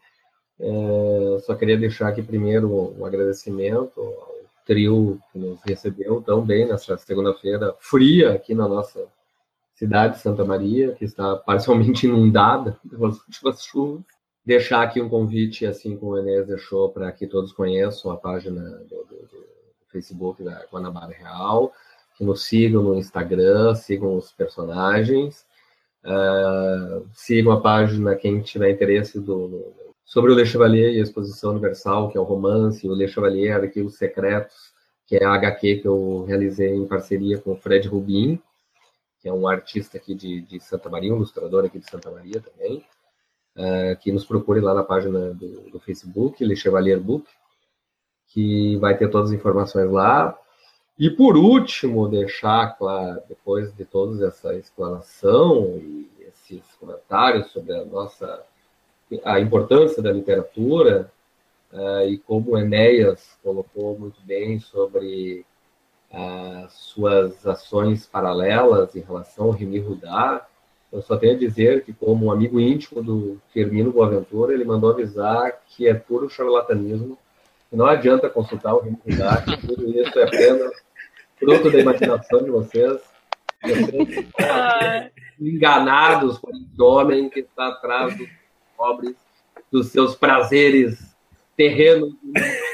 é, 0.60 1.40
só 1.46 1.56
queria 1.56 1.78
deixar 1.78 2.10
aqui 2.10 2.22
primeiro 2.22 2.94
um 2.98 3.06
agradecimento 3.06 4.00
ao 4.02 4.36
trio 4.66 5.18
que 5.32 5.40
nos 5.40 5.62
recebeu 5.64 6.22
tão 6.22 6.42
bem 6.42 6.68
nessa 6.68 6.98
segunda-feira 6.98 7.74
fria 7.80 8.34
aqui 8.34 8.54
na 8.54 8.68
nossa 8.68 9.08
cidade 9.80 10.16
de 10.16 10.20
Santa 10.20 10.44
Maria, 10.44 10.92
que 10.92 11.06
está 11.06 11.38
parcialmente 11.38 12.06
inundada 12.06 12.78
pelas 12.90 13.18
últimas 13.22 13.64
chuvas. 13.64 14.04
Deixar 14.46 14.82
aqui 14.82 15.02
um 15.02 15.08
convite, 15.08 15.66
assim 15.66 15.96
como 15.96 16.14
o 16.14 16.18
Enéas 16.18 16.48
deixou, 16.48 16.90
para 16.90 17.12
que 17.12 17.26
todos 17.26 17.54
conheçam 17.54 18.12
a 18.12 18.18
página 18.18 18.62
do, 18.62 19.06
do, 19.06 19.16
do 19.28 19.46
Facebook 19.90 20.44
da 20.44 20.66
Guanabara 20.72 21.14
Real, 21.14 21.72
que 22.18 22.26
nos 22.26 22.44
sigam 22.44 22.84
no 22.84 22.98
Instagram, 22.98 23.74
sigam 23.76 24.18
os 24.18 24.32
personagens, 24.32 25.46
uh, 26.04 27.08
sigam 27.14 27.54
a 27.54 27.62
página, 27.62 28.16
quem 28.16 28.42
tiver 28.42 28.72
interesse 28.72 29.20
do, 29.20 29.74
sobre 30.04 30.32
o 30.32 30.36
Le 30.36 30.46
Chevalier 30.46 30.94
e 30.94 31.00
a 31.00 31.04
Exposição 31.04 31.52
Universal, 31.52 32.10
que 32.10 32.18
é 32.18 32.22
o 32.22 32.26
romance, 32.26 32.88
o 32.88 32.94
Le 32.94 33.08
Chevalier, 33.08 33.56
Arquivos 33.56 33.96
Secretos, 33.96 34.74
que 35.06 35.16
é 35.16 35.24
a 35.24 35.34
HQ 35.34 35.78
que 35.78 35.88
eu 35.88 36.26
realizei 36.28 36.74
em 36.74 36.88
parceria 36.88 37.38
com 37.38 37.52
o 37.52 37.56
Fred 37.56 37.88
Rubin, 37.88 38.42
que 39.20 39.28
é 39.28 39.34
um 39.34 39.48
artista 39.48 39.98
aqui 39.98 40.16
de, 40.16 40.42
de 40.42 40.60
Santa 40.60 40.90
Maria, 40.90 41.14
um 41.14 41.18
ilustrador 41.18 41.66
aqui 41.66 41.80
de 41.80 41.90
Santa 41.90 42.10
Maria 42.10 42.42
também, 42.42 42.86
uh, 43.58 43.96
que 44.00 44.12
nos 44.12 44.26
procure 44.26 44.62
lá 44.62 44.74
na 44.74 44.84
página 44.84 45.34
do, 45.34 45.70
do, 45.70 45.80
Facebook, 45.80 46.44
Le 46.44 46.56
Chevalier 46.56 47.00
Book, 47.00 47.26
que 48.28 48.78
vai 48.78 48.98
ter 48.98 49.10
todas 49.10 49.30
as 49.30 49.36
informações 49.36 49.92
lá. 49.92 50.38
E 50.98 51.10
por 51.10 51.38
último, 51.38 52.08
deixar 52.08 52.78
claro, 52.78 53.22
depois 53.28 53.74
de 53.76 53.86
toda 53.86 54.28
essa 54.28 54.54
explanação 54.56 55.78
e 55.78 56.10
esses 56.28 56.64
comentários 56.80 57.52
sobre 57.52 57.74
a 57.74 57.86
nossa 57.86 58.44
a 59.24 59.40
importância 59.40 60.04
da 60.04 60.12
literatura 60.12 61.12
uh, 61.74 62.08
e 62.08 62.20
como 62.20 62.58
Enéas 62.58 63.38
colocou 63.42 63.98
muito 63.98 64.22
bem 64.22 64.60
sobre 64.60 65.46
as 66.12 66.74
suas 66.74 67.46
ações 67.46 68.06
paralelas 68.06 68.96
em 68.96 69.02
relação 69.02 69.46
ao 69.46 69.52
Remy 69.52 69.80
Rudá. 69.80 70.46
Eu 70.92 71.02
só 71.04 71.16
tenho 71.18 71.36
a 71.36 71.38
dizer 71.40 71.84
que, 71.84 71.94
como 71.94 72.26
um 72.26 72.32
amigo 72.32 72.60
íntimo 72.60 73.04
do 73.04 73.40
Firmino 73.54 73.92
Boaventura, 73.92 74.54
ele 74.54 74.66
mandou 74.66 74.90
avisar 74.90 75.62
que 75.68 75.88
é 75.88 75.94
puro 75.94 76.30
charlatanismo, 76.30 77.18
que 77.70 77.76
não 77.76 77.86
adianta 77.86 78.30
consultar 78.30 78.74
o 78.74 78.80
Remy 78.80 78.98
Rudá, 79.08 79.42
que 79.42 79.68
tudo 79.68 79.88
isso 79.90 80.18
é 80.18 80.24
apenas 80.24 80.72
fruto 81.38 81.72
da 81.72 81.80
imaginação 81.80 82.44
de 82.44 82.50
vocês. 82.50 83.00
Enganados 85.40 86.40
por 86.40 86.52
esse 86.52 86.82
homem 86.82 87.30
que 87.30 87.42
está 87.42 87.68
atrás 87.68 88.18
dos 88.18 88.28
pobres, 88.76 89.16
dos 89.72 89.88
seus 89.88 90.16
prazeres 90.16 91.16
terrenos 91.56 92.14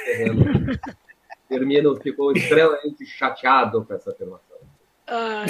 terrenos. 0.06 0.78
Firmino 1.48 1.96
ficou 2.02 2.32
extremamente 2.32 3.06
chateado 3.06 3.84
com 3.86 3.94
essa 3.94 4.12
afirmação. 4.12 4.58
Ah, 5.08 5.46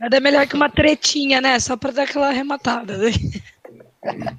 nada 0.00 0.20
melhor 0.20 0.46
que 0.46 0.54
uma 0.54 0.68
tretinha, 0.68 1.40
né? 1.40 1.58
Só 1.58 1.76
para 1.76 1.92
dar 1.92 2.02
aquela 2.04 2.28
arrematada. 2.28 2.96
Né? 2.96 3.10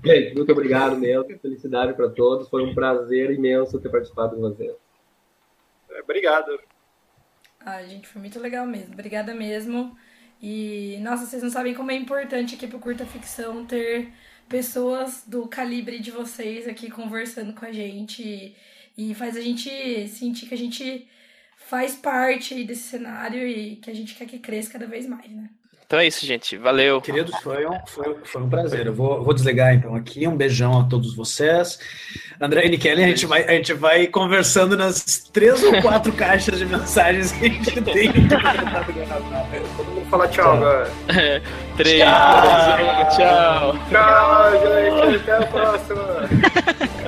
Gente, 0.03 0.35
muito 0.35 0.51
obrigado 0.51 0.97
mesmo. 0.97 1.39
Felicidade 1.39 1.93
para 1.93 2.09
todos. 2.09 2.49
Foi 2.49 2.63
um 2.63 2.75
prazer 2.75 3.31
imenso 3.31 3.79
ter 3.79 3.89
participado 3.89 4.35
com 4.35 4.41
vocês. 4.41 4.75
É, 5.89 6.01
obrigado. 6.01 6.59
Ah, 7.59 7.81
gente, 7.83 8.07
foi 8.07 8.21
muito 8.21 8.39
legal 8.39 8.67
mesmo. 8.67 8.93
Obrigada 8.93 9.33
mesmo. 9.33 9.97
E, 10.41 10.99
nossa, 11.01 11.25
vocês 11.25 11.41
não 11.41 11.49
sabem 11.49 11.73
como 11.73 11.91
é 11.91 11.95
importante 11.95 12.55
aqui 12.55 12.67
pro 12.67 12.79
Curta 12.79 13.05
Ficção 13.05 13.65
ter 13.65 14.11
pessoas 14.47 15.23
do 15.25 15.47
calibre 15.47 15.99
de 15.99 16.11
vocês 16.11 16.67
aqui 16.67 16.91
conversando 16.91 17.53
com 17.53 17.65
a 17.65 17.71
gente 17.71 18.55
e 18.97 19.13
faz 19.13 19.35
a 19.35 19.41
gente 19.41 19.69
sentir 20.07 20.47
que 20.47 20.53
a 20.53 20.57
gente 20.57 21.07
faz 21.57 21.95
parte 21.95 22.63
desse 22.63 22.83
cenário 22.83 23.47
e 23.47 23.77
que 23.77 23.89
a 23.89 23.93
gente 23.93 24.15
quer 24.15 24.25
que 24.25 24.39
cresça 24.39 24.71
cada 24.71 24.87
vez 24.87 25.07
mais, 25.07 25.29
né? 25.31 25.49
Então 25.87 25.99
é 25.99 26.07
isso, 26.07 26.25
gente. 26.25 26.57
Valeu. 26.57 26.99
Queridos, 26.99 27.35
foi 27.43 27.65
um, 27.65 27.77
foi, 27.85 28.15
foi 28.23 28.41
um 28.41 28.49
prazer. 28.49 28.87
Eu 28.87 28.93
vou, 28.93 29.23
vou 29.23 29.33
desligar 29.33 29.73
então 29.73 29.93
aqui. 29.95 30.27
Um 30.27 30.35
beijão 30.35 30.79
a 30.79 30.83
todos 30.85 31.15
vocês. 31.15 31.77
André 32.41 32.65
e 32.65 32.77
Kelly, 32.77 33.03
a 33.03 33.07
gente, 33.07 33.27
vai, 33.27 33.43
a 33.43 33.51
gente 33.51 33.73
vai 33.73 34.07
conversando 34.07 34.75
nas 34.75 35.29
três 35.31 35.63
ou 35.63 35.79
quatro 35.83 36.11
caixas 36.17 36.57
de 36.57 36.65
mensagens 36.65 37.31
que 37.31 37.45
a 37.45 37.49
gente 37.49 37.81
tem. 37.81 38.11
Todo 39.77 39.85
mundo 39.91 40.09
fala 40.09 40.27
tchau, 40.27 40.43
tchau. 40.43 40.53
agora. 40.55 40.91
Três, 41.77 41.99
tchau. 41.99 43.09
tchau. 43.15 43.79
Tchau, 43.89 44.51
gente. 44.51 45.15
Até 45.17 45.33
a 45.33 45.45
próxima. 45.45 47.04